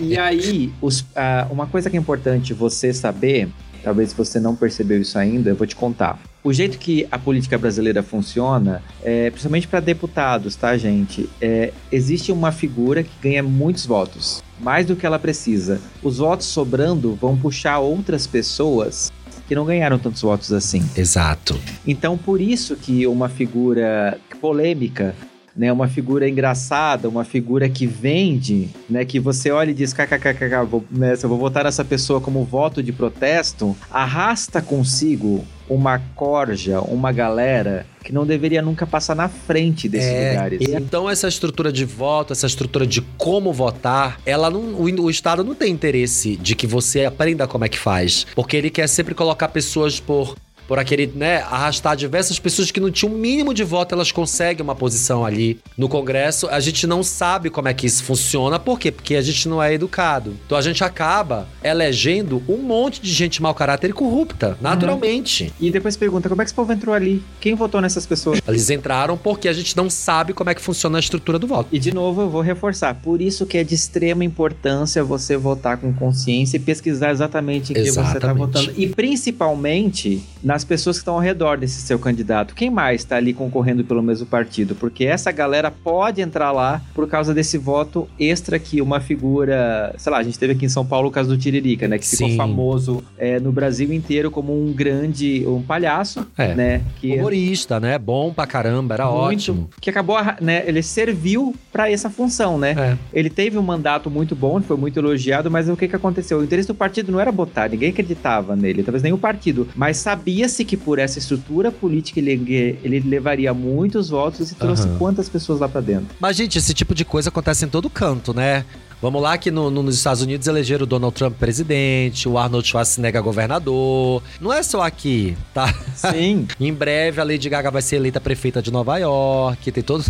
e 0.00 0.16
aí, 0.18 0.72
os, 0.80 1.00
uh, 1.00 1.46
uma 1.50 1.66
coisa 1.66 1.90
que 1.90 1.96
é 1.96 2.00
importante 2.00 2.54
você 2.54 2.92
saber, 2.92 3.48
talvez 3.82 4.12
você 4.12 4.38
não 4.40 4.54
percebeu 4.54 5.00
isso 5.00 5.18
ainda, 5.18 5.50
eu 5.50 5.56
vou 5.56 5.66
te 5.66 5.76
contar. 5.76 6.18
O 6.44 6.52
jeito 6.52 6.78
que 6.78 7.06
a 7.10 7.18
política 7.18 7.56
brasileira 7.56 8.02
funciona, 8.02 8.82
é, 9.02 9.30
principalmente 9.30 9.68
para 9.68 9.80
deputados, 9.80 10.56
tá, 10.56 10.76
gente? 10.76 11.28
É, 11.40 11.72
existe 11.90 12.32
uma 12.32 12.50
figura 12.50 13.02
que 13.02 13.10
ganha 13.22 13.42
muitos 13.42 13.86
votos, 13.86 14.42
mais 14.58 14.86
do 14.86 14.96
que 14.96 15.06
ela 15.06 15.18
precisa. 15.18 15.80
Os 16.02 16.18
votos 16.18 16.46
sobrando 16.46 17.14
vão 17.14 17.36
puxar 17.36 17.78
outras 17.78 18.26
pessoas 18.26 19.12
que 19.46 19.54
não 19.54 19.64
ganharam 19.64 19.98
tantos 19.98 20.22
votos 20.22 20.52
assim. 20.52 20.82
Exato. 20.96 21.58
Então, 21.86 22.16
por 22.16 22.40
isso 22.40 22.74
que 22.74 23.06
uma 23.06 23.28
figura 23.28 24.18
polêmica 24.40 25.14
né, 25.56 25.72
uma 25.72 25.88
figura 25.88 26.28
engraçada, 26.28 27.08
uma 27.08 27.24
figura 27.24 27.68
que 27.68 27.86
vende, 27.86 28.68
né, 28.88 29.04
que 29.04 29.20
você 29.20 29.50
olha 29.50 29.70
e 29.70 29.74
diz, 29.74 29.92
kkkk, 29.92 30.66
vou, 30.68 30.84
né, 30.90 31.14
eu 31.22 31.28
vou 31.28 31.38
votar 31.38 31.66
essa 31.66 31.84
pessoa 31.84 32.20
como 32.20 32.44
voto 32.44 32.82
de 32.82 32.92
protesto, 32.92 33.76
arrasta 33.90 34.62
consigo 34.62 35.44
uma 35.68 35.98
corja, 36.14 36.80
uma 36.80 37.12
galera 37.12 37.86
que 38.04 38.12
não 38.12 38.26
deveria 38.26 38.60
nunca 38.60 38.86
passar 38.86 39.14
na 39.14 39.28
frente 39.28 39.88
desses 39.88 40.10
é, 40.10 40.32
lugares. 40.32 40.60
Então 40.68 41.08
essa 41.08 41.28
estrutura 41.28 41.72
de 41.72 41.84
voto, 41.84 42.32
essa 42.32 42.46
estrutura 42.46 42.86
de 42.86 43.00
como 43.16 43.52
votar, 43.52 44.20
ela 44.26 44.50
não, 44.50 44.60
o, 44.60 44.84
o, 45.02 45.10
Estado 45.10 45.44
não 45.44 45.54
tem 45.54 45.72
interesse 45.72 46.36
de 46.36 46.54
que 46.54 46.66
você 46.66 47.04
aprenda 47.04 47.46
como 47.46 47.64
é 47.64 47.68
que 47.68 47.78
faz, 47.78 48.26
porque 48.34 48.56
ele 48.56 48.70
quer 48.70 48.88
sempre 48.88 49.14
colocar 49.14 49.48
pessoas 49.48 50.00
por 50.00 50.36
por 50.66 50.78
aquele, 50.78 51.06
né, 51.14 51.38
arrastar 51.38 51.96
diversas 51.96 52.38
pessoas 52.38 52.70
que 52.70 52.80
não 52.80 52.90
tinham 52.90 53.12
o 53.12 53.16
um 53.16 53.18
mínimo 53.18 53.52
de 53.52 53.64
voto, 53.64 53.94
elas 53.94 54.12
conseguem 54.12 54.62
uma 54.62 54.74
posição 54.74 55.24
ali 55.24 55.60
no 55.76 55.88
Congresso. 55.88 56.48
A 56.48 56.60
gente 56.60 56.86
não 56.86 57.02
sabe 57.02 57.50
como 57.50 57.68
é 57.68 57.74
que 57.74 57.86
isso 57.86 58.04
funciona, 58.04 58.58
por 58.58 58.78
quê? 58.78 58.90
Porque 58.90 59.14
a 59.16 59.22
gente 59.22 59.48
não 59.48 59.62
é 59.62 59.74
educado. 59.74 60.34
Então 60.46 60.56
a 60.56 60.62
gente 60.62 60.82
acaba 60.84 61.48
elegendo 61.62 62.42
um 62.48 62.58
monte 62.58 63.00
de 63.00 63.12
gente 63.12 63.42
mau 63.42 63.54
caráter 63.54 63.90
e 63.90 63.92
corrupta, 63.92 64.56
naturalmente. 64.60 65.44
Uhum. 65.44 65.68
E 65.68 65.70
depois 65.70 65.96
pergunta, 65.96 66.28
como 66.28 66.40
é 66.40 66.44
que 66.44 66.48
esse 66.48 66.54
povo 66.54 66.72
entrou 66.72 66.94
ali? 66.94 67.22
Quem 67.40 67.54
votou 67.54 67.80
nessas 67.80 68.06
pessoas? 68.06 68.40
Eles 68.46 68.70
entraram 68.70 69.16
porque 69.16 69.48
a 69.48 69.52
gente 69.52 69.76
não 69.76 69.88
sabe 69.90 70.32
como 70.32 70.50
é 70.50 70.54
que 70.54 70.60
funciona 70.60 70.98
a 70.98 71.00
estrutura 71.00 71.38
do 71.38 71.46
voto. 71.46 71.68
E 71.72 71.78
de 71.78 71.92
novo 71.92 72.22
eu 72.22 72.30
vou 72.30 72.40
reforçar, 72.40 72.94
por 72.94 73.20
isso 73.20 73.46
que 73.46 73.58
é 73.58 73.64
de 73.64 73.74
extrema 73.74 74.24
importância 74.24 75.02
você 75.02 75.36
votar 75.36 75.76
com 75.76 75.92
consciência 75.92 76.56
e 76.56 76.60
pesquisar 76.60 77.10
exatamente 77.10 77.72
em 77.72 77.74
que 77.74 77.90
você 77.90 78.16
está 78.16 78.32
votando. 78.32 78.72
E 78.76 78.86
principalmente 78.88 80.22
nas 80.52 80.64
pessoas 80.64 80.96
que 80.96 81.00
estão 81.00 81.14
ao 81.14 81.20
redor 81.20 81.56
desse 81.56 81.80
seu 81.80 81.98
candidato. 81.98 82.54
Quem 82.54 82.68
mais 82.68 83.00
está 83.00 83.16
ali 83.16 83.32
concorrendo 83.32 83.82
pelo 83.84 84.02
mesmo 84.02 84.26
partido? 84.26 84.74
Porque 84.74 85.06
essa 85.06 85.32
galera 85.32 85.70
pode 85.70 86.20
entrar 86.20 86.52
lá 86.52 86.82
por 86.94 87.08
causa 87.08 87.32
desse 87.32 87.56
voto 87.56 88.06
extra 88.20 88.58
que 88.58 88.82
uma 88.82 89.00
figura, 89.00 89.94
sei 89.96 90.12
lá, 90.12 90.18
a 90.18 90.22
gente 90.22 90.38
teve 90.38 90.52
aqui 90.52 90.66
em 90.66 90.68
São 90.68 90.84
Paulo 90.84 91.08
o 91.08 91.10
caso 91.10 91.30
do 91.30 91.38
Tiririca, 91.38 91.88
né? 91.88 91.96
Que 91.96 92.06
Sim. 92.06 92.16
ficou 92.16 92.36
famoso 92.36 93.02
é, 93.16 93.40
no 93.40 93.50
Brasil 93.50 93.90
inteiro 93.94 94.30
como 94.30 94.52
um 94.52 94.74
grande, 94.74 95.42
um 95.46 95.62
palhaço, 95.62 96.26
é. 96.36 96.54
né? 96.54 96.82
Que, 97.00 97.14
Humorista, 97.14 97.80
né? 97.80 97.98
Bom 97.98 98.30
pra 98.30 98.46
caramba, 98.46 98.94
era 98.94 99.06
muito, 99.06 99.22
ótimo. 99.22 99.70
Que 99.80 99.88
acabou, 99.88 100.18
né? 100.38 100.64
Ele 100.66 100.82
serviu 100.82 101.56
para 101.72 101.90
essa 101.90 102.10
função, 102.10 102.58
né? 102.58 102.74
É. 102.76 102.98
Ele 103.18 103.30
teve 103.30 103.56
um 103.56 103.62
mandato 103.62 104.10
muito 104.10 104.36
bom, 104.36 104.60
foi 104.60 104.76
muito 104.76 104.98
elogiado, 104.98 105.50
mas 105.50 105.66
o 105.70 105.76
que 105.78 105.88
que 105.88 105.96
aconteceu? 105.96 106.40
O 106.40 106.44
interesse 106.44 106.68
do 106.68 106.74
partido 106.74 107.10
não 107.10 107.18
era 107.18 107.32
botar, 107.32 107.70
ninguém 107.70 107.88
acreditava 107.88 108.54
nele, 108.54 108.82
talvez 108.82 109.02
nem 109.02 109.14
o 109.14 109.18
partido, 109.18 109.66
mas 109.74 109.96
sabia 109.96 110.41
sabia-se 110.42 110.64
que 110.64 110.76
por 110.76 110.98
essa 110.98 111.18
estrutura 111.18 111.70
política 111.70 112.18
ele, 112.18 112.78
ele 112.82 113.00
levaria 113.00 113.54
muitos 113.54 114.10
votos 114.10 114.50
e 114.50 114.54
trouxe 114.54 114.86
uhum. 114.86 114.98
quantas 114.98 115.28
pessoas 115.28 115.60
lá 115.60 115.68
para 115.68 115.80
dentro. 115.80 116.08
Mas, 116.18 116.36
gente, 116.36 116.58
esse 116.58 116.74
tipo 116.74 116.94
de 116.94 117.04
coisa 117.04 117.28
acontece 117.28 117.64
em 117.64 117.68
todo 117.68 117.88
canto, 117.88 118.34
né? 118.34 118.64
Vamos 119.00 119.20
lá 119.20 119.36
que 119.36 119.50
no, 119.50 119.68
no, 119.70 119.82
nos 119.82 119.96
Estados 119.96 120.22
Unidos 120.22 120.46
elegeram 120.46 120.84
o 120.84 120.86
Donald 120.86 121.14
Trump 121.14 121.36
presidente, 121.36 122.28
o 122.28 122.38
Arnold 122.38 122.66
Schwarzenegger 122.66 123.22
governador. 123.22 124.22
Não 124.40 124.52
é 124.52 124.62
só 124.62 124.82
aqui, 124.82 125.36
tá? 125.52 125.72
Sim. 125.96 126.46
em 126.60 126.72
breve 126.72 127.20
a 127.20 127.24
Lady 127.24 127.48
Gaga 127.48 127.70
vai 127.70 127.82
ser 127.82 127.96
eleita 127.96 128.20
prefeita 128.20 128.62
de 128.62 128.70
Nova 128.70 128.96
York, 128.98 129.72
tem 129.72 129.82
todo... 129.82 130.04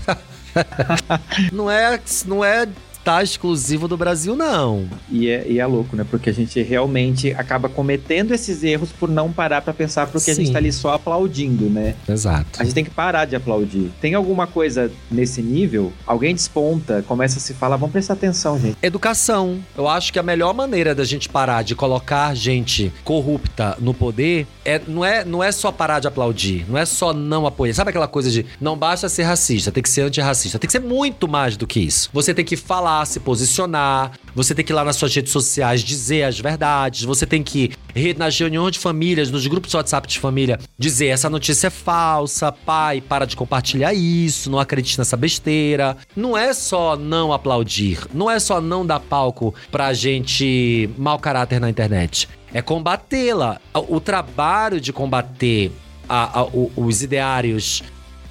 não 1.51 1.71
é, 1.71 1.99
não 2.27 2.45
é 2.45 2.69
tá 3.05 3.23
exclusivo 3.23 3.89
do 3.89 3.97
Brasil, 3.97 4.35
não. 4.37 4.89
E 5.11 5.29
é, 5.29 5.47
e 5.49 5.59
é 5.59 5.67
louco, 5.67 5.97
né? 5.97 6.07
Porque 6.09 6.31
a 6.31 6.33
gente 6.33 6.61
realmente 6.63 7.33
acaba 7.33 7.69
cometendo 7.69 8.33
esses 8.33 8.63
erros 8.63 8.91
por 8.93 9.09
não 9.09 9.33
parar 9.33 9.63
para 9.63 9.73
pensar 9.73 10.07
porque 10.07 10.21
Sim. 10.21 10.31
a 10.31 10.35
gente 10.35 10.53
tá 10.53 10.59
ali 10.59 10.73
só 10.73 10.95
aplaudindo, 10.95 11.69
né? 11.69 11.95
Exato. 12.09 12.61
A 12.61 12.65
gente 12.65 12.75
tem 12.75 12.85
que 12.85 12.91
parar 12.91 13.25
de 13.25 13.37
aplaudir. 13.37 13.91
Tem 14.01 14.15
alguma 14.15 14.47
coisa 14.47 14.91
nesse 15.11 15.43
nível, 15.43 15.93
alguém 16.07 16.35
desponta, 16.35 17.03
começa 17.07 17.39
a 17.39 17.41
se 17.41 17.55
falar, 17.55 17.77
vamos 17.77 17.93
prestar 17.93 18.15
atenção, 18.15 18.59
gente. 18.59 18.77
Educação. 18.83 19.59
Eu 19.77 19.89
acho 19.89 20.13
que 20.13 20.19
a 20.19 20.23
melhor 20.23 20.55
maneira 20.55 20.95
da 20.95 21.05
gente 21.05 21.29
parar 21.29 21.63
de 21.63 21.75
colocar 21.75 22.35
gente 22.35 22.93
corrupta 23.05 23.77
no 23.81 23.93
poder 23.93 24.47
é, 24.65 24.81
não, 24.87 25.05
é, 25.05 25.25
não 25.25 25.43
é 25.43 25.51
só 25.51 25.73
parar 25.73 26.01
de 26.01 26.07
aplaudir, 26.07 26.65
não 26.69 26.79
é 26.79 26.85
só 26.85 27.13
não 27.13 27.47
apoiar. 27.47 27.75
Sabe 27.75 27.91
aquela 27.91 28.09
coisa 28.09 28.31
de 28.31 28.47
não 28.61 28.77
basta 28.77 29.09
ser 29.09 29.25
racista, 29.25 29.73
tem 29.73 29.83
que 29.83 29.89
ser 29.89 30.03
antirracista, 30.03 30.59
tem 30.59 30.67
que 30.67 30.73
ser 30.73 30.81
muito 30.81 31.27
mais 31.27 31.57
do 31.57 31.67
que 31.67 31.81
isso. 31.81 32.09
Você 32.13 32.33
tem 32.33 32.45
que 32.45 32.57
falar 32.57 32.92
se 33.07 33.21
posicionar, 33.21 34.13
você 34.35 34.55
tem 34.55 34.65
que 34.65 34.73
ir 34.73 34.75
lá 34.75 34.85
nas 34.85 34.97
suas 34.97 35.15
redes 35.15 35.33
sociais 35.33 35.81
dizer 35.81 36.25
as 36.25 36.39
verdades, 36.39 37.05
você 37.05 37.27
tem 37.27 37.43
que 37.43 37.73
ir 37.95 38.17
nas 38.17 38.39
reuniões 38.39 38.73
de 38.73 38.79
famílias, 38.79 39.31
nos 39.31 39.47
grupos 39.47 39.71
de 39.71 39.77
WhatsApp 39.77 40.07
de 40.07 40.19
família, 40.19 40.59
dizer 40.79 41.07
essa 41.07 41.29
notícia 41.31 41.69
é 41.69 41.71
falsa, 41.71 42.53
pai, 42.53 43.01
para 43.01 43.25
de 43.25 43.37
compartilhar 43.37 43.95
isso, 43.95 44.51
não 44.51 44.59
acredite 44.59 44.99
nessa 44.99 45.17
besteira. 45.17 45.97
Não 46.15 46.37
é 46.37 46.53
só 46.53 46.97
não 46.97 47.33
aplaudir, 47.33 48.07
não 48.13 48.31
é 48.31 48.39
só 48.39 48.61
não 48.61 48.85
dar 48.85 49.01
palco 49.01 49.55
pra 49.71 49.93
gente 49.93 50.91
mau 50.97 51.19
caráter 51.19 51.61
na 51.61 51.71
internet. 51.71 52.29
É 52.53 52.61
combatê-la. 52.61 53.61
O 53.75 53.99
trabalho 53.99 54.81
de 54.81 54.93
combater 54.93 55.73
a, 56.09 56.41
a, 56.41 56.47
os 56.77 57.03
ideários 57.03 57.83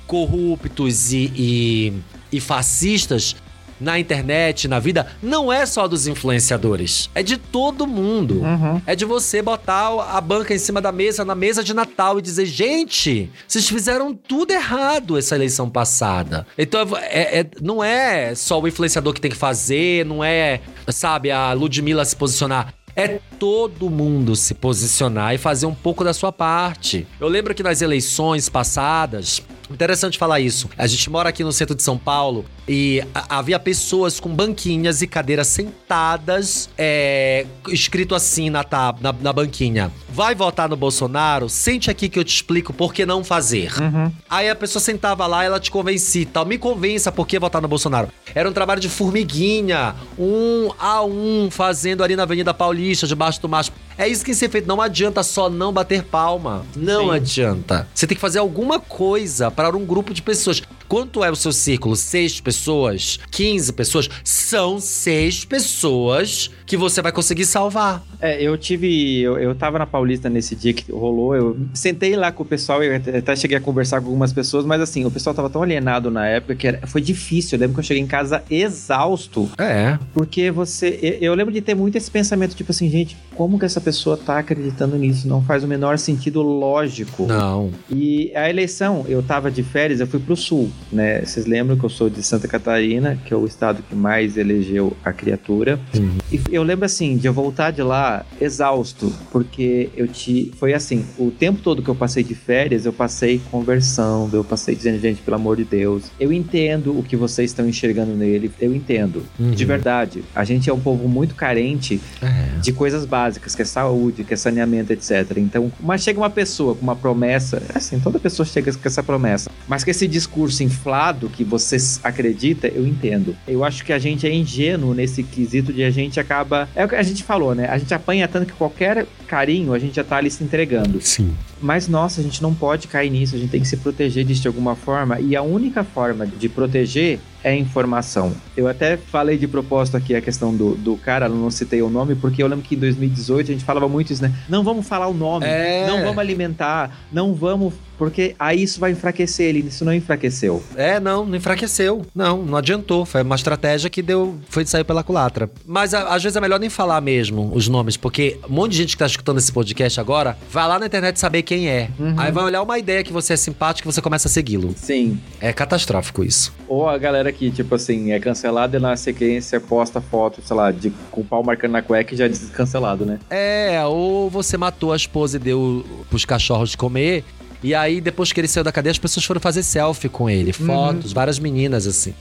corruptos 0.06 1.13
e, 1.13 1.32
e, 1.36 1.93
e 2.32 2.39
fascistas 2.39 3.36
na 3.82 4.00
internet, 4.00 4.67
na 4.67 4.80
vida, 4.80 5.08
não 5.22 5.52
é 5.52 5.65
só 5.65 5.88
dos 5.88 6.08
influenciadores. 6.08 7.10
É 7.15 7.24
de 7.24 7.38
todo 7.38 7.88
mundo. 7.88 8.41
Uhum. 8.41 8.82
É 8.86 8.96
de 8.96 9.04
você 9.04 9.41
botar 9.41 9.89
a 10.15 10.22
banca 10.22 10.54
em 10.54 10.60
cima 10.60 10.80
da 10.80 10.91
mesa, 10.91 11.26
na 11.26 11.36
mesa 11.36 11.63
de 11.63 11.74
Natal, 11.74 12.20
e 12.20 12.22
dizer: 12.22 12.46
gente, 12.46 13.30
vocês 13.48 13.67
fizeram 13.67 14.13
tudo 14.13 14.52
errado 14.52 15.17
essa 15.17 15.36
eleição 15.36 15.70
passada. 15.70 16.46
Então, 16.58 16.88
é, 16.98 17.39
é, 17.39 17.46
não 17.62 17.84
é 17.84 18.36
só 18.36 18.62
o 18.62 18.67
influenciador 18.67 19.13
que 19.13 19.22
tem 19.22 19.32
que 19.32 19.38
fazer, 19.38 20.06
não 20.06 20.24
é, 20.24 20.62
sabe, 20.89 21.32
a 21.32 21.52
Ludmilla 21.54 22.06
se 22.06 22.15
posicionar. 22.15 22.74
É 22.94 23.20
todo 23.39 23.89
mundo 23.89 24.36
se 24.36 24.54
posicionar 24.54 25.34
e 25.34 25.38
fazer 25.38 25.65
um 25.65 25.74
pouco 25.74 26.04
da 26.04 26.13
sua 26.13 26.32
parte. 26.32 27.08
Eu 27.22 27.30
lembro 27.30 27.56
que 27.56 27.63
nas 27.63 27.82
eleições 27.82 28.50
passadas, 28.50 29.41
Interessante 29.72 30.17
falar 30.17 30.39
isso. 30.39 30.70
A 30.78 30.86
gente 30.86 31.10
mora 31.10 31.30
aqui 31.30 31.44
no 31.44 31.52
centro 31.52 31.76
de 31.76 31.82
São 31.82 31.98
Paulo 31.98 32.46
e 32.67 33.04
havia 33.28 33.60
pessoas 33.60 34.19
com 34.19 34.30
banquinhas 34.30 35.02
e 35.02 35.08
cadeiras 35.08 35.47
sentadas, 35.47 36.69
é, 36.78 37.45
escrito 37.69 38.13
assim 38.13 38.50
na, 38.50 38.63
tab, 38.63 39.02
na, 39.02 39.12
na, 39.13 39.34
banquinha: 39.34 39.91
vai 40.10 40.36
votar 40.36 40.69
no 40.69 40.76
Bolsonaro? 40.76 41.50
Sente 41.50 41.89
aqui 41.89 42.08
que 42.08 42.19
eu 42.19 42.24
te 42.24 42.34
explico 42.34 42.71
por 42.71 42.93
que 42.93 43.06
não 43.06 43.24
fazer. 43.24 43.71
Uhum. 43.82 44.12
Aí 44.30 44.50
a 44.50 44.56
pessoa 44.56 44.82
sentava 44.82 45.26
lá, 45.28 45.43
ela 45.43 45.60
te 45.60 45.71
convencia 45.71 46.26
tal. 46.32 46.45
Me 46.45 46.58
convença 46.58 47.12
por 47.12 47.28
que 47.28 47.39
votar 47.39 47.62
no 47.62 47.67
Bolsonaro. 47.67 48.10
Era 48.34 48.50
um 48.50 48.54
trabalho 48.54 48.80
de 48.80 48.89
formiguinha, 48.89 49.95
um 50.17 50.71
a 50.80 51.04
um, 51.04 51.50
fazendo 51.50 52.04
ali 52.04 52.15
na 52.15 52.24
Avenida 52.24 52.54
Paulista, 52.54 53.08
debaixo 53.08 53.42
do 53.42 53.50
macho. 53.50 53.71
É 53.98 54.08
isso 54.08 54.21
que 54.21 54.27
tem 54.27 54.33
que 54.33 54.40
ser 54.40 54.50
feito. 54.50 54.67
Não 54.67 54.81
adianta 54.81 55.23
só 55.23 55.50
não 55.50 55.73
bater 55.73 56.04
palma. 56.04 56.65
Não 56.75 57.06
Sim. 57.06 57.15
adianta. 57.15 57.88
Você 57.94 58.08
tem 58.08 58.15
que 58.15 58.21
fazer 58.21 58.40
alguma 58.40 58.79
coisa 58.79 59.52
para 59.52 59.75
um 59.75 59.86
grupo 59.86 60.13
de 60.13 60.21
pessoas. 60.21 60.62
Quanto 60.92 61.23
é 61.23 61.31
o 61.31 61.35
seu 61.37 61.54
círculo? 61.54 61.96
Seis 61.96 62.42
pessoas? 62.42 63.17
15 63.31 63.71
pessoas? 63.71 64.10
São 64.25 64.77
seis 64.77 65.46
pessoas 65.46 66.52
que 66.65 66.75
você 66.75 67.02
vai 67.02 67.13
conseguir 67.13 67.46
salvar. 67.46 68.04
É, 68.19 68.44
eu 68.44 68.58
tive. 68.58 69.21
Eu, 69.21 69.39
eu 69.39 69.56
tava 69.56 69.79
na 69.79 69.85
Paulista 69.85 70.29
nesse 70.29 70.54
dia 70.54 70.73
que 70.73 70.92
rolou. 70.92 71.33
Eu 71.33 71.58
sentei 71.73 72.13
lá 72.17 72.29
com 72.29 72.44
o 72.44 72.46
pessoal 72.46 72.83
e 72.83 72.94
até 72.94 73.37
cheguei 73.37 73.56
a 73.56 73.62
conversar 73.62 74.02
com 74.02 74.08
algumas 74.08 74.33
pessoas, 74.33 74.65
mas 74.65 74.81
assim, 74.81 75.06
o 75.06 75.12
pessoal 75.12 75.33
tava 75.33 75.50
tão 75.50 75.63
alienado 75.63 76.12
na 76.12 76.27
época 76.27 76.56
que 76.56 76.67
era, 76.67 76.85
foi 76.85 77.00
difícil. 77.00 77.56
Eu 77.56 77.62
lembro 77.62 77.75
que 77.75 77.79
eu 77.79 77.85
cheguei 77.85 78.04
em 78.04 78.08
casa 78.08 78.44
exausto. 78.52 79.50
É. 79.58 79.98
Porque 80.13 80.52
você. 80.52 81.00
Eu, 81.02 81.31
eu 81.31 81.33
lembro 81.35 81.54
de 81.54 81.62
ter 81.62 81.73
muito 81.73 81.98
esse 81.98 82.12
pensamento, 82.12 82.54
tipo 82.54 82.71
assim, 82.71 82.89
gente, 82.89 83.15
como 83.42 83.58
que 83.58 83.65
essa 83.65 83.81
pessoa 83.81 84.15
tá 84.15 84.37
acreditando 84.37 84.96
nisso? 84.96 85.27
Não 85.27 85.42
faz 85.42 85.63
o 85.63 85.67
menor 85.67 85.98
sentido 85.98 86.44
lógico. 86.44 87.25
Não. 87.25 87.71
E 87.89 88.31
a 88.35 88.48
eleição, 88.48 89.04
eu 89.10 89.23
tava 89.23 89.50
de 89.50 89.63
férias, 89.63 90.00
eu 90.00 90.06
fui 90.06 90.19
pro 90.19 90.35
sul 90.35 90.69
né? 90.92 91.21
Vocês 91.21 91.46
lembram 91.46 91.77
que 91.77 91.83
eu 91.83 91.89
sou 91.89 92.10
de 92.10 92.21
Santa 92.21 92.48
Catarina, 92.48 93.17
que 93.25 93.33
é 93.33 93.37
o 93.37 93.46
estado 93.46 93.81
que 93.81 93.96
mais 93.96 94.37
elegeu 94.37 94.96
a 95.04 95.13
criatura. 95.13 95.79
Uhum. 95.96 96.17
E 96.31 96.42
eu 96.52 96.63
lembro 96.63 96.85
assim 96.85 97.17
de 97.17 97.27
eu 97.27 97.33
voltar 97.33 97.71
de 97.71 97.81
lá 97.81 98.25
exausto, 98.39 99.12
porque 99.31 99.89
eu 99.96 100.08
te 100.08 100.52
foi 100.58 100.73
assim, 100.73 101.06
o 101.17 101.31
tempo 101.31 101.62
todo 101.62 101.81
que 101.81 101.89
eu 101.89 101.96
passei 101.96 102.23
de 102.23 102.35
férias, 102.35 102.85
eu 102.85 102.94
passei 102.94 103.42
conversando, 103.50 104.35
eu 104.35 104.44
passei 104.44 104.75
dizendo, 104.75 105.00
gente, 105.00 105.21
pelo 105.21 105.35
amor 105.35 105.58
de 105.58 105.63
Deus, 105.63 106.12
eu 106.19 106.33
entendo 106.33 106.98
o 106.98 107.04
que 107.04 107.15
vocês 107.15 107.52
estão 107.52 107.67
enxergando 107.67 108.13
nele, 108.13 108.52
eu 108.60 108.75
entendo. 108.75 109.23
Uhum. 109.39 109.52
De 109.52 109.65
verdade, 109.65 110.23
a 110.35 110.44
gente 110.44 110.69
é 110.69 110.73
um 110.73 110.79
povo 110.79 111.08
muito 111.08 111.35
carente 111.35 112.02
é. 112.21 112.60
de 112.60 112.71
coisas 112.71 113.06
básicas, 113.06 113.31
que 113.40 113.62
é 113.62 113.65
saúde, 113.65 114.23
que 114.23 114.34
é 114.34 114.38
saneamento, 114.38 114.94
etc. 114.94 115.38
Então, 115.38 115.71
mas 115.79 116.04
chega 116.04 116.19
uma 116.19 116.29
pessoa 116.29 116.75
com 116.75 116.82
uma 116.82 116.96
promessa, 116.96 117.62
assim, 117.73 118.00
toda 118.00 118.19
pessoa 118.19 118.46
chega 118.46 118.73
com 118.73 118.88
essa 118.88 119.04
promessa, 119.04 119.52
mas 119.67 119.84
com 119.84 119.92
esse 119.92 120.08
discurso 120.08 120.63
inflado 120.63 121.29
que 121.29 121.44
você 121.44 121.77
acredita, 122.04 122.67
eu 122.67 122.86
entendo. 122.86 123.36
Eu 123.48 123.63
acho 123.63 123.84
que 123.84 123.94
a 123.94 124.00
gente 124.00 124.27
é 124.27 124.34
ingênuo 124.34 124.94
nesse 124.94 125.23
quesito 125.23 125.71
de 125.73 125.84
a 125.84 125.92
gente 125.92 126.19
acaba. 126.19 126.67
É 126.75 126.86
o 126.86 126.90
que 126.90 126.96
a 126.96 127.04
gente 127.04 127.23
falou, 127.23 127.56
né? 127.56 127.67
A 127.67 127.77
gente 127.77 127.94
apanha 127.94 128.27
tanto 128.27 128.48
que 128.48 128.54
qualquer 128.54 129.06
carinho 129.27 129.73
a 129.73 129.79
gente 129.79 129.96
já 129.96 130.04
tá 130.04 130.17
ali 130.17 130.29
se 130.29 130.44
entregando. 130.44 131.02
Sim. 131.02 131.36
Mas 131.62 131.88
nossa, 131.88 132.22
a 132.22 132.24
gente 132.24 132.42
não 132.42 132.54
pode 132.54 132.88
cair 132.88 133.10
nisso, 133.10 133.36
a 133.36 133.40
gente 133.40 133.50
tem 133.50 133.62
que 133.62 133.68
se 133.68 133.78
proteger 133.78 134.26
disso 134.26 134.42
de 134.42 134.48
alguma 134.48 134.76
forma. 134.76 135.20
E 135.20 135.36
a 135.36 135.42
única 135.42 135.84
forma 135.84 136.26
de 136.26 136.50
proteger 136.50 137.20
é 137.44 137.56
informação. 137.56 138.34
Eu 138.56 138.68
até 138.68 138.98
falei 138.98 139.38
de 139.38 139.48
propósito 139.48 139.98
aqui 139.98 140.16
a 140.16 140.22
questão 140.22 140.56
do, 140.56 140.76
do 140.76 140.98
cara, 140.98 141.28
não 141.28 141.50
citei 141.50 141.82
o 141.82 141.90
nome, 141.90 142.16
porque 142.16 142.42
eu 142.42 142.48
lembro 142.48 142.64
que 142.64 142.76
em 142.76 142.80
2018 142.80 143.50
a 143.50 143.54
gente 143.54 143.66
falava 143.66 143.88
muito 143.88 144.14
isso, 144.14 144.22
né? 144.22 144.34
Não 144.48 144.64
vamos 144.64 144.88
falar 144.88 145.08
o 145.08 145.14
nome, 145.14 145.46
é. 145.46 145.88
não 145.88 146.02
vamos 146.02 146.18
alimentar, 146.18 147.06
não 147.12 147.34
vamos. 147.34 147.74
Porque 148.02 148.35
aí 148.39 148.63
isso 148.63 148.79
vai 148.79 148.89
enfraquecer 148.89 149.45
ele. 149.45 149.60
Isso 149.67 149.85
não 149.85 149.93
enfraqueceu. 149.93 150.63
É, 150.75 150.99
não, 150.99 151.23
não 151.23 151.35
enfraqueceu. 151.35 152.04
Não, 152.15 152.41
não 152.41 152.58
adiantou. 152.58 153.06
Foi 153.06 153.21
uma 153.21 153.35
estratégia 153.35 153.91
que 153.91 154.02
deu. 154.02 154.39
Foi 154.49 154.63
de 154.63 154.71
sair 154.71 154.83
pela 154.83 155.04
culatra. 155.04 155.52
Mas 155.67 155.93
a, 155.93 156.08
às 156.08 156.23
vezes 156.23 156.35
é 156.35 156.41
melhor 156.41 156.60
nem 156.60 156.67
falar 156.67 156.99
mesmo 156.99 157.52
os 157.54 157.67
nomes, 157.67 157.97
porque 157.97 158.39
um 158.49 158.54
monte 158.54 158.71
de 158.71 158.77
gente 158.79 158.95
que 158.95 158.97
tá 158.97 159.06
escutando 159.06 159.37
esse 159.37 159.52
podcast 159.52 159.99
agora 159.99 160.35
vai 160.49 160.67
lá 160.67 160.79
na 160.79 160.87
internet 160.87 161.19
saber 161.19 161.43
quem 161.43 161.69
é. 161.69 161.89
Uhum. 161.99 162.15
Aí 162.17 162.31
vai 162.31 162.43
olhar 162.43 162.63
uma 162.63 162.79
ideia 162.79 163.04
que 163.04 163.13
você 163.13 163.33
é 163.33 163.37
simpático 163.37 163.87
e 163.87 163.93
você 163.93 164.02
começa 164.02 164.27
a 164.27 164.31
segui-lo. 164.31 164.73
Sim. 164.75 165.19
É 165.39 165.54
catastrófico 165.54 166.23
isso. 166.23 166.52
Ou 166.67 166.89
a 166.89 166.97
galera 166.97 167.31
que, 167.31 167.52
tipo 167.52 167.75
assim, 167.75 168.13
é 168.13 168.19
cancelada 168.19 168.77
e 168.77 168.79
na 168.79 168.95
sequência 168.95 169.60
posta 169.60 170.02
foto, 170.02 170.41
sei 170.43 170.56
lá, 170.56 170.71
de, 170.71 170.91
com 171.12 171.21
o 171.21 171.23
pau 171.23 171.43
marcando 171.43 171.73
na 171.73 171.83
cueca 171.83 172.15
e 172.15 172.17
já 172.17 172.25
é 172.25 172.29
descancelado, 172.29 173.06
né? 173.06 173.19
É, 173.29 173.79
ou 173.85 174.27
você 174.27 174.58
matou 174.58 174.91
a 174.91 174.95
esposa 174.95 175.37
e 175.37 175.39
deu 175.39 175.85
pros 176.10 176.25
cachorros 176.25 176.71
de 176.71 176.77
comer. 176.77 177.23
E 177.64 177.76
aí, 177.76 178.02
depois 178.02 178.32
que 178.34 178.40
ele 178.40 178.48
saiu 178.48 178.64
da 178.64 178.72
cadeia, 178.72 178.92
as 178.92 178.98
pessoas 178.98 179.26
foram 179.26 179.40
fazer 179.40 179.64
selfie 179.64 180.10
com 180.10 180.30
ele, 180.30 180.54
uhum. 180.60 180.66
fotos, 180.66 181.12
uhum. 181.12 181.16
várias 181.16 181.40
meninas, 181.40 181.86
assim. 181.86 182.14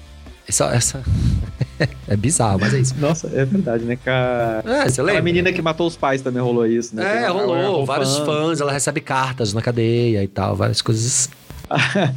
Essa, 0.47 0.67
essa... 0.67 1.03
é 2.09 2.17
bizarro, 2.17 2.59
mas 2.61 2.75
é 2.75 2.81
isso. 2.81 2.95
Nossa, 2.99 3.29
é 3.29 3.45
verdade, 3.45 3.85
né? 3.85 3.99
A... 4.07 4.63
É, 4.65 4.89
você 4.89 5.01
lembra? 5.01 5.21
A 5.21 5.23
menina 5.23 5.53
que 5.53 5.63
matou 5.63 5.87
os 5.87 5.97
pais 5.97 6.21
também 6.21 6.43
rolou 6.43 6.67
isso, 6.67 6.95
né? 6.95 7.25
É, 7.25 7.29
rolou. 7.29 7.87
Vários 7.87 8.19
fãs, 8.19 8.61
ela 8.61 8.73
recebe 8.73 9.01
cartas 9.01 9.55
na 9.55 9.63
cadeia 9.63 10.23
e 10.23 10.29
tal, 10.29 10.57
várias 10.57 10.83
coisas. 10.83 11.31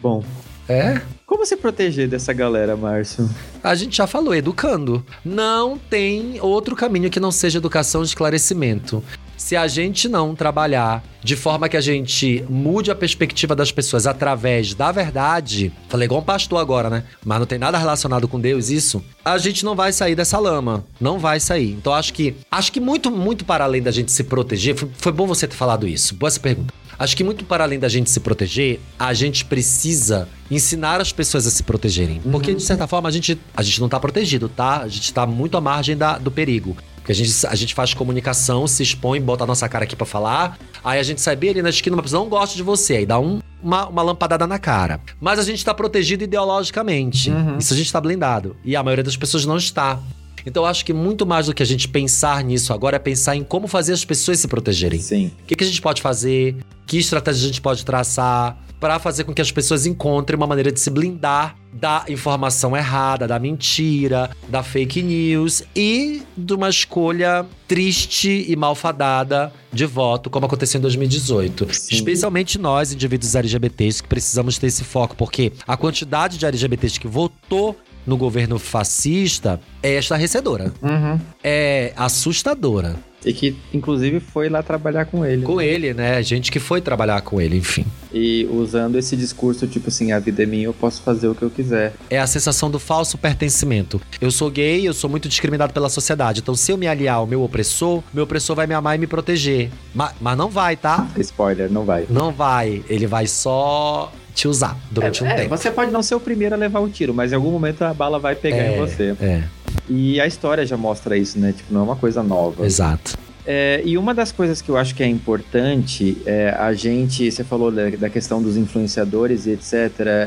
Bom. 0.00 0.24
É? 0.68 1.00
Como 1.26 1.44
se 1.44 1.56
proteger 1.56 2.08
dessa 2.08 2.32
galera, 2.32 2.76
Márcio? 2.76 3.28
A 3.62 3.74
gente 3.74 3.96
já 3.96 4.06
falou, 4.06 4.34
educando. 4.34 5.04
Não 5.24 5.76
tem 5.76 6.40
outro 6.40 6.76
caminho 6.76 7.10
que 7.10 7.18
não 7.18 7.32
seja 7.32 7.58
educação 7.58 8.02
e 8.02 8.04
esclarecimento 8.04 9.02
se 9.50 9.56
a 9.56 9.66
gente 9.66 10.08
não 10.08 10.32
trabalhar 10.32 11.02
de 11.24 11.34
forma 11.34 11.68
que 11.68 11.76
a 11.76 11.80
gente 11.80 12.44
mude 12.48 12.88
a 12.88 12.94
perspectiva 12.94 13.56
das 13.56 13.72
pessoas 13.72 14.06
através 14.06 14.74
da 14.74 14.92
verdade, 14.92 15.72
falei 15.88 16.06
igual 16.06 16.20
um 16.20 16.24
pastor 16.24 16.60
agora, 16.60 16.88
né? 16.88 17.02
Mas 17.24 17.40
não 17.40 17.46
tem 17.46 17.58
nada 17.58 17.76
relacionado 17.76 18.28
com 18.28 18.38
Deus 18.38 18.70
isso, 18.70 19.02
a 19.24 19.36
gente 19.38 19.64
não 19.64 19.74
vai 19.74 19.92
sair 19.92 20.14
dessa 20.14 20.38
lama, 20.38 20.84
não 21.00 21.18
vai 21.18 21.40
sair. 21.40 21.72
Então 21.72 21.92
acho 21.92 22.12
que 22.12 22.36
acho 22.48 22.70
que 22.70 22.78
muito 22.78 23.10
muito 23.10 23.44
para 23.44 23.64
além 23.64 23.82
da 23.82 23.90
gente 23.90 24.12
se 24.12 24.22
proteger, 24.22 24.76
foi, 24.76 24.88
foi 24.96 25.10
bom 25.10 25.26
você 25.26 25.48
ter 25.48 25.56
falado 25.56 25.84
isso. 25.84 26.14
Boa 26.14 26.28
essa 26.28 26.38
pergunta. 26.38 26.72
Acho 27.00 27.16
que 27.16 27.24
muito 27.24 27.46
para 27.46 27.64
além 27.64 27.78
da 27.78 27.88
gente 27.88 28.10
se 28.10 28.20
proteger, 28.20 28.78
a 28.98 29.14
gente 29.14 29.46
precisa 29.46 30.28
ensinar 30.50 31.00
as 31.00 31.10
pessoas 31.10 31.46
a 31.46 31.50
se 31.50 31.62
protegerem. 31.62 32.20
Porque, 32.20 32.54
de 32.54 32.62
certa 32.62 32.86
forma, 32.86 33.08
a 33.08 33.12
gente, 33.12 33.40
a 33.56 33.62
gente 33.62 33.80
não 33.80 33.88
tá 33.88 33.98
protegido, 33.98 34.50
tá? 34.50 34.82
A 34.82 34.88
gente 34.88 35.10
tá 35.14 35.26
muito 35.26 35.56
à 35.56 35.62
margem 35.62 35.96
da, 35.96 36.18
do 36.18 36.30
perigo. 36.30 36.76
Porque 37.00 37.12
a 37.12 37.14
gente, 37.14 37.46
a 37.46 37.54
gente 37.54 37.74
faz 37.74 37.92
comunicação, 37.94 38.66
se 38.66 38.82
expõe, 38.82 39.20
bota 39.20 39.44
a 39.44 39.46
nossa 39.46 39.68
cara 39.68 39.84
aqui 39.84 39.96
para 39.96 40.06
falar. 40.06 40.58
Aí 40.84 40.98
a 40.98 41.02
gente 41.02 41.20
sai 41.20 41.34
bem 41.34 41.50
ali 41.50 41.62
na 41.62 41.70
esquina, 41.70 41.96
uma 41.96 42.02
pessoa 42.02 42.22
não 42.22 42.30
gosta 42.30 42.56
de 42.56 42.62
você. 42.62 42.96
Aí 42.96 43.06
dá 43.06 43.18
um, 43.18 43.40
uma, 43.62 43.88
uma 43.88 44.02
lampadada 44.02 44.46
na 44.46 44.58
cara. 44.58 45.00
Mas 45.20 45.38
a 45.38 45.42
gente 45.42 45.64
tá 45.64 45.74
protegido 45.74 46.24
ideologicamente. 46.24 47.30
Uhum. 47.30 47.58
Isso 47.58 47.72
a 47.72 47.76
gente 47.76 47.92
tá 47.92 48.00
blindado. 48.00 48.56
E 48.64 48.76
a 48.76 48.82
maioria 48.82 49.04
das 49.04 49.16
pessoas 49.16 49.44
não 49.44 49.56
está. 49.56 49.98
Então 50.44 50.62
eu 50.62 50.66
acho 50.66 50.84
que 50.84 50.92
muito 50.92 51.26
mais 51.26 51.46
do 51.46 51.54
que 51.54 51.62
a 51.62 51.66
gente 51.66 51.88
pensar 51.88 52.42
nisso 52.42 52.72
agora 52.72 52.96
é 52.96 52.98
pensar 52.98 53.36
em 53.36 53.44
como 53.44 53.66
fazer 53.66 53.92
as 53.92 54.04
pessoas 54.04 54.38
se 54.38 54.48
protegerem. 54.48 55.00
Sim. 55.00 55.30
O 55.42 55.46
que, 55.46 55.54
que 55.54 55.64
a 55.64 55.66
gente 55.66 55.80
pode 55.82 56.00
fazer? 56.00 56.56
Que 56.86 56.98
estratégia 56.98 57.44
a 57.44 57.46
gente 57.46 57.60
pode 57.60 57.84
traçar 57.84 58.56
para 58.80 58.98
fazer 58.98 59.24
com 59.24 59.34
que 59.34 59.42
as 59.42 59.52
pessoas 59.52 59.84
encontrem 59.84 60.36
uma 60.36 60.46
maneira 60.46 60.72
de 60.72 60.80
se 60.80 60.88
blindar 60.88 61.54
da 61.72 62.04
informação 62.08 62.76
errada, 62.76 63.28
da 63.28 63.38
mentira, 63.38 64.30
da 64.48 64.62
fake 64.62 65.02
news 65.02 65.62
e 65.76 66.22
de 66.36 66.54
uma 66.54 66.68
escolha 66.68 67.46
triste 67.68 68.46
e 68.48 68.56
malfadada 68.56 69.52
de 69.72 69.86
voto, 69.86 70.30
como 70.30 70.46
aconteceu 70.46 70.78
em 70.78 70.82
2018. 70.82 71.68
Sim. 71.72 71.94
Especialmente 71.94 72.58
nós, 72.58 72.92
indivíduos 72.92 73.34
LGBTs, 73.34 74.02
que 74.02 74.08
precisamos 74.08 74.58
ter 74.58 74.66
esse 74.66 74.82
foco, 74.82 75.14
porque 75.14 75.52
a 75.68 75.76
quantidade 75.76 76.38
de 76.38 76.46
LGBTs 76.46 76.98
que 76.98 77.06
votou 77.06 77.76
no 78.06 78.16
governo 78.16 78.58
fascista 78.58 79.60
é 79.82 79.98
estarrecedora. 79.98 80.72
Uhum. 80.82 81.20
É 81.44 81.92
assustadora. 81.96 82.96
E 83.24 83.32
que, 83.32 83.56
inclusive, 83.72 84.18
foi 84.20 84.48
lá 84.48 84.62
trabalhar 84.62 85.04
com 85.04 85.24
ele. 85.24 85.42
Com 85.42 85.56
né? 85.56 85.66
ele, 85.66 85.94
né? 85.94 86.22
Gente 86.22 86.50
que 86.50 86.58
foi 86.58 86.80
trabalhar 86.80 87.20
com 87.20 87.40
ele, 87.40 87.56
enfim. 87.56 87.84
E 88.12 88.48
usando 88.50 88.96
esse 88.96 89.16
discurso, 89.16 89.66
tipo 89.66 89.88
assim, 89.88 90.12
a 90.12 90.18
vida 90.18 90.42
é 90.42 90.46
minha, 90.46 90.64
eu 90.64 90.72
posso 90.72 91.02
fazer 91.02 91.28
o 91.28 91.34
que 91.34 91.42
eu 91.42 91.50
quiser. 91.50 91.92
É 92.08 92.18
a 92.18 92.26
sensação 92.26 92.70
do 92.70 92.78
falso 92.78 93.18
pertencimento. 93.18 94.00
Eu 94.20 94.30
sou 94.30 94.50
gay, 94.50 94.86
eu 94.86 94.94
sou 94.94 95.08
muito 95.08 95.28
discriminado 95.28 95.72
pela 95.72 95.88
sociedade. 95.88 96.40
Então, 96.40 96.54
se 96.54 96.72
eu 96.72 96.76
me 96.76 96.88
aliar 96.88 97.16
ao 97.16 97.26
meu 97.26 97.42
opressor, 97.42 98.02
meu 98.12 98.24
opressor 98.24 98.56
vai 98.56 98.66
me 98.66 98.74
amar 98.74 98.96
e 98.96 98.98
me 98.98 99.06
proteger. 99.06 99.70
Mas, 99.94 100.12
mas 100.20 100.36
não 100.36 100.48
vai, 100.48 100.76
tá? 100.76 101.08
Spoiler, 101.18 101.70
não 101.70 101.84
vai. 101.84 102.06
Não 102.08 102.32
vai. 102.32 102.82
Ele 102.88 103.06
vai 103.06 103.26
só 103.26 104.12
te 104.34 104.48
usar 104.48 104.76
durante 104.90 105.22
é, 105.22 105.26
um 105.26 105.30
é, 105.30 105.34
tempo. 105.34 105.48
Você 105.50 105.70
pode 105.70 105.90
não 105.90 106.02
ser 106.02 106.14
o 106.14 106.20
primeiro 106.20 106.54
a 106.54 106.58
levar 106.58 106.80
o 106.80 106.88
tiro, 106.88 107.12
mas 107.12 107.32
em 107.32 107.34
algum 107.34 107.50
momento 107.50 107.82
a 107.82 107.92
bala 107.92 108.18
vai 108.18 108.34
pegar 108.34 108.56
é, 108.56 108.74
em 108.74 108.78
você. 108.78 109.14
É. 109.20 109.42
E 109.90 110.20
a 110.20 110.26
história 110.26 110.64
já 110.64 110.76
mostra 110.76 111.16
isso, 111.16 111.36
né? 111.38 111.52
Tipo, 111.52 111.74
não 111.74 111.80
é 111.80 111.84
uma 111.84 111.96
coisa 111.96 112.22
nova. 112.22 112.64
Exato. 112.64 113.18
É, 113.44 113.82
e 113.84 113.98
uma 113.98 114.14
das 114.14 114.30
coisas 114.30 114.62
que 114.62 114.68
eu 114.68 114.76
acho 114.76 114.94
que 114.94 115.02
é 115.02 115.08
importante 115.08 116.18
é 116.24 116.50
a 116.50 116.72
gente, 116.72 117.28
você 117.28 117.42
falou 117.42 117.72
da, 117.72 117.90
da 117.90 118.08
questão 118.08 118.40
dos 118.40 118.56
influenciadores 118.56 119.46
e 119.46 119.50
etc. 119.50 119.74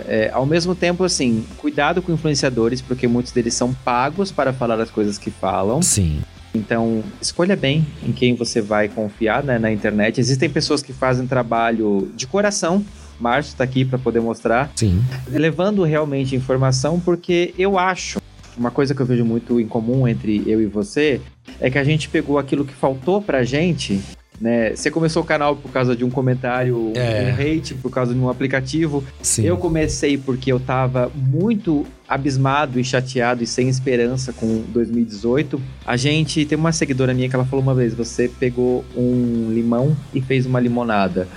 É, 0.05 0.31
ao 0.33 0.45
mesmo 0.45 0.75
tempo, 0.75 1.05
assim, 1.05 1.45
cuidado 1.57 2.01
com 2.01 2.11
influenciadores, 2.11 2.81
porque 2.81 3.07
muitos 3.07 3.31
deles 3.31 3.53
são 3.53 3.73
pagos 3.73 4.31
para 4.31 4.51
falar 4.51 4.79
as 4.81 4.91
coisas 4.91 5.17
que 5.17 5.31
falam. 5.31 5.81
Sim. 5.81 6.21
Então, 6.53 7.01
escolha 7.21 7.55
bem 7.55 7.87
em 8.05 8.11
quem 8.11 8.35
você 8.35 8.61
vai 8.61 8.89
confiar 8.89 9.43
né, 9.43 9.57
na 9.57 9.71
internet. 9.71 10.19
Existem 10.19 10.49
pessoas 10.49 10.83
que 10.83 10.91
fazem 10.91 11.25
trabalho 11.25 12.11
de 12.15 12.27
coração 12.27 12.83
Márcio 13.19 13.51
está 13.51 13.63
aqui 13.63 13.85
para 13.85 13.97
poder 13.97 14.19
mostrar. 14.19 14.71
Sim. 14.75 15.01
Levando 15.29 15.83
realmente 15.83 16.35
informação, 16.35 16.99
porque 16.99 17.53
eu 17.57 17.77
acho, 17.77 18.19
uma 18.57 18.71
coisa 18.71 18.93
que 18.93 19.01
eu 19.01 19.05
vejo 19.05 19.25
muito 19.25 19.59
em 19.59 19.67
comum 19.67 20.07
entre 20.07 20.43
eu 20.45 20.61
e 20.61 20.65
você, 20.65 21.21
é 21.59 21.69
que 21.69 21.77
a 21.77 21.83
gente 21.83 22.09
pegou 22.09 22.37
aquilo 22.37 22.65
que 22.65 22.73
faltou 22.73 23.21
pra 23.21 23.43
gente 23.43 24.01
né? 24.43 24.75
Você 24.75 24.91
começou 24.91 25.23
o 25.23 25.25
canal 25.25 25.55
por 25.55 25.71
causa 25.71 25.95
de 25.95 26.03
um 26.03 26.09
comentário, 26.09 26.91
é. 26.95 27.31
um 27.31 27.33
hate, 27.33 27.73
por 27.75 27.89
causa 27.89 28.13
de 28.13 28.19
um 28.19 28.29
aplicativo. 28.29 29.03
Sim. 29.21 29.43
Eu 29.43 29.57
comecei 29.57 30.17
porque 30.17 30.51
eu 30.51 30.59
tava 30.59 31.09
muito 31.15 31.85
abismado 32.07 32.77
e 32.77 32.83
chateado 32.83 33.41
e 33.41 33.47
sem 33.47 33.69
esperança 33.69 34.33
com 34.33 34.63
2018. 34.67 35.61
A 35.85 35.95
gente 35.95 36.45
tem 36.45 36.57
uma 36.57 36.73
seguidora 36.73 37.13
minha 37.13 37.29
que 37.29 37.35
ela 37.35 37.45
falou 37.45 37.63
uma 37.63 37.73
vez: 37.73 37.93
você 37.93 38.27
pegou 38.27 38.83
um 38.95 39.49
limão 39.49 39.95
e 40.13 40.21
fez 40.21 40.45
uma 40.45 40.59
limonada. 40.59 41.27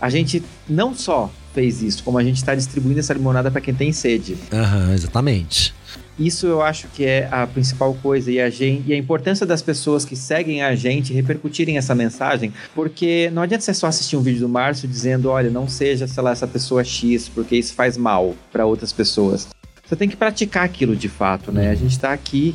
A 0.00 0.10
gente 0.10 0.42
não 0.68 0.94
só 0.94 1.30
fez 1.54 1.82
isso, 1.82 2.04
como 2.04 2.18
a 2.18 2.24
gente 2.24 2.36
está 2.36 2.54
distribuindo 2.54 3.00
essa 3.00 3.14
limonada 3.14 3.50
para 3.50 3.60
quem 3.60 3.72
tem 3.72 3.92
sede. 3.92 4.36
Aham, 4.52 4.92
exatamente. 4.92 5.72
Isso 6.18 6.46
eu 6.46 6.62
acho 6.62 6.88
que 6.88 7.04
é 7.04 7.28
a 7.30 7.46
principal 7.46 7.94
coisa 7.94 8.30
e 8.30 8.40
a, 8.40 8.48
gente, 8.48 8.88
e 8.88 8.92
a 8.94 8.96
importância 8.96 9.44
das 9.44 9.60
pessoas 9.60 10.04
que 10.04 10.16
seguem 10.16 10.62
a 10.62 10.74
gente 10.74 11.12
repercutirem 11.12 11.76
essa 11.76 11.94
mensagem, 11.94 12.52
porque 12.74 13.30
não 13.34 13.42
adianta 13.42 13.62
você 13.62 13.74
só 13.74 13.86
assistir 13.86 14.16
um 14.16 14.22
vídeo 14.22 14.40
do 14.40 14.48
Márcio 14.48 14.88
dizendo, 14.88 15.28
olha, 15.28 15.50
não 15.50 15.68
seja, 15.68 16.06
sei 16.06 16.22
lá, 16.22 16.30
essa 16.30 16.46
pessoa 16.46 16.82
X, 16.82 17.28
porque 17.28 17.56
isso 17.56 17.74
faz 17.74 17.96
mal 17.98 18.34
para 18.50 18.64
outras 18.64 18.92
pessoas. 18.92 19.48
Você 19.84 19.94
tem 19.94 20.08
que 20.08 20.16
praticar 20.16 20.64
aquilo 20.64 20.96
de 20.96 21.08
fato, 21.08 21.52
né? 21.52 21.70
A 21.70 21.74
gente 21.74 21.92
está 21.92 22.12
aqui 22.12 22.54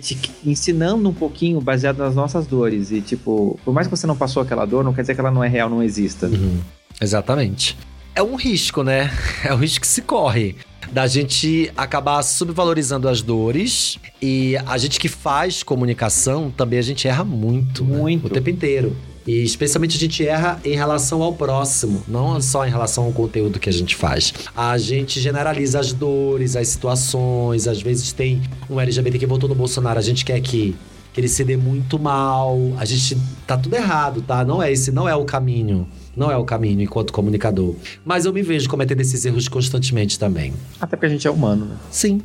te 0.00 0.16
ensinando 0.46 1.08
um 1.08 1.12
pouquinho 1.12 1.60
baseado 1.60 1.98
nas 1.98 2.14
nossas 2.14 2.46
dores. 2.46 2.92
E, 2.92 3.00
tipo, 3.00 3.58
por 3.64 3.74
mais 3.74 3.88
que 3.88 3.90
você 3.90 4.06
não 4.06 4.16
passou 4.16 4.42
aquela 4.42 4.64
dor, 4.64 4.84
não 4.84 4.94
quer 4.94 5.00
dizer 5.00 5.14
que 5.14 5.20
ela 5.20 5.32
não 5.32 5.42
é 5.42 5.48
real, 5.48 5.68
não 5.68 5.82
exista. 5.82 6.26
Uhum. 6.26 6.60
Exatamente. 7.00 7.76
É 8.14 8.22
um 8.22 8.36
risco, 8.36 8.84
né? 8.84 9.10
É 9.44 9.52
o 9.52 9.56
risco 9.56 9.80
que 9.80 9.86
se 9.86 10.00
corre 10.02 10.56
da 10.92 11.06
gente 11.06 11.70
acabar 11.76 12.22
subvalorizando 12.22 13.08
as 13.08 13.22
dores 13.22 13.98
e 14.20 14.56
a 14.66 14.78
gente 14.78 14.98
que 14.98 15.08
faz 15.08 15.62
comunicação 15.62 16.50
também 16.50 16.78
a 16.78 16.82
gente 16.82 17.06
erra 17.06 17.24
muito, 17.24 17.84
muito. 17.84 18.24
Né? 18.24 18.30
o 18.30 18.30
tempo 18.30 18.50
inteiro. 18.50 18.96
E 19.26 19.42
especialmente 19.42 19.96
a 19.96 20.00
gente 20.00 20.26
erra 20.26 20.60
em 20.64 20.76
relação 20.76 21.22
ao 21.22 21.32
próximo, 21.32 22.02
não 22.06 22.38
só 22.42 22.66
em 22.66 22.70
relação 22.70 23.04
ao 23.04 23.12
conteúdo 23.12 23.58
que 23.58 23.70
a 23.70 23.72
gente 23.72 23.96
faz. 23.96 24.34
A 24.54 24.76
gente 24.76 25.18
generaliza 25.18 25.80
as 25.80 25.92
dores, 25.92 26.56
as 26.56 26.68
situações. 26.68 27.66
Às 27.66 27.80
vezes 27.80 28.12
tem 28.12 28.42
um 28.68 28.78
LGBT 28.78 29.18
que 29.18 29.26
votou 29.26 29.48
no 29.48 29.54
Bolsonaro, 29.54 29.98
a 29.98 30.02
gente 30.02 30.24
quer 30.24 30.40
que, 30.40 30.76
que 31.14 31.20
ele 31.20 31.28
se 31.28 31.44
dê 31.44 31.56
muito 31.56 31.96
mal. 31.98 32.58
A 32.76 32.84
gente 32.84 33.16
tá 33.46 33.56
tudo 33.56 33.76
errado, 33.76 34.20
tá? 34.20 34.44
Não 34.44 34.60
é 34.60 34.70
esse, 34.72 34.90
não 34.90 35.08
é 35.08 35.14
o 35.14 35.24
caminho. 35.24 35.86
Não 36.16 36.30
é 36.30 36.36
o 36.36 36.44
caminho 36.44 36.82
enquanto 36.82 37.12
comunicador. 37.12 37.74
Mas 38.04 38.24
eu 38.26 38.32
me 38.32 38.42
vejo 38.42 38.68
cometendo 38.68 39.00
esses 39.00 39.24
erros 39.24 39.48
constantemente 39.48 40.18
também. 40.18 40.52
Até 40.80 40.96
porque 40.96 41.06
a 41.06 41.08
gente 41.08 41.26
é 41.26 41.30
humano, 41.30 41.66
né? 41.66 41.76
Sim. 41.90 42.20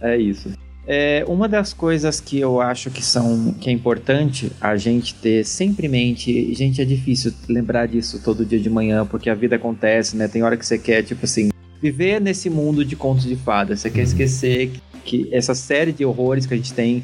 É 0.00 0.16
isso. 0.16 0.50
É, 0.86 1.24
uma 1.26 1.48
das 1.48 1.72
coisas 1.72 2.20
que 2.20 2.38
eu 2.38 2.60
acho 2.60 2.90
que 2.90 3.02
são 3.02 3.54
que 3.54 3.70
é 3.70 3.72
importante 3.72 4.52
a 4.60 4.76
gente 4.76 5.14
ter 5.14 5.42
sempre 5.44 5.86
em 5.86 5.90
mente, 5.90 6.54
gente, 6.54 6.82
é 6.82 6.84
difícil 6.84 7.32
lembrar 7.48 7.86
disso 7.86 8.20
todo 8.22 8.44
dia 8.44 8.60
de 8.60 8.68
manhã, 8.68 9.06
porque 9.06 9.30
a 9.30 9.34
vida 9.34 9.56
acontece, 9.56 10.14
né? 10.14 10.28
Tem 10.28 10.42
hora 10.42 10.58
que 10.58 10.66
você 10.66 10.76
quer, 10.76 11.02
tipo 11.02 11.24
assim, 11.24 11.48
viver 11.80 12.20
nesse 12.20 12.50
mundo 12.50 12.84
de 12.84 12.96
contos 12.96 13.24
de 13.24 13.36
fadas. 13.36 13.80
Você 13.80 13.88
quer 13.88 14.00
uhum. 14.00 14.04
esquecer 14.04 14.72
que 15.04 15.28
essa 15.32 15.54
série 15.54 15.92
de 15.92 16.04
horrores 16.04 16.44
que 16.44 16.52
a 16.52 16.56
gente 16.56 16.74
tem 16.74 17.02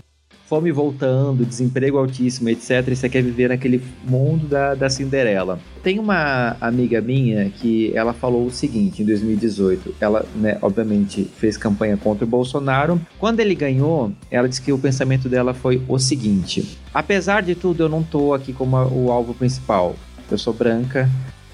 fome 0.50 0.72
voltando, 0.72 1.46
desemprego 1.46 1.96
altíssimo, 1.96 2.48
etc. 2.48 2.88
E 2.88 2.96
você 2.96 3.08
quer 3.08 3.22
viver 3.22 3.50
naquele 3.50 3.80
mundo 4.04 4.48
da, 4.48 4.74
da 4.74 4.90
Cinderela. 4.90 5.60
Tem 5.80 6.00
uma 6.00 6.56
amiga 6.60 7.00
minha 7.00 7.48
que 7.48 7.96
ela 7.96 8.12
falou 8.12 8.46
o 8.46 8.50
seguinte 8.50 9.00
em 9.00 9.06
2018. 9.06 9.94
Ela, 10.00 10.26
né, 10.34 10.58
obviamente, 10.60 11.22
fez 11.36 11.56
campanha 11.56 11.96
contra 11.96 12.24
o 12.24 12.28
Bolsonaro. 12.28 13.00
Quando 13.16 13.38
ele 13.38 13.54
ganhou, 13.54 14.10
ela 14.28 14.48
disse 14.48 14.60
que 14.60 14.72
o 14.72 14.78
pensamento 14.78 15.28
dela 15.28 15.54
foi 15.54 15.80
o 15.86 16.00
seguinte: 16.00 16.76
apesar 16.92 17.42
de 17.42 17.54
tudo, 17.54 17.84
eu 17.84 17.88
não 17.88 18.02
tô 18.02 18.34
aqui 18.34 18.52
como 18.52 18.76
o 18.76 19.12
alvo 19.12 19.32
principal. 19.32 19.94
Eu 20.28 20.36
sou 20.36 20.52
branca, 20.52 21.08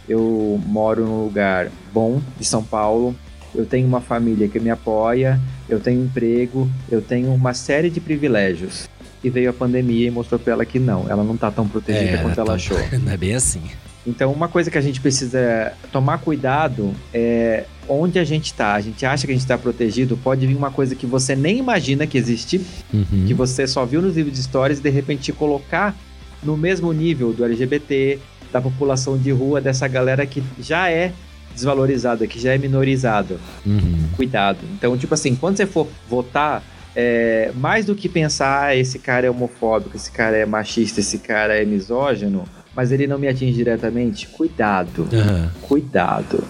eu 0.09 0.59
moro 0.64 1.05
num 1.05 1.24
lugar 1.24 1.70
bom 1.92 2.22
de 2.38 2.47
São 2.47 2.62
Paulo, 2.62 3.14
eu 3.57 3.66
tenho 3.66 3.86
uma 3.86 4.00
família 4.00 4.48
que 4.48 4.61
me 4.61 4.70
apoia, 4.70 5.40
eu 5.68 5.80
tenho 5.80 6.04
emprego, 6.04 6.70
eu 6.90 7.00
tenho 7.00 7.32
uma 7.32 7.54
série 7.54 7.90
de 7.90 8.00
privilégios. 8.00 8.88
E 9.24 9.30
veio 9.30 9.50
a 9.50 9.52
pandemia 9.52 10.07
e 10.07 10.11
mostrou 10.11 10.38
para 10.38 10.52
ela 10.52 10.64
que 10.64 10.78
não, 10.78 11.09
ela 11.09 11.24
não 11.24 11.34
está 11.34 11.50
tão 11.50 11.66
protegida 11.66 12.12
é, 12.12 12.22
quanto 12.22 12.38
ela 12.38 12.50
tá... 12.50 12.54
achou. 12.54 12.78
Não 13.00 13.11
é 13.11 13.16
bem 13.16 13.34
assim. 13.34 13.62
Então, 14.07 14.32
uma 14.32 14.46
coisa 14.46 14.70
que 14.70 14.78
a 14.78 14.80
gente 14.80 15.00
precisa 15.00 15.72
tomar 15.90 16.18
cuidado 16.18 16.94
é 17.12 17.64
onde 17.88 18.20
a 18.20 18.24
gente 18.24 18.46
está. 18.46 18.74
A 18.74 18.80
gente 18.80 19.04
acha 19.04 19.26
que 19.26 19.32
a 19.32 19.34
gente 19.34 19.42
está 19.42 19.59
protegido, 19.59 20.16
pode 20.16 20.46
vir 20.46 20.57
uma 20.57 20.70
coisa 20.70 20.94
que 20.94 21.07
você 21.07 21.34
nem 21.34 21.59
imagina 21.59 22.07
que 22.07 22.16
existe, 22.16 22.61
uhum. 22.92 23.24
que 23.26 23.34
você 23.34 23.66
só 23.66 23.84
viu 23.84 24.00
nos 24.00 24.14
livros 24.14 24.34
de 24.34 24.40
histórias 24.40 24.78
e 24.78 24.82
de 24.82 24.90
repente 24.90 25.22
te 25.22 25.32
colocar 25.32 25.96
no 26.42 26.57
mesmo 26.57 26.92
nível 26.92 27.32
do 27.32 27.44
LGBT, 27.44 28.20
da 28.52 28.61
população 28.61 29.18
de 29.18 29.32
rua, 29.32 29.61
dessa 29.61 29.88
galera 29.88 30.24
que 30.24 30.40
já 30.61 30.88
é 30.88 31.12
desvalorizada, 31.57 32.26
que 32.26 32.38
já 32.38 32.54
é 32.54 32.59
minorizada. 32.59 33.38
Uhum. 33.66 34.09
Cuidado. 34.14 34.59
Então, 34.74 34.96
tipo 34.96 35.12
assim, 35.14 35.34
quando 35.34 35.57
você 35.57 35.66
for 35.66 35.88
votar, 36.09 36.62
é, 36.94 37.50
mais 37.57 37.86
do 37.86 37.94
que 37.94 38.09
pensar, 38.09 38.66
ah, 38.66 38.76
esse 38.76 38.98
cara 38.98 39.26
é 39.26 39.30
homofóbico, 39.30 39.96
esse 39.96 40.12
cara 40.12 40.36
é 40.36 40.46
machista, 40.46 41.00
esse 41.00 41.18
cara 41.18 41.61
é 41.61 41.64
misógino, 41.64 42.44
mas 42.74 42.92
ele 42.92 43.07
não 43.07 43.18
me 43.18 43.26
atinge 43.26 43.54
diretamente, 43.54 44.28
cuidado. 44.28 45.09
Uhum. 45.12 45.48
Cuidado. 45.62 46.44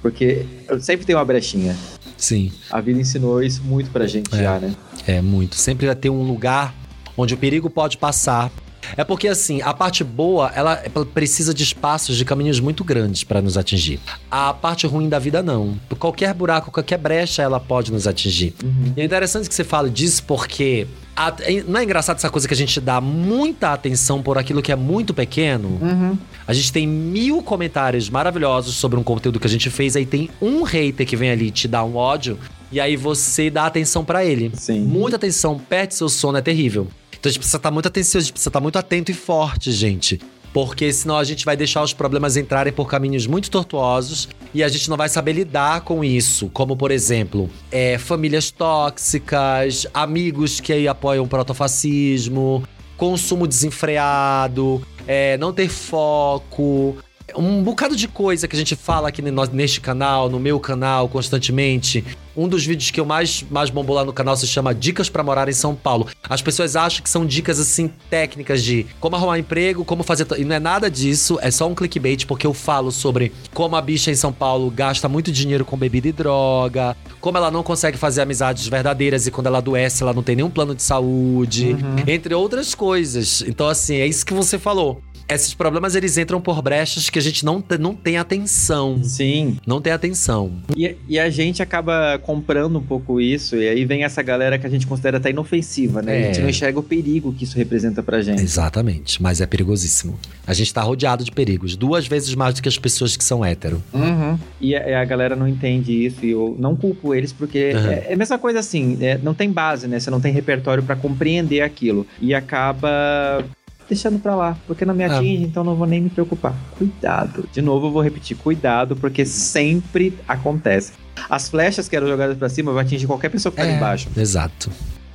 Porque 0.00 0.46
sempre 0.80 1.04
tem 1.04 1.14
uma 1.14 1.24
brechinha. 1.24 1.76
Sim. 2.16 2.52
A 2.70 2.80
vida 2.80 3.00
ensinou 3.00 3.42
isso 3.42 3.62
muito 3.62 3.90
pra 3.90 4.06
gente 4.06 4.34
é, 4.34 4.42
já, 4.42 4.58
né? 4.58 4.74
É, 5.06 5.20
muito. 5.20 5.56
Sempre 5.56 5.86
vai 5.86 5.96
ter 5.96 6.10
um 6.10 6.22
lugar 6.22 6.74
onde 7.16 7.34
o 7.34 7.36
perigo 7.36 7.68
pode 7.68 7.98
passar 7.98 8.50
é 8.96 9.04
porque, 9.04 9.28
assim, 9.28 9.62
a 9.62 9.72
parte 9.72 10.02
boa, 10.02 10.50
ela 10.54 10.76
precisa 11.12 11.52
de 11.52 11.62
espaços, 11.62 12.16
de 12.16 12.24
caminhos 12.24 12.60
muito 12.60 12.84
grandes 12.84 13.24
para 13.24 13.40
nos 13.40 13.56
atingir. 13.56 14.00
A 14.30 14.52
parte 14.52 14.86
ruim 14.86 15.08
da 15.08 15.18
vida, 15.18 15.42
não. 15.42 15.76
Qualquer 15.98 16.32
buraco, 16.34 16.70
qualquer 16.70 16.98
brecha, 16.98 17.42
ela 17.42 17.60
pode 17.60 17.92
nos 17.92 18.06
atingir. 18.06 18.54
Uhum. 18.62 18.92
E 18.96 19.00
é 19.00 19.04
interessante 19.04 19.48
que 19.48 19.54
você 19.54 19.64
fale 19.64 19.90
disso 19.90 20.22
porque 20.24 20.86
a, 21.16 21.32
não 21.66 21.78
é 21.78 21.84
engraçado 21.84 22.16
essa 22.16 22.28
coisa 22.28 22.48
que 22.48 22.54
a 22.54 22.56
gente 22.56 22.80
dá 22.80 23.00
muita 23.00 23.72
atenção 23.72 24.22
por 24.22 24.36
aquilo 24.36 24.60
que 24.60 24.72
é 24.72 24.76
muito 24.76 25.14
pequeno? 25.14 25.78
Uhum. 25.80 26.18
A 26.46 26.52
gente 26.52 26.72
tem 26.72 26.86
mil 26.86 27.42
comentários 27.42 28.10
maravilhosos 28.10 28.74
sobre 28.74 28.98
um 28.98 29.02
conteúdo 29.02 29.38
que 29.38 29.46
a 29.46 29.50
gente 29.50 29.70
fez, 29.70 29.96
aí 29.96 30.04
tem 30.04 30.28
um 30.42 30.62
hater 30.62 31.06
que 31.06 31.16
vem 31.16 31.30
ali 31.30 31.50
te 31.50 31.68
dar 31.68 31.84
um 31.84 31.96
ódio, 31.96 32.38
e 32.72 32.80
aí 32.80 32.96
você 32.96 33.48
dá 33.48 33.66
atenção 33.66 34.04
para 34.04 34.24
ele. 34.24 34.50
Sim. 34.54 34.80
Muita 34.80 35.16
atenção, 35.16 35.58
perde 35.58 35.94
seu 35.94 36.08
sono, 36.08 36.38
é 36.38 36.42
terrível. 36.42 36.88
Então 37.24 37.30
a 37.30 37.32
gente 37.32 37.38
precisa 37.38 37.56
estar 37.56 37.70
muito 37.70 37.86
atencioso, 37.86 38.18
a 38.18 38.20
gente 38.20 38.32
precisa 38.32 38.50
estar 38.50 38.60
muito 38.60 38.78
atento 38.78 39.10
e 39.10 39.14
forte, 39.14 39.72
gente. 39.72 40.20
Porque 40.52 40.92
senão 40.92 41.16
a 41.16 41.24
gente 41.24 41.42
vai 41.42 41.56
deixar 41.56 41.82
os 41.82 41.94
problemas 41.94 42.36
entrarem 42.36 42.70
por 42.70 42.86
caminhos 42.86 43.26
muito 43.26 43.50
tortuosos 43.50 44.28
e 44.52 44.62
a 44.62 44.68
gente 44.68 44.90
não 44.90 44.96
vai 44.98 45.08
saber 45.08 45.32
lidar 45.32 45.80
com 45.80 46.04
isso. 46.04 46.50
Como, 46.50 46.76
por 46.76 46.90
exemplo, 46.90 47.48
é, 47.72 47.96
famílias 47.96 48.50
tóxicas, 48.50 49.86
amigos 49.94 50.60
que 50.60 50.86
apoiam 50.86 51.24
o 51.24 51.26
protofascismo, 51.26 52.62
consumo 52.94 53.46
desenfreado, 53.46 54.86
é, 55.06 55.38
não 55.38 55.50
ter 55.50 55.70
foco, 55.70 56.94
um 57.34 57.62
bocado 57.62 57.96
de 57.96 58.06
coisa 58.06 58.46
que 58.46 58.54
a 58.54 58.58
gente 58.58 58.76
fala 58.76 59.08
aqui 59.08 59.22
neste 59.22 59.80
canal, 59.80 60.28
no 60.28 60.38
meu 60.38 60.60
canal, 60.60 61.08
constantemente. 61.08 62.04
Um 62.36 62.48
dos 62.48 62.64
vídeos 62.66 62.90
que 62.90 63.00
eu 63.00 63.04
mais, 63.04 63.44
mais 63.50 63.70
bombou 63.70 63.94
lá 63.94 64.04
no 64.04 64.12
canal 64.12 64.36
se 64.36 64.46
chama 64.46 64.74
Dicas 64.74 65.08
para 65.08 65.22
Morar 65.22 65.48
em 65.48 65.52
São 65.52 65.74
Paulo. 65.74 66.08
As 66.28 66.42
pessoas 66.42 66.74
acham 66.76 67.02
que 67.02 67.08
são 67.08 67.24
dicas, 67.24 67.60
assim, 67.60 67.90
técnicas 68.10 68.62
de 68.62 68.86
como 68.98 69.16
arrumar 69.16 69.38
emprego, 69.38 69.84
como 69.84 70.02
fazer... 70.02 70.26
E 70.36 70.44
não 70.44 70.56
é 70.56 70.60
nada 70.60 70.90
disso, 70.90 71.38
é 71.40 71.50
só 71.50 71.68
um 71.68 71.74
clickbait, 71.74 72.26
porque 72.26 72.46
eu 72.46 72.54
falo 72.54 72.90
sobre 72.90 73.32
como 73.52 73.76
a 73.76 73.82
bicha 73.82 74.10
em 74.10 74.16
São 74.16 74.32
Paulo 74.32 74.70
gasta 74.70 75.08
muito 75.08 75.30
dinheiro 75.30 75.64
com 75.64 75.76
bebida 75.76 76.08
e 76.08 76.12
droga, 76.12 76.96
como 77.20 77.38
ela 77.38 77.50
não 77.50 77.62
consegue 77.62 77.96
fazer 77.96 78.22
amizades 78.22 78.66
verdadeiras 78.66 79.26
e 79.26 79.30
quando 79.30 79.46
ela 79.46 79.58
adoece, 79.58 80.02
ela 80.02 80.12
não 80.12 80.22
tem 80.22 80.36
nenhum 80.36 80.50
plano 80.50 80.74
de 80.74 80.82
saúde, 80.82 81.72
uhum. 81.72 81.96
entre 82.06 82.34
outras 82.34 82.74
coisas. 82.74 83.42
Então, 83.46 83.68
assim, 83.68 83.96
é 83.96 84.06
isso 84.06 84.26
que 84.26 84.34
você 84.34 84.58
falou 84.58 85.02
esses 85.28 85.54
problemas 85.54 85.94
eles 85.94 86.18
entram 86.18 86.40
por 86.40 86.60
brechas 86.60 87.08
que 87.08 87.18
a 87.18 87.22
gente 87.22 87.44
não, 87.44 87.62
não 87.78 87.94
tem 87.94 88.16
atenção. 88.16 89.02
Sim. 89.02 89.56
Não 89.66 89.80
tem 89.80 89.92
atenção. 89.92 90.52
E, 90.76 90.96
e, 91.08 91.18
a 91.18 91.30
gente 91.30 91.62
acaba 91.62 92.18
comprando 92.18 92.78
um 92.78 92.82
pouco 92.82 93.20
isso, 93.20 93.56
e 93.56 93.68
aí 93.68 93.84
vem 93.84 94.04
essa 94.04 94.22
galera 94.22 94.58
que 94.58 94.66
a 94.66 94.70
gente 94.70 94.86
considera 94.86 95.16
até 95.16 95.30
inofensiva, 95.30 96.02
né? 96.02 96.20
É. 96.20 96.24
A 96.24 96.26
gente 96.26 96.42
não 96.42 96.48
enxerga 96.48 96.78
o 96.78 96.82
perigo 96.82 97.32
que 97.32 97.44
isso 97.44 97.56
representa 97.56 98.02
pra 98.02 98.20
gente. 98.20 98.42
Exatamente, 98.42 99.22
mas 99.22 99.40
é 99.40 99.46
perigosíssimo. 99.46 100.18
A 100.46 100.52
gente 100.52 100.72
tá 100.72 100.82
rodeado 100.82 101.24
de 101.24 101.32
perigos, 101.32 101.76
duas 101.76 102.06
vezes 102.06 102.34
mais 102.34 102.54
do 102.54 102.62
que 102.62 102.68
as 102.68 102.78
pessoas 102.78 103.16
que 103.16 103.24
são 103.24 103.44
hétero. 103.44 103.82
Uhum. 103.92 104.38
E 104.60 104.74
a, 104.76 105.00
a 105.00 105.04
galera 105.04 105.34
não 105.34 105.48
entende 105.48 106.04
isso, 106.04 106.24
e 106.24 106.30
eu 106.30 106.56
não 106.58 106.76
culpo 106.76 107.14
eles, 107.14 107.32
porque 107.32 107.72
uhum. 107.72 107.90
é, 107.90 108.06
é, 108.08 108.12
a 108.12 108.16
mesma 108.16 108.38
coisa 108.38 108.58
assim, 108.58 108.98
é, 109.00 109.18
não 109.18 109.34
tem 109.34 109.50
base, 109.50 109.88
né? 109.88 109.98
Você 109.98 110.10
não 110.10 110.20
tem 110.20 110.32
repertório 110.32 110.82
para 110.82 110.96
compreender 110.96 111.62
aquilo. 111.62 112.06
E 112.20 112.34
acaba 112.34 113.44
deixando 113.88 114.18
pra 114.18 114.34
lá, 114.34 114.56
porque 114.66 114.84
não 114.84 114.94
me 114.94 115.04
Ah. 115.04 115.18
atinge, 115.18 115.42
então 115.44 115.62
não 115.64 115.74
vou 115.74 115.86
nem 115.86 116.00
me 116.00 116.10
preocupar. 116.10 116.54
Cuidado. 116.78 117.48
De 117.52 117.60
novo, 117.62 117.86
eu 117.88 117.90
vou 117.92 118.02
repetir, 118.02 118.36
cuidado, 118.36 118.96
porque 118.96 119.24
sempre 119.24 120.16
acontece. 120.26 120.92
As 121.30 121.48
flechas 121.48 121.88
que 121.88 121.94
eram 121.96 122.06
jogadas 122.08 122.36
pra 122.36 122.48
cima 122.48 122.72
vão 122.72 122.80
atingir 122.80 123.06
qualquer 123.06 123.28
pessoa 123.30 123.50
que 123.50 123.56
tá 123.56 123.62
ali 123.62 123.72
É. 123.72 123.76
embaixo. 123.76 124.08
Exato. 124.16 124.70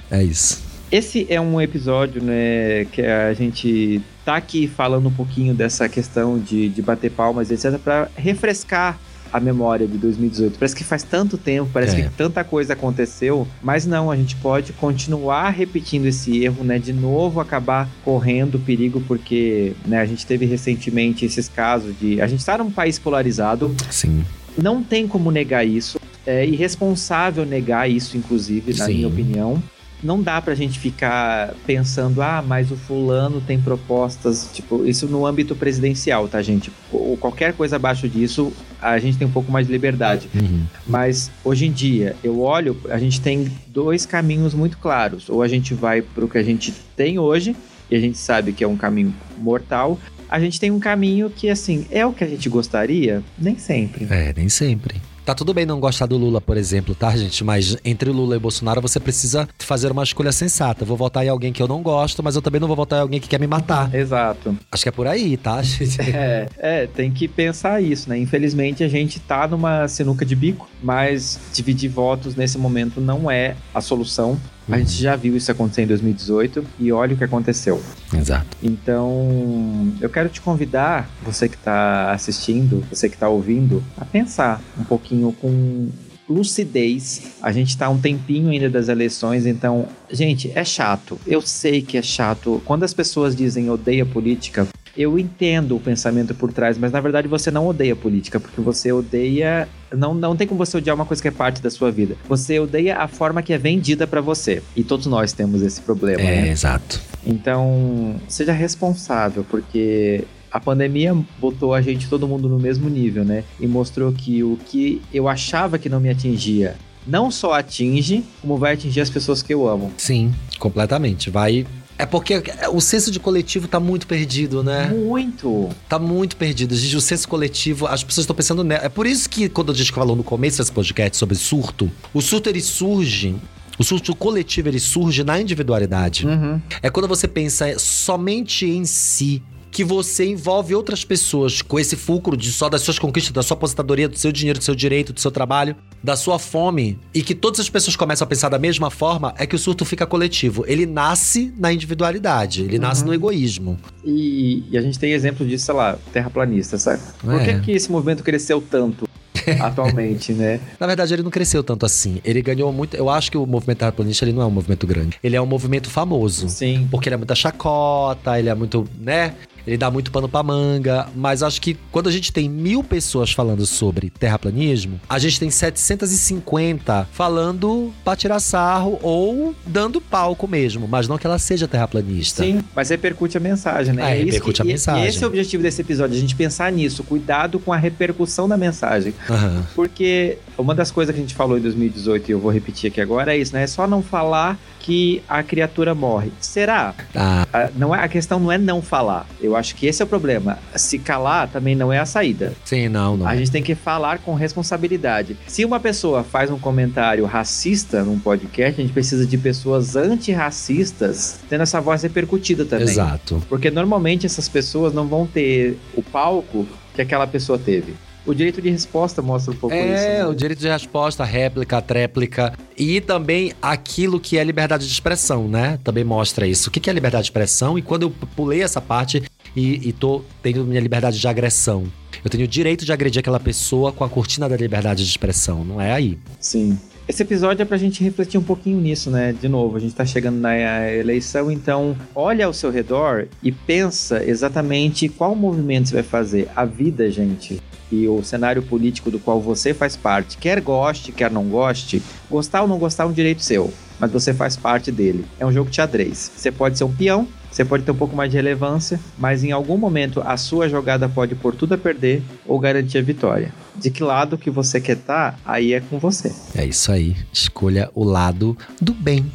É 0.09 0.23
isso. 0.23 0.63
Esse 0.91 1.27
é 1.29 1.39
um 1.39 1.61
episódio, 1.61 2.21
né, 2.23 2.85
que 2.91 3.01
a 3.03 3.31
gente 3.33 4.01
tá 4.25 4.35
aqui 4.37 4.67
falando 4.67 5.07
um 5.07 5.11
pouquinho 5.11 5.53
dessa 5.53 5.87
questão 5.87 6.39
de, 6.39 6.67
de 6.69 6.81
bater 6.81 7.11
palmas, 7.11 7.51
etc, 7.51 7.77
pra 7.77 8.07
refrescar 8.15 8.97
a 9.31 9.39
memória 9.39 9.87
de 9.87 9.97
2018. 9.97 10.57
Parece 10.59 10.75
que 10.75 10.83
faz 10.83 11.03
tanto 11.03 11.37
tempo, 11.37 11.69
parece 11.73 11.95
É. 11.95 12.03
que 12.03 12.09
tanta 12.15 12.43
coisa 12.43 12.73
aconteceu, 12.73 13.47
mas 13.61 13.85
não, 13.85 14.09
a 14.11 14.15
gente 14.15 14.35
pode 14.37 14.73
continuar 14.73 15.49
repetindo 15.49 16.05
esse 16.05 16.43
erro, 16.43 16.63
né, 16.63 16.79
de 16.79 16.93
novo 16.93 17.39
acabar 17.39 17.89
correndo 18.03 18.59
perigo, 18.59 19.01
porque, 19.07 19.73
né, 19.85 19.99
a 19.99 20.05
gente 20.05 20.25
teve 20.25 20.45
recentemente 20.45 21.25
esses 21.25 21.47
casos 21.47 21.93
de... 21.99 22.21
A 22.21 22.27
gente 22.27 22.43
tá 22.43 22.57
num 22.57 22.71
país 22.71 22.97
polarizado, 22.99 23.73
Sim. 23.89 24.23
não 24.57 24.81
tem 24.83 25.07
como 25.07 25.31
negar 25.31 25.65
isso. 25.65 25.99
É 26.25 26.45
irresponsável 26.45 27.45
negar 27.45 27.89
isso, 27.89 28.17
inclusive, 28.17 28.73
na 28.77 28.85
Sim. 28.85 28.93
minha 28.95 29.07
opinião. 29.07 29.61
Não 30.01 30.21
dá 30.21 30.41
pra 30.41 30.55
gente 30.55 30.79
ficar 30.79 31.53
pensando, 31.65 32.21
ah, 32.21 32.43
mas 32.45 32.71
o 32.71 32.75
fulano 32.75 33.41
tem 33.41 33.59
propostas, 33.59 34.49
tipo, 34.53 34.85
isso 34.85 35.07
no 35.07 35.25
âmbito 35.25 35.55
presidencial, 35.55 36.27
tá, 36.27 36.41
gente? 36.41 36.71
Ou 36.91 37.17
qualquer 37.17 37.53
coisa 37.53 37.75
abaixo 37.75 38.07
disso, 38.07 38.53
a 38.81 38.97
gente 38.99 39.17
tem 39.17 39.27
um 39.27 39.31
pouco 39.31 39.51
mais 39.51 39.67
de 39.67 39.73
liberdade. 39.73 40.29
Uhum. 40.33 40.63
Mas 40.87 41.29
hoje 41.43 41.65
em 41.65 41.71
dia, 41.71 42.15
eu 42.23 42.39
olho, 42.39 42.77
a 42.89 42.97
gente 42.97 43.19
tem 43.19 43.51
dois 43.67 44.05
caminhos 44.05 44.53
muito 44.53 44.77
claros. 44.77 45.29
Ou 45.29 45.41
a 45.41 45.47
gente 45.47 45.73
vai 45.73 46.01
pro 46.01 46.29
que 46.29 46.37
a 46.37 46.43
gente 46.43 46.73
tem 46.95 47.19
hoje, 47.19 47.55
e 47.91 47.95
a 47.95 47.99
gente 47.99 48.17
sabe 48.17 48.53
que 48.53 48.63
é 48.63 48.67
um 48.67 48.77
caminho 48.77 49.13
mortal. 49.37 49.99
A 50.29 50.39
gente 50.39 50.59
tem 50.59 50.69
um 50.69 50.79
caminho 50.79 51.29
que, 51.29 51.49
assim, 51.49 51.87
é 51.89 52.05
o 52.05 52.13
que 52.13 52.23
a 52.23 52.27
gente 52.27 52.47
gostaria? 52.47 53.23
Nem 53.37 53.57
sempre. 53.57 54.07
É, 54.09 54.31
nem 54.35 54.47
sempre. 54.47 55.01
Tá 55.29 55.35
tudo 55.35 55.53
bem 55.53 55.63
não 55.63 55.79
gostar 55.79 56.07
do 56.07 56.17
Lula, 56.17 56.41
por 56.41 56.57
exemplo, 56.57 56.95
tá, 56.95 57.15
gente? 57.15 57.43
Mas 57.43 57.77
entre 57.85 58.09
o 58.09 58.13
Lula 58.13 58.35
e 58.35 58.39
Bolsonaro 58.39 58.81
você 58.81 58.99
precisa 58.99 59.47
fazer 59.59 59.91
uma 59.91 60.01
escolha 60.01 60.31
sensata. 60.31 60.83
Vou 60.83 60.97
votar 60.97 61.23
em 61.23 61.29
alguém 61.29 61.53
que 61.53 61.61
eu 61.61 61.67
não 61.67 61.83
gosto, 61.83 62.23
mas 62.23 62.35
eu 62.35 62.41
também 62.41 62.59
não 62.59 62.67
vou 62.67 62.75
votar 62.75 62.97
em 62.97 63.01
alguém 63.03 63.19
que 63.19 63.27
quer 63.27 63.39
me 63.39 63.45
matar. 63.45 63.93
Exato. 63.93 64.57
Acho 64.71 64.81
que 64.81 64.89
é 64.89 64.91
por 64.91 65.05
aí, 65.05 65.37
tá, 65.37 65.61
gente? 65.61 66.01
É, 66.01 66.49
é, 66.57 66.87
tem 66.87 67.11
que 67.11 67.27
pensar 67.27 67.79
isso, 67.79 68.09
né? 68.09 68.17
Infelizmente 68.17 68.83
a 68.83 68.87
gente 68.87 69.19
tá 69.19 69.47
numa 69.47 69.87
sinuca 69.87 70.25
de 70.25 70.35
bico, 70.35 70.67
mas 70.81 71.39
dividir 71.53 71.91
votos 71.91 72.35
nesse 72.35 72.57
momento 72.57 72.99
não 72.99 73.29
é 73.29 73.55
a 73.71 73.81
solução. 73.81 74.35
A 74.71 74.77
gente 74.77 74.91
já 74.91 75.15
viu 75.15 75.35
isso 75.35 75.51
acontecer 75.51 75.83
em 75.83 75.87
2018 75.87 76.65
e 76.79 76.91
olha 76.91 77.13
o 77.13 77.17
que 77.17 77.23
aconteceu. 77.23 77.81
Exato. 78.13 78.57
Então, 78.61 79.91
eu 79.99 80.09
quero 80.09 80.29
te 80.29 80.41
convidar, 80.41 81.09
você 81.23 81.49
que 81.49 81.57
tá 81.57 82.11
assistindo, 82.11 82.83
você 82.89 83.09
que 83.09 83.17
tá 83.17 83.27
ouvindo, 83.27 83.83
a 83.97 84.05
pensar 84.05 84.61
um 84.77 84.83
pouquinho 84.83 85.33
com 85.33 85.89
lucidez. 86.29 87.23
A 87.41 87.51
gente 87.51 87.75
tá 87.75 87.89
um 87.89 87.97
tempinho 87.97 88.51
ainda 88.51 88.69
das 88.69 88.87
eleições, 88.87 89.45
então, 89.45 89.87
gente, 90.11 90.51
é 90.53 90.63
chato. 90.63 91.19
Eu 91.25 91.41
sei 91.41 91.81
que 91.81 91.97
é 91.97 92.01
chato. 92.01 92.61
Quando 92.65 92.83
as 92.83 92.93
pessoas 92.93 93.35
dizem 93.35 93.69
odeia 93.69 94.05
política, 94.05 94.67
eu 94.97 95.17
entendo 95.17 95.75
o 95.75 95.79
pensamento 95.79 96.33
por 96.33 96.51
trás, 96.51 96.77
mas 96.77 96.91
na 96.91 96.99
verdade 96.99 97.27
você 97.27 97.49
não 97.51 97.67
odeia 97.67 97.95
política, 97.95 98.39
porque 98.39 98.59
você 98.61 98.91
odeia. 98.91 99.67
Não, 99.95 100.13
não 100.13 100.35
tem 100.35 100.45
como 100.47 100.57
você 100.63 100.77
odiar 100.77 100.95
uma 100.95 101.05
coisa 101.05 101.21
que 101.21 101.27
é 101.27 101.31
parte 101.31 101.61
da 101.61 101.69
sua 101.69 101.91
vida. 101.91 102.15
Você 102.27 102.59
odeia 102.59 102.97
a 102.97 103.07
forma 103.07 103.41
que 103.41 103.53
é 103.53 103.57
vendida 103.57 104.05
pra 104.05 104.21
você. 104.21 104.61
E 104.75 104.83
todos 104.83 105.05
nós 105.07 105.33
temos 105.33 105.61
esse 105.61 105.81
problema, 105.81 106.21
É, 106.21 106.41
né? 106.43 106.49
exato. 106.49 106.99
Então, 107.25 108.15
seja 108.27 108.51
responsável, 108.53 109.45
porque 109.49 110.23
a 110.51 110.59
pandemia 110.59 111.15
botou 111.39 111.73
a 111.73 111.81
gente, 111.81 112.07
todo 112.09 112.27
mundo, 112.27 112.47
no 112.49 112.59
mesmo 112.59 112.89
nível, 112.89 113.23
né? 113.23 113.43
E 113.59 113.67
mostrou 113.67 114.11
que 114.11 114.43
o 114.43 114.57
que 114.65 115.01
eu 115.13 115.27
achava 115.27 115.77
que 115.77 115.89
não 115.89 115.99
me 115.99 116.09
atingia, 116.09 116.75
não 117.05 117.29
só 117.31 117.53
atinge, 117.53 118.23
como 118.41 118.57
vai 118.57 118.73
atingir 118.73 119.01
as 119.01 119.09
pessoas 119.09 119.41
que 119.41 119.53
eu 119.53 119.67
amo. 119.67 119.91
Sim, 119.97 120.33
completamente. 120.59 121.29
Vai. 121.29 121.65
É 121.99 122.05
porque 122.05 122.41
o 122.71 122.79
senso 122.79 123.11
de 123.11 123.19
coletivo 123.19 123.67
tá 123.67 123.77
muito 123.77 124.07
perdido, 124.07 124.63
né? 124.63 124.87
Muito! 124.87 125.67
Tá 125.89 125.99
muito 125.99 126.37
perdido. 126.37 126.73
Gente, 126.73 126.95
o 126.95 127.01
senso 127.01 127.27
coletivo, 127.27 127.87
as 127.87 128.05
pessoas 128.05 128.23
estão 128.23 128.33
pensando 128.33 128.63
nela. 128.63 128.85
É 128.85 128.87
por 128.87 129.05
isso 129.05 129.29
que 129.29 129.49
quando 129.49 129.73
a 129.73 129.75
gente 129.75 129.91
falou 129.91 130.15
no 130.15 130.23
começo 130.23 130.59
desse 130.59 130.71
podcast 130.71 131.17
sobre 131.17 131.35
surto, 131.35 131.91
o 132.13 132.21
surto 132.21 132.47
ele 132.47 132.61
surge. 132.61 133.35
O 133.77 133.83
surto 133.83 134.15
coletivo 134.15 134.69
ele 134.69 134.79
surge 134.79 135.25
na 135.25 135.41
individualidade. 135.41 136.25
Uhum. 136.25 136.61
É 136.81 136.89
quando 136.89 137.07
você 137.07 137.27
pensa 137.27 137.77
somente 137.77 138.65
em 138.65 138.85
si. 138.85 139.43
Que 139.71 139.83
você 139.83 140.25
envolve 140.25 140.73
outras 140.73 141.05
pessoas 141.05 141.61
com 141.61 141.79
esse 141.79 141.95
fulcro 141.95 142.35
de 142.35 142.51
só 142.51 142.67
das 142.69 142.81
suas 142.81 142.97
conquistas, 142.97 143.31
da 143.31 143.43
sua 143.43 143.55
aposentadoria, 143.55 144.09
do 144.09 144.17
seu 144.17 144.31
dinheiro, 144.31 144.57
do 144.59 144.65
seu 144.65 144.73
direito, 144.75 145.13
do 145.13 145.19
seu 145.19 145.29
trabalho, 145.31 145.75
da 146.03 146.15
sua 146.15 146.39
fome, 146.39 146.97
e 147.13 147.21
que 147.21 147.35
todas 147.35 147.59
as 147.59 147.69
pessoas 147.69 147.95
começam 147.95 148.25
a 148.25 148.27
pensar 148.27 148.49
da 148.49 148.57
mesma 148.59 148.89
forma, 148.89 149.33
é 149.37 149.45
que 149.45 149.55
o 149.55 149.59
surto 149.59 149.85
fica 149.85 150.05
coletivo. 150.07 150.63
Ele 150.67 150.85
nasce 150.85 151.53
na 151.57 151.71
individualidade, 151.71 152.63
ele 152.63 152.79
nasce 152.79 153.01
Uhum. 153.01 153.07
no 153.09 153.13
egoísmo. 153.13 153.77
E, 154.03 154.63
e 154.71 154.77
a 154.77 154.81
gente 154.81 154.97
tem 154.97 155.11
exemplo 155.13 155.45
disso, 155.45 155.65
sei 155.65 155.75
lá, 155.75 155.97
terraplanista, 156.11 156.77
sabe? 156.77 157.01
Por 157.19 157.43
que, 157.43 157.49
É. 157.51 157.59
que 157.59 157.71
esse 157.71 157.91
movimento 157.91 158.23
cresceu 158.23 158.61
tanto 158.61 159.07
atualmente, 159.61 160.33
né? 160.33 160.59
Na 160.79 160.85
verdade, 160.87 161.13
ele 161.13 161.23
não 161.23 161.31
cresceu 161.31 161.63
tanto 161.63 161.85
assim. 161.85 162.19
Ele 162.23 162.41
ganhou 162.41 162.71
muito. 162.71 162.95
Eu 162.95 163.09
acho 163.09 163.31
que 163.31 163.37
o 163.37 163.45
movimento 163.45 163.79
terraplanista 163.79 164.25
ele 164.25 164.33
não 164.33 164.41
é 164.41 164.45
um 164.45 164.51
movimento 164.51 164.85
grande. 164.85 165.17
Ele 165.23 165.35
é 165.35 165.41
um 165.41 165.45
movimento 165.45 165.89
famoso. 165.89 166.49
Sim. 166.49 166.87
Porque 166.91 167.07
ele 167.09 167.15
é 167.15 167.17
muita 167.17 167.35
chacota, 167.35 168.37
ele 168.39 168.49
é 168.49 168.55
muito, 168.55 168.87
né? 168.99 169.33
Ele 169.65 169.77
dá 169.77 169.89
muito 169.91 170.11
pano 170.11 170.27
pra 170.29 170.41
manga. 170.43 171.07
Mas 171.15 171.43
acho 171.43 171.61
que 171.61 171.77
quando 171.91 172.07
a 172.09 172.11
gente 172.11 172.31
tem 172.33 172.49
mil 172.49 172.83
pessoas 172.83 173.31
falando 173.31 173.65
sobre 173.65 174.09
terraplanismo, 174.09 174.99
a 175.07 175.19
gente 175.19 175.39
tem 175.39 175.49
750 175.49 177.07
falando 177.11 177.93
pra 178.03 178.15
tirar 178.15 178.39
sarro 178.39 178.99
ou 179.01 179.55
dando 179.65 180.01
palco 180.01 180.47
mesmo. 180.47 180.87
Mas 180.87 181.07
não 181.07 181.17
que 181.17 181.25
ela 181.27 181.39
seja 181.39 181.67
terraplanista. 181.67 182.43
Sim, 182.43 182.61
mas 182.75 182.89
repercute 182.89 183.37
a 183.37 183.39
mensagem, 183.39 183.93
né? 183.93 184.11
É, 184.11 184.17
isso 184.17 184.25
repercute 184.25 184.61
que- 184.61 184.61
a 184.61 184.65
e- 184.65 184.73
mensagem. 184.73 185.03
E 185.03 185.07
esse 185.07 185.23
é 185.23 185.27
o 185.27 185.29
objetivo 185.29 185.63
desse 185.63 185.81
episódio, 185.81 186.15
a 186.15 186.19
gente 186.19 186.35
pensar 186.35 186.71
nisso, 186.71 187.03
cuidado 187.03 187.59
com 187.59 187.71
a 187.73 187.77
repercussão 187.77 188.47
da 188.47 188.57
mensagem. 188.57 189.13
Aham. 189.29 189.65
Porque 189.75 190.37
uma 190.59 190.75
das 190.75 190.91
coisas 190.91 191.13
que 191.13 191.19
a 191.19 191.23
gente 191.23 191.35
falou 191.35 191.57
em 191.57 191.61
2018 191.61 192.29
e 192.29 192.31
eu 192.33 192.39
vou 192.39 192.51
repetir 192.51 192.91
aqui 192.91 192.99
agora 193.01 193.33
é 193.33 193.37
isso, 193.37 193.53
né? 193.53 193.63
É 193.63 193.67
só 193.67 193.87
não 193.87 194.01
falar 194.01 194.59
que 194.79 195.21
a 195.27 195.41
criatura 195.43 195.93
morre. 195.95 196.31
Será? 196.39 196.93
Ah, 197.15 197.47
A, 197.51 197.69
não 197.75 197.95
é, 197.95 198.03
a 198.03 198.07
questão 198.07 198.39
não 198.39 198.51
é 198.51 198.57
não 198.57 198.81
falar. 198.81 199.27
Eu 199.41 199.55
acho 199.55 199.75
que 199.75 199.85
esse 199.87 200.01
é 200.01 200.05
o 200.05 200.07
problema. 200.07 200.57
Se 200.75 200.99
calar 200.99 201.47
também 201.47 201.75
não 201.75 201.91
é 201.91 201.99
a 201.99 202.05
saída. 202.05 202.53
sim, 202.65 202.87
não, 202.89 203.15
não. 203.17 203.27
A 203.27 203.35
gente 203.35 203.51
tem 203.51 203.63
que 203.63 203.75
falar 203.75 204.19
com 204.19 204.33
responsabilidade. 204.33 205.37
Se 205.47 205.63
uma 205.63 205.79
pessoa 205.79 206.23
faz 206.23 206.49
um 206.49 206.59
comentário 206.59 207.25
racista 207.25 208.03
num 208.03 208.19
podcast, 208.19 208.79
a 208.79 208.83
gente 208.83 208.93
precisa 208.93 209.25
de 209.25 209.37
pessoas 209.37 209.95
antirracistas 209.95 211.39
tendo 211.49 211.61
essa 211.61 211.79
voz 211.79 212.03
repercutida 212.03 212.65
também. 212.65 212.87
Exato. 212.87 213.41
Porque 213.47 213.69
normalmente 213.71 214.25
essas 214.25 214.49
pessoas 214.49 214.93
não 214.93 215.07
vão 215.07 215.25
ter 215.25 215.77
o 215.95 216.01
palco 216.01 216.67
que 216.93 217.01
aquela 217.01 217.27
pessoa 217.27 217.57
teve. 217.57 217.93
O 218.25 218.33
direito 218.33 218.61
de 218.61 218.69
resposta 218.69 219.21
mostra 219.21 219.53
um 219.53 219.55
pouco 219.55 219.75
isso. 219.75 219.85
É, 219.85 220.19
né? 220.19 220.25
o 220.27 220.35
direito 220.35 220.59
de 220.59 220.67
resposta, 220.67 221.23
réplica, 221.23 221.81
tréplica. 221.81 222.53
E 222.77 223.01
também 223.01 223.53
aquilo 223.61 224.19
que 224.19 224.37
é 224.37 224.43
liberdade 224.43 224.85
de 224.85 224.91
expressão, 224.91 225.47
né? 225.47 225.79
Também 225.83 226.03
mostra 226.03 226.45
isso. 226.45 226.69
O 226.69 226.71
que 226.71 226.89
é 226.89 226.93
liberdade 226.93 227.23
de 227.23 227.27
expressão? 227.29 227.77
E 227.77 227.81
quando 227.81 228.03
eu 228.03 228.11
pulei 228.35 228.61
essa 228.61 228.81
parte 228.81 229.23
e, 229.55 229.89
e 229.89 229.93
tô 229.93 230.21
tendo 230.41 230.63
minha 230.63 230.79
liberdade 230.79 231.19
de 231.19 231.27
agressão. 231.27 231.83
Eu 232.23 232.29
tenho 232.29 232.43
o 232.43 232.47
direito 232.47 232.85
de 232.85 232.91
agredir 232.91 233.19
aquela 233.19 233.39
pessoa 233.39 233.91
com 233.91 234.03
a 234.03 234.09
cortina 234.09 234.49
da 234.49 234.57
liberdade 234.57 235.03
de 235.03 235.09
expressão, 235.09 235.63
não 235.63 235.79
é 235.79 235.91
aí. 235.91 236.17
Sim. 236.39 236.77
Esse 237.07 237.23
episódio 237.23 237.63
é 237.63 237.65
pra 237.65 237.75
gente 237.75 238.03
refletir 238.03 238.37
um 238.37 238.43
pouquinho 238.43 238.79
nisso, 238.79 239.09
né? 239.09 239.33
De 239.33 239.49
novo, 239.49 239.75
a 239.75 239.79
gente 239.79 239.95
tá 239.95 240.05
chegando 240.05 240.39
na 240.39 240.55
eleição, 240.91 241.49
então 241.49 241.97
olha 242.13 242.45
ao 242.45 242.53
seu 242.53 242.69
redor 242.69 243.27
e 243.41 243.51
pensa 243.51 244.23
exatamente 244.23 245.09
qual 245.09 245.33
movimento 245.33 245.89
você 245.89 245.95
vai 245.95 246.03
fazer. 246.03 246.47
A 246.55 246.65
vida, 246.65 247.09
gente, 247.09 247.59
e 247.91 248.07
o 248.07 248.23
cenário 248.23 248.61
político 248.61 249.09
do 249.09 249.19
qual 249.19 249.41
você 249.41 249.73
faz 249.73 249.95
parte, 249.95 250.37
quer 250.37 250.61
goste, 250.61 251.11
quer 251.11 251.31
não 251.31 251.45
goste, 251.45 252.01
gostar 252.29 252.61
ou 252.61 252.67
não 252.67 252.77
gostar 252.77 253.03
é 253.03 253.07
um 253.07 253.11
direito 253.11 253.41
seu, 253.41 253.73
mas 253.99 254.11
você 254.11 254.33
faz 254.33 254.55
parte 254.55 254.91
dele. 254.91 255.25
É 255.39 255.45
um 255.45 255.51
jogo 255.51 255.69
de 255.69 255.75
xadrez. 255.75 256.31
Você 256.35 256.51
pode 256.51 256.77
ser 256.77 256.83
um 256.83 256.93
peão, 256.93 257.27
você 257.51 257.65
pode 257.65 257.83
ter 257.83 257.91
um 257.91 257.95
pouco 257.95 258.15
mais 258.15 258.29
de 258.29 258.37
relevância, 258.37 258.99
mas 259.17 259.43
em 259.43 259.51
algum 259.51 259.77
momento 259.77 260.21
a 260.25 260.37
sua 260.37 260.69
jogada 260.69 261.09
pode 261.09 261.35
pôr 261.35 261.55
tudo 261.55 261.73
a 261.73 261.77
perder 261.77 262.21
ou 262.45 262.59
garantir 262.59 262.99
a 262.99 263.01
vitória. 263.01 263.51
De 263.75 263.89
que 263.89 264.03
lado 264.03 264.37
que 264.37 264.49
você 264.49 264.79
quer 264.79 264.97
estar, 264.97 265.39
aí 265.45 265.73
é 265.73 265.79
com 265.79 265.97
você. 265.97 266.33
É 266.55 266.65
isso 266.65 266.91
aí. 266.91 267.15
Escolha 267.33 267.89
o 267.95 268.03
lado 268.03 268.57
do 268.79 268.93
bem. 268.93 269.31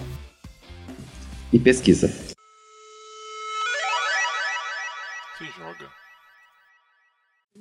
E 1.53 1.59
pesquisa. 1.59 2.24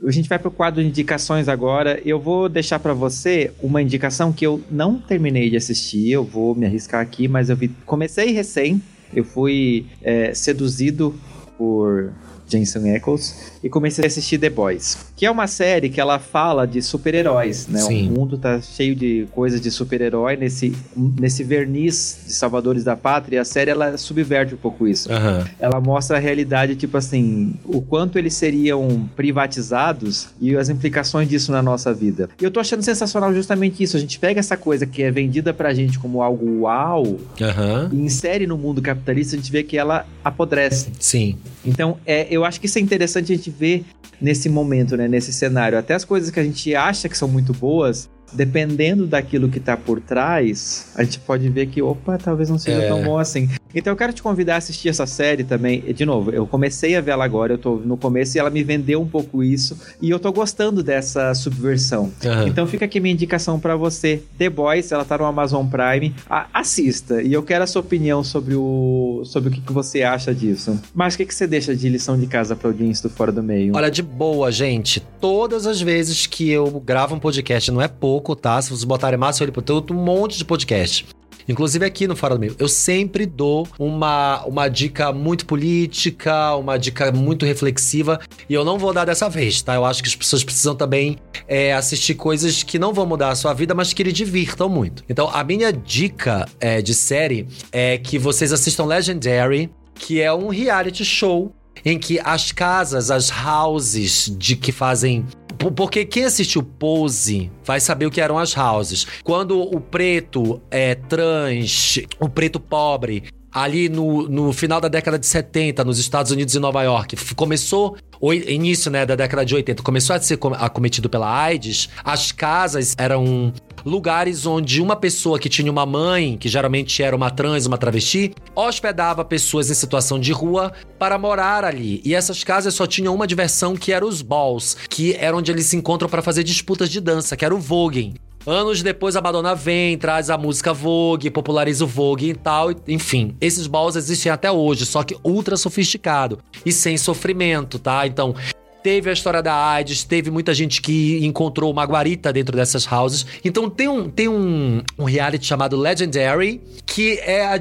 A 0.06 0.12
gente 0.12 0.28
vai 0.28 0.38
pro 0.38 0.52
quadro 0.52 0.82
de 0.82 0.88
indicações 0.88 1.48
agora. 1.48 2.02
Eu 2.06 2.20
vou 2.20 2.50
deixar 2.50 2.78
pra 2.80 2.94
você 2.94 3.52
uma 3.62 3.82
indicação 3.82 4.34
que 4.34 4.46
eu 4.46 4.62
não 4.70 5.00
terminei 5.00 5.50
de 5.50 5.56
assistir. 5.56 6.12
Eu 6.12 6.24
vou 6.24 6.54
me 6.54 6.66
arriscar 6.66 7.02
aqui, 7.02 7.28
mas 7.28 7.50
eu 7.50 7.56
vi. 7.56 7.70
Comecei 7.86 8.32
recém. 8.32 8.82
Eu 9.16 9.24
fui 9.24 9.86
é, 10.02 10.34
seduzido 10.34 11.16
por 11.58 12.12
Jensen 12.48 12.96
Ackles 12.96 13.53
e 13.64 13.70
comecei 13.70 14.04
a 14.04 14.08
assistir 14.08 14.38
The 14.38 14.50
Boys, 14.50 14.98
que 15.16 15.26
é 15.26 15.32
uma 15.32 15.48
série 15.48 15.90
que 15.90 16.02
ela 16.02 16.20
fala 16.20 16.68
de 16.68 16.82
super-heróis, 16.82 17.68
né? 17.68 17.80
Sim. 17.80 18.10
O 18.10 18.12
mundo 18.12 18.38
tá 18.38 18.60
cheio 18.62 18.94
de 18.96 19.26
coisas 19.32 19.62
de 19.62 19.72
super-herói 19.72 20.36
nesse, 20.36 20.76
nesse 20.96 21.44
verniz 21.44 22.24
de 22.26 22.34
salvadores 22.34 22.84
da 22.84 22.96
pátria, 22.96 23.38
e 23.38 23.40
a 23.40 23.46
série 23.46 23.72
ela 23.72 23.98
subverte 23.98 24.54
um 24.54 24.58
pouco 24.58 24.88
isso. 24.88 25.12
Aham. 25.12 25.48
Ela 25.60 25.80
mostra 25.80 26.18
a 26.18 26.20
realidade, 26.20 26.76
tipo 26.76 26.98
assim, 26.98 27.54
o 27.64 27.82
quanto 27.82 28.20
eles 28.20 28.34
seriam 28.34 29.10
privatizados 29.16 30.28
e 30.42 30.56
as 30.58 30.68
implicações 30.70 31.30
disso 31.30 31.52
na 31.52 31.62
nossa 31.62 31.94
vida. 31.94 32.30
E 32.42 32.44
eu 32.44 32.52
tô 32.52 32.60
achando 32.60 32.82
sensacional 32.82 33.34
justamente 33.34 33.82
isso. 33.82 33.96
A 33.96 34.00
gente 34.00 34.20
pega 34.20 34.40
essa 34.40 34.58
coisa 34.58 34.86
que 34.86 35.02
é 35.02 35.10
vendida 35.10 35.54
pra 35.54 35.74
gente 35.74 35.98
como 36.00 36.22
algo 36.22 36.62
uau 36.62 37.18
Aham. 37.40 37.90
e 37.94 37.98
insere 37.98 38.46
no 38.46 38.58
mundo 38.58 38.82
capitalista, 38.82 39.36
a 39.36 39.40
gente 39.40 39.52
vê 39.52 39.64
que 39.64 39.78
ela 39.78 40.06
apodrece. 40.24 40.90
Sim. 41.00 41.38
Então, 41.66 41.98
é, 42.06 42.28
eu 42.30 42.44
acho 42.44 42.60
que 42.60 42.66
isso 42.66 42.78
é 42.78 42.82
interessante 42.82 43.32
a 43.32 43.36
gente 43.36 43.53
ver 43.58 43.86
nesse 44.22 44.50
momento, 44.50 44.96
né, 44.96 45.08
nesse 45.08 45.34
cenário. 45.34 45.78
Até 45.78 45.94
as 45.94 46.06
coisas 46.06 46.30
que 46.30 46.40
a 46.40 46.44
gente 46.44 46.74
acha 46.76 47.10
que 47.10 47.18
são 47.18 47.28
muito 47.28 47.54
boas, 47.54 48.10
dependendo 48.34 49.06
daquilo 49.08 49.50
que 49.50 49.60
tá 49.60 49.76
por 49.78 50.00
trás, 50.02 50.88
a 50.96 51.04
gente 51.04 51.20
pode 51.20 51.48
ver 51.50 51.68
que, 51.68 51.82
opa, 51.82 52.18
talvez 52.18 52.50
não 52.50 52.58
seja 52.58 52.82
É. 52.84 52.88
tão 52.88 53.04
bom 53.04 53.18
assim. 53.18 53.50
Então, 53.76 53.92
eu 53.92 53.98
quero 53.98 54.14
te 54.14 54.22
convidar 54.22 54.54
a 54.54 54.58
assistir 54.58 54.90
essa 54.90 55.08
série 55.08 55.44
também. 55.44 55.82
De 55.82 56.06
novo, 56.06 56.30
eu 56.30 56.46
comecei 56.46 56.96
a 56.96 57.02
ver 57.02 57.12
ela 57.12 57.26
agora, 57.26 57.54
eu 57.54 57.58
tô 57.58 57.76
no 57.78 57.98
começo 57.98 58.38
e 58.38 58.40
ela 58.40 58.52
me 58.52 58.64
vendeu 58.64 59.02
um 59.02 59.08
pouco 59.08 59.44
isso, 59.44 59.76
e 60.00 60.12
eu 60.12 60.20
tô 60.20 60.32
gostando 60.32 60.84
dessa 60.84 61.34
subversão. 61.34 62.12
Aham. 62.24 62.48
Então 62.48 62.68
fica 62.68 62.86
aqui 62.86 63.00
minha 63.00 63.14
indicação 63.14 63.60
pra 63.60 63.76
você. 63.76 64.22
The 64.38 64.48
Boys, 64.50 64.92
ela 64.92 65.04
tá 65.04 65.18
no 65.18 65.26
Amazon 65.26 65.66
Prime. 65.66 66.14
A- 66.30 66.46
assista. 66.54 67.22
E 67.24 67.34
eu 67.34 67.42
quero 67.42 67.64
a 67.64 67.68
sua 67.68 67.82
opinião 67.82 68.24
sobre 68.24 68.54
o 68.56 69.24
sobre 69.26 69.50
o 69.50 69.52
que, 69.52 69.62
que 69.62 69.74
você 69.74 70.04
acha 70.04 70.34
disso. 70.36 70.80
Mas 70.94 71.16
o 71.16 71.18
que, 71.18 71.26
que 71.26 71.34
você 71.34 71.48
deixa 71.48 71.76
de 71.76 71.90
lição 71.90 72.16
de 72.20 72.28
casa 72.28 72.56
pra 72.56 72.70
audiência 72.70 73.10
do 73.10 73.16
Fora 73.16 73.32
do 73.32 73.42
Meio? 73.42 73.76
Olha, 73.76 73.90
de 73.90 74.04
boa, 74.04 74.52
gente. 74.52 75.02
Todas 75.20 75.66
as 75.66 75.82
vezes 75.82 76.28
que 76.28 76.48
eu 76.50 76.80
gravo 76.86 77.16
um 77.16 77.20
podcast, 77.20 77.72
não 77.72 77.82
é 77.82 77.88
pouco, 77.88 78.23
tá? 78.36 78.62
Se 78.62 78.70
vocês 78.70 78.84
botarem 78.84 79.20
massa, 79.20 79.44
eu 79.44 79.52
tenho 79.52 79.84
um 79.92 80.04
monte 80.04 80.38
de 80.38 80.46
podcast. 80.46 81.06
Inclusive 81.48 81.86
aqui 81.86 82.08
no 82.08 82.16
Fora 82.16 82.36
do 82.36 82.40
Meio, 82.40 82.56
eu 82.58 82.68
sempre 82.68 83.26
dou 83.26 83.68
uma, 83.78 84.44
uma 84.46 84.68
dica 84.68 85.12
muito 85.12 85.46
política, 85.46 86.56
uma 86.56 86.78
dica 86.78 87.12
muito 87.12 87.46
reflexiva, 87.46 88.20
e 88.50 88.54
eu 88.54 88.64
não 88.64 88.78
vou 88.78 88.94
dar 88.94 89.06
dessa 89.06 89.30
vez, 89.30 89.62
tá? 89.62 89.76
Eu 89.76 89.86
acho 89.86 90.02
que 90.02 90.10
as 90.10 90.16
pessoas 90.16 90.44
precisam 90.44 90.76
também 90.76 91.18
é, 91.48 91.74
assistir 91.74 92.16
coisas 92.16 92.64
que 92.64 92.80
não 92.80 92.94
vão 92.94 93.06
mudar 93.06 93.30
a 93.30 93.36
sua 93.36 93.54
vida, 93.54 93.76
mas 93.76 93.94
que 93.94 94.04
lhe 94.04 94.12
divirtam 94.12 94.70
muito. 94.70 95.04
Então, 95.10 95.30
a 95.34 95.44
minha 95.44 95.72
dica 95.72 96.46
é, 96.60 96.82
de 96.82 96.94
série 96.94 97.48
é 97.72 97.98
que 97.98 98.18
vocês 98.18 98.54
assistam 98.54 98.86
Legendary, 98.86 99.70
que 99.96 100.22
é 100.22 100.34
um 100.34 100.48
reality 100.48 101.04
show 101.04 101.54
em 101.86 102.00
que 102.00 102.20
as 102.24 102.52
casas, 102.52 103.12
as 103.12 103.30
houses 103.30 104.34
de 104.38 104.56
que 104.56 104.72
fazem 104.72 105.26
porque 105.58 106.06
quem 106.06 106.26
assistiu 106.26 106.64
Pose 106.64 107.52
vai 107.64 107.80
saber 107.80 108.06
o 108.06 108.12
que 108.12 108.22
eram 108.22 108.38
as 108.38 108.56
houses. 108.58 109.06
Quando 109.24 109.60
o 109.60 109.80
preto 109.80 110.62
é 110.70 110.96
trans, 110.96 112.00
o 112.20 112.28
preto 112.28 112.60
pobre, 112.60 113.24
ali 113.52 113.88
no, 113.88 114.28
no 114.28 114.52
final 114.52 114.82
da 114.82 114.88
década 114.88 115.20
de 115.20 115.26
70, 115.28 115.84
nos 115.84 116.00
Estados 116.00 116.32
Unidos 116.32 116.56
e 116.56 116.60
Nova 116.60 116.82
York, 116.82 117.16
começou, 117.36 117.96
o 118.20 118.34
início 118.34 118.90
né, 118.90 119.06
da 119.06 119.16
década 119.16 119.46
de 119.46 119.54
80, 119.54 119.84
começou 119.84 120.16
a 120.16 120.20
ser 120.20 120.38
com- 120.38 120.54
acometido 120.54 121.10
pela 121.10 121.30
AIDS, 121.32 121.90
as 122.04 122.32
casas 122.32 122.96
eram 122.98 123.54
lugares 123.86 124.46
onde 124.46 124.82
uma 124.82 124.96
pessoa 124.96 125.40
que 125.40 125.50
tinha 125.50 125.72
uma 125.72 125.86
mãe, 125.86 126.38
que 126.38 126.50
geralmente 126.50 127.02
era 127.02 127.16
uma 127.16 127.30
trans, 127.30 127.66
uma 127.66 127.78
travesti, 127.78 128.34
hospedava 128.56 129.24
pessoas 129.26 129.70
em 129.70 129.74
situação 129.74 130.20
de 130.20 130.32
rua 130.32 130.72
para 130.98 131.18
morar 131.18 131.64
ali. 131.64 132.02
E 132.04 132.14
essas 132.16 132.44
casas 132.44 132.74
só 132.74 132.86
tinham 132.88 133.14
uma 133.14 133.28
diversão 133.28 133.76
que 133.76 133.92
era 133.92 134.06
os 134.06 134.22
balls, 134.22 134.78
que 134.90 135.14
era 135.16 135.36
onde 135.36 135.52
eles 135.52 135.66
se 135.66 135.76
encontram 135.76 136.10
para 136.10 136.22
fazer 136.22 136.44
disputas 136.44 136.90
de 136.90 137.00
dança, 137.00 137.36
que 137.36 137.46
era 137.46 137.54
o 137.54 137.60
voguing. 137.60 138.14
Anos 138.46 138.82
depois 138.84 139.16
a 139.16 139.22
Madonna 139.22 139.56
vem, 139.56 139.98
traz 139.98 140.30
a 140.30 140.38
música 140.38 140.74
Vogue, 140.74 141.32
populariza 141.32 141.86
o 141.86 141.88
Vogue 141.88 142.32
e 142.32 142.36
tal, 142.36 142.72
enfim. 142.90 143.38
Esses 143.40 143.68
balls 143.68 143.96
existem 143.96 144.30
até 144.30 144.52
hoje, 144.52 144.86
só 144.86 145.02
que 145.02 145.16
ultra 145.24 145.56
sofisticado 145.56 146.40
e 146.66 146.72
sem 146.72 146.98
sofrimento, 146.98 147.80
tá? 147.80 148.06
Então, 148.06 148.36
Teve 148.84 149.10
a 149.10 149.14
história 149.14 149.42
da 149.42 149.54
AIDS, 149.56 150.04
teve 150.04 150.30
muita 150.30 150.54
gente 150.54 150.82
que 150.82 151.26
encontrou 151.26 151.72
uma 151.72 151.84
guarita 151.86 152.34
dentro 152.34 152.56
dessas 152.58 152.86
houses. 152.92 153.26
Então 153.44 153.70
tem 153.70 153.88
um, 153.88 154.10
tem 154.10 154.28
um, 154.28 154.82
um 155.00 155.06
reality 155.06 155.46
chamado 155.46 155.78
Legendary, 155.78 156.62
que 156.86 157.18
é 157.20 157.46
a, 157.46 157.56
é 157.56 157.60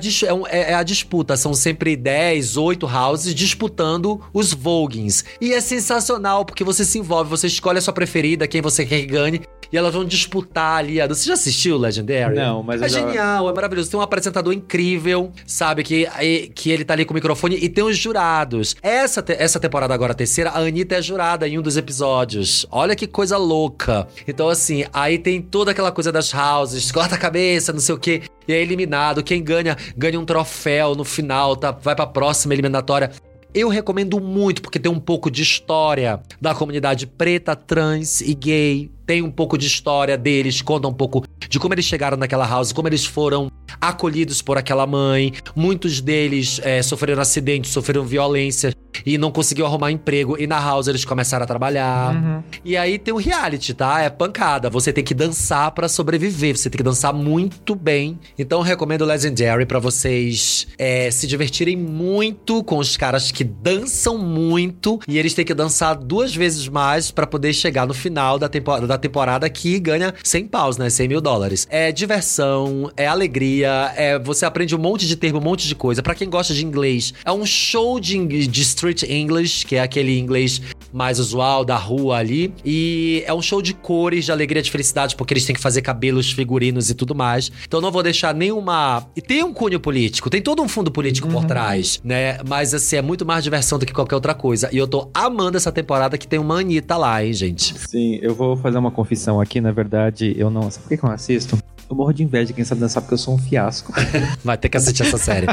é- 0.51 0.71
é 0.73 0.75
a 0.75 0.83
disputa. 0.83 1.37
São 1.37 1.55
sempre 1.55 1.95
10, 1.97 2.57
8 2.57 2.87
houses 2.87 3.35
disputando 3.35 4.21
os 4.35 4.53
Voguings. 4.53 5.25
E 5.41 5.53
é 5.53 5.61
sensacional, 5.61 6.45
porque 6.45 6.65
você 6.65 6.85
se 6.85 6.99
envolve, 6.99 7.31
você 7.31 7.47
escolhe 7.47 7.79
a 7.79 7.81
sua 7.81 7.93
preferida, 7.93 8.47
quem 8.49 8.61
você 8.61 8.85
quer 8.85 9.01
que 9.01 9.07
ganhe. 9.07 9.41
E 9.73 9.77
elas 9.79 9.95
vão 9.95 10.05
disputar 10.05 10.81
ali. 10.81 11.01
a- 11.01 11.07
Você 11.09 11.27
já 11.29 11.33
assistiu 11.33 11.79
Legendary? 11.79 12.35
Não, 12.35 12.63
mas 12.63 12.83
É 12.83 12.89
já- 12.91 12.99
genial, 13.01 13.49
é 13.49 13.55
maravilhoso. 13.55 13.91
Tem 13.91 13.99
um 13.99 14.03
apresentador 14.03 14.53
incrível, 14.53 15.33
sabe? 15.47 15.83
Que, 15.83 16.07
que 16.55 16.71
ele 16.71 16.85
tá 16.85 16.93
ali 16.93 17.07
com 17.07 17.13
o 17.13 17.15
microfone 17.15 17.57
e 17.57 17.71
tem 17.71 17.83
os 17.83 17.97
jurados. 17.97 18.77
Essa, 18.83 19.23
te- 19.23 19.33
essa 19.39 19.59
temporada 19.59 19.95
agora, 19.95 20.13
terceira, 20.13 20.51
a 20.51 20.59
Anitta 20.59 20.97
é 20.97 21.01
jurada 21.01 21.12
em 21.47 21.59
um 21.59 21.63
dos 21.63 21.77
episódios. 21.77 22.67
Olha 22.71 22.97
que 22.97 23.07
coisa 23.07 23.37
louca. 23.37 24.07
Então, 24.27 24.49
assim, 24.49 24.85
aí 24.93 25.19
tem 25.19 25.41
toda 25.41 25.71
aquela 25.71 25.93
coisa 25.93 26.11
das 26.11 26.33
houses, 26.33 26.91
corta 26.93 27.15
a 27.15 27.19
cabeça, 27.19 27.73
não 27.73 27.81
sei 27.81 27.95
o 27.95 27.99
quê. 27.99 28.23
E 28.47 28.53
é 28.53 28.61
eliminado. 28.61 29.23
Quem 29.23 29.43
ganha, 29.43 29.77
ganha 29.97 30.19
um 30.19 30.25
troféu 30.25 30.95
no 30.95 31.05
final, 31.05 31.57
tá? 31.57 31.71
Vai 31.71 31.95
pra 31.95 32.07
próxima 32.07 32.55
eliminatória. 32.55 33.11
Eu 33.55 33.69
recomendo 33.69 34.19
muito, 34.19 34.63
porque 34.63 34.79
tem 34.79 34.91
um 34.91 34.99
pouco 34.99 35.31
de 35.31 35.43
história 35.43 36.21
da 36.41 36.55
comunidade 36.55 37.07
preta, 37.07 37.55
trans 37.55 38.23
e 38.23 38.35
gay. 38.35 38.91
Tem 39.07 39.23
um 39.23 39.31
pouco 39.31 39.59
de 39.59 39.67
história 39.67 40.17
deles, 40.17 40.63
conta 40.63 40.89
um 40.89 40.93
pouco 40.93 41.25
de 41.49 41.59
como 41.59 41.75
eles 41.75 41.85
chegaram 41.85 42.17
naquela 42.17 42.47
house, 42.47 42.73
como 42.73 42.89
eles 42.89 43.05
foram 43.05 43.51
acolhidos 43.81 44.41
por 44.43 44.57
aquela 44.57 44.87
mãe. 44.87 45.33
Muitos 45.55 46.01
deles 46.01 46.61
é, 46.63 46.83
sofreram 46.83 47.21
acidentes, 47.21 47.71
sofreram 47.71 48.05
violência 48.05 48.73
e 49.05 49.17
não 49.17 49.31
conseguiu 49.31 49.67
arrumar 49.67 49.91
emprego. 49.91 50.37
E 50.39 50.47
na 50.47 50.59
house 50.61 50.87
eles 50.87 51.05
começaram 51.05 51.45
a 51.45 51.47
trabalhar. 51.47 52.15
Uhum. 52.15 52.43
E 52.65 52.77
aí 52.77 52.99
tem 52.99 53.13
o 53.13 53.17
reality, 53.17 53.75
tá? 53.75 54.01
É 54.01 54.11
pancada. 54.11 54.69
Você 54.71 54.93
tem 54.93 55.03
que 55.03 55.15
dançar 55.15 55.71
pra 55.73 55.89
sobreviver. 55.89 56.57
Você 56.57 56.71
tem 56.71 56.77
que 56.77 56.83
dançar 56.83 57.13
muito 57.13 57.75
bem. 57.75 58.19
Então 58.39 58.61
eu 58.61 58.63
recomendo 58.63 59.05
Legendary 59.05 59.67
pra 59.67 59.79
vocês 59.79 60.67
é, 60.79 61.11
se 61.11 61.27
divertirem 61.27 61.77
muito 61.77 62.63
com 62.65 62.79
os 62.79 62.97
caras 62.97 63.31
que 63.31 63.45
dançam 63.45 64.19
muito. 64.19 65.01
E 65.09 65.19
eles 65.19 65.35
têm 65.35 65.45
que 65.45 65.55
dançar 65.55 65.97
duas 65.97 66.35
vezes 66.35 66.69
mais 66.69 67.11
pra 67.11 67.27
poder 67.27 67.53
chegar 67.53 67.87
no 67.87 67.95
final 67.95 68.39
da, 68.39 68.49
tempo 68.49 68.71
da 68.93 68.99
temporada 68.99 69.49
que 69.49 69.79
ganha 69.79 70.15
100 70.23 70.47
paus, 70.49 70.77
né? 70.77 70.91
100 70.91 71.09
mil 71.09 71.21
dólares. 71.21 71.67
É 71.71 71.91
diversão, 71.91 72.91
é 72.97 73.07
alegria, 73.07 73.93
é 73.97 74.19
você 74.19 74.45
aprende 74.45 74.77
um 74.77 74.79
monte 74.79 75.07
de 75.07 75.17
termo, 75.17 75.39
um 75.39 75.43
monte 75.43 75.67
de 75.67 75.75
coisa. 75.75 76.03
Pra 76.03 76.15
quem 76.15 76.29
gosta 76.29 76.53
de 76.53 76.65
inglês, 76.65 77.15
é 77.25 77.33
um 77.33 77.47
show 77.47 77.99
de, 77.99 78.47
de 78.47 78.63
street 78.63 79.03
English, 79.05 79.67
que 79.67 79.77
é 79.77 79.81
aquele 79.81 80.19
inglês 80.19 80.61
mais 80.93 81.19
usual 81.19 81.65
da 81.65 81.77
rua 81.77 82.19
ali. 82.19 82.53
E 82.65 83.23
é 83.27 83.33
um 83.33 83.43
show 83.43 83.63
de 83.63 83.75
cores, 83.75 84.25
de 84.25 84.33
alegria, 84.33 84.63
de 84.63 84.71
felicidade, 84.71 85.17
porque 85.17 85.33
eles 85.35 85.45
têm 85.45 85.55
que 85.55 85.61
fazer 85.61 85.83
cabelos, 85.83 86.31
figurinos 86.31 86.91
e 86.91 86.95
tudo 86.95 87.15
mais. 87.15 87.51
Então 87.67 87.81
não 87.81 87.91
vou 87.91 88.03
deixar 88.03 88.35
nenhuma. 88.35 89.07
E 89.17 89.21
tem 89.21 89.43
um 89.43 89.53
cunho 89.53 89.81
político, 89.81 90.31
tem 90.31 90.43
todo 90.43 90.63
um 90.63 90.69
fundo 90.69 90.91
político 90.91 91.29
por 91.29 91.45
trás, 91.45 92.01
né? 92.05 92.39
Mas 92.47 92.75
assim, 92.75 92.97
é 92.97 93.03
muito 93.03 93.25
mais 93.25 93.45
diversão 93.45 93.79
do 93.79 93.87
que 93.87 93.93
qualquer 93.93 94.15
outra 94.15 94.35
coisa. 94.35 94.69
E 94.73 94.79
eu 94.79 94.87
tô 94.87 95.11
amando 95.15 95.57
essa 95.57 95.73
temporada 95.73 96.19
que 96.19 96.27
tem 96.27 96.39
uma 96.39 96.61
Anitta 96.61 96.97
lá, 96.97 97.25
hein, 97.25 97.33
gente? 97.33 97.75
Sim, 97.79 98.19
eu 98.23 98.35
vou 98.35 98.57
fazer 98.57 98.79
uma 98.79 98.91
confissão 98.91 99.41
aqui. 99.41 99.61
Na 99.61 99.73
verdade, 99.73 100.35
eu 100.37 100.51
não. 100.51 100.71
Sabe 100.71 100.85
por 100.85 100.89
que 100.97 101.05
eu 101.05 101.09
não 101.09 101.15
assisto? 101.15 101.59
Eu 101.93 101.97
morro 101.97 102.15
de 102.15 102.23
inveja 102.23 102.47
de 102.47 102.53
quem 102.55 102.65
sabe 102.65 102.81
dançar 102.81 103.03
porque 103.03 103.13
eu 103.13 103.19
sou 103.19 103.35
um 103.35 103.39
fiasco. 103.39 103.93
Vai 104.43 104.57
ter 104.57 104.71
que 104.71 104.79
assistir 104.79 105.03
essa 105.03 105.19
série. 105.19 105.47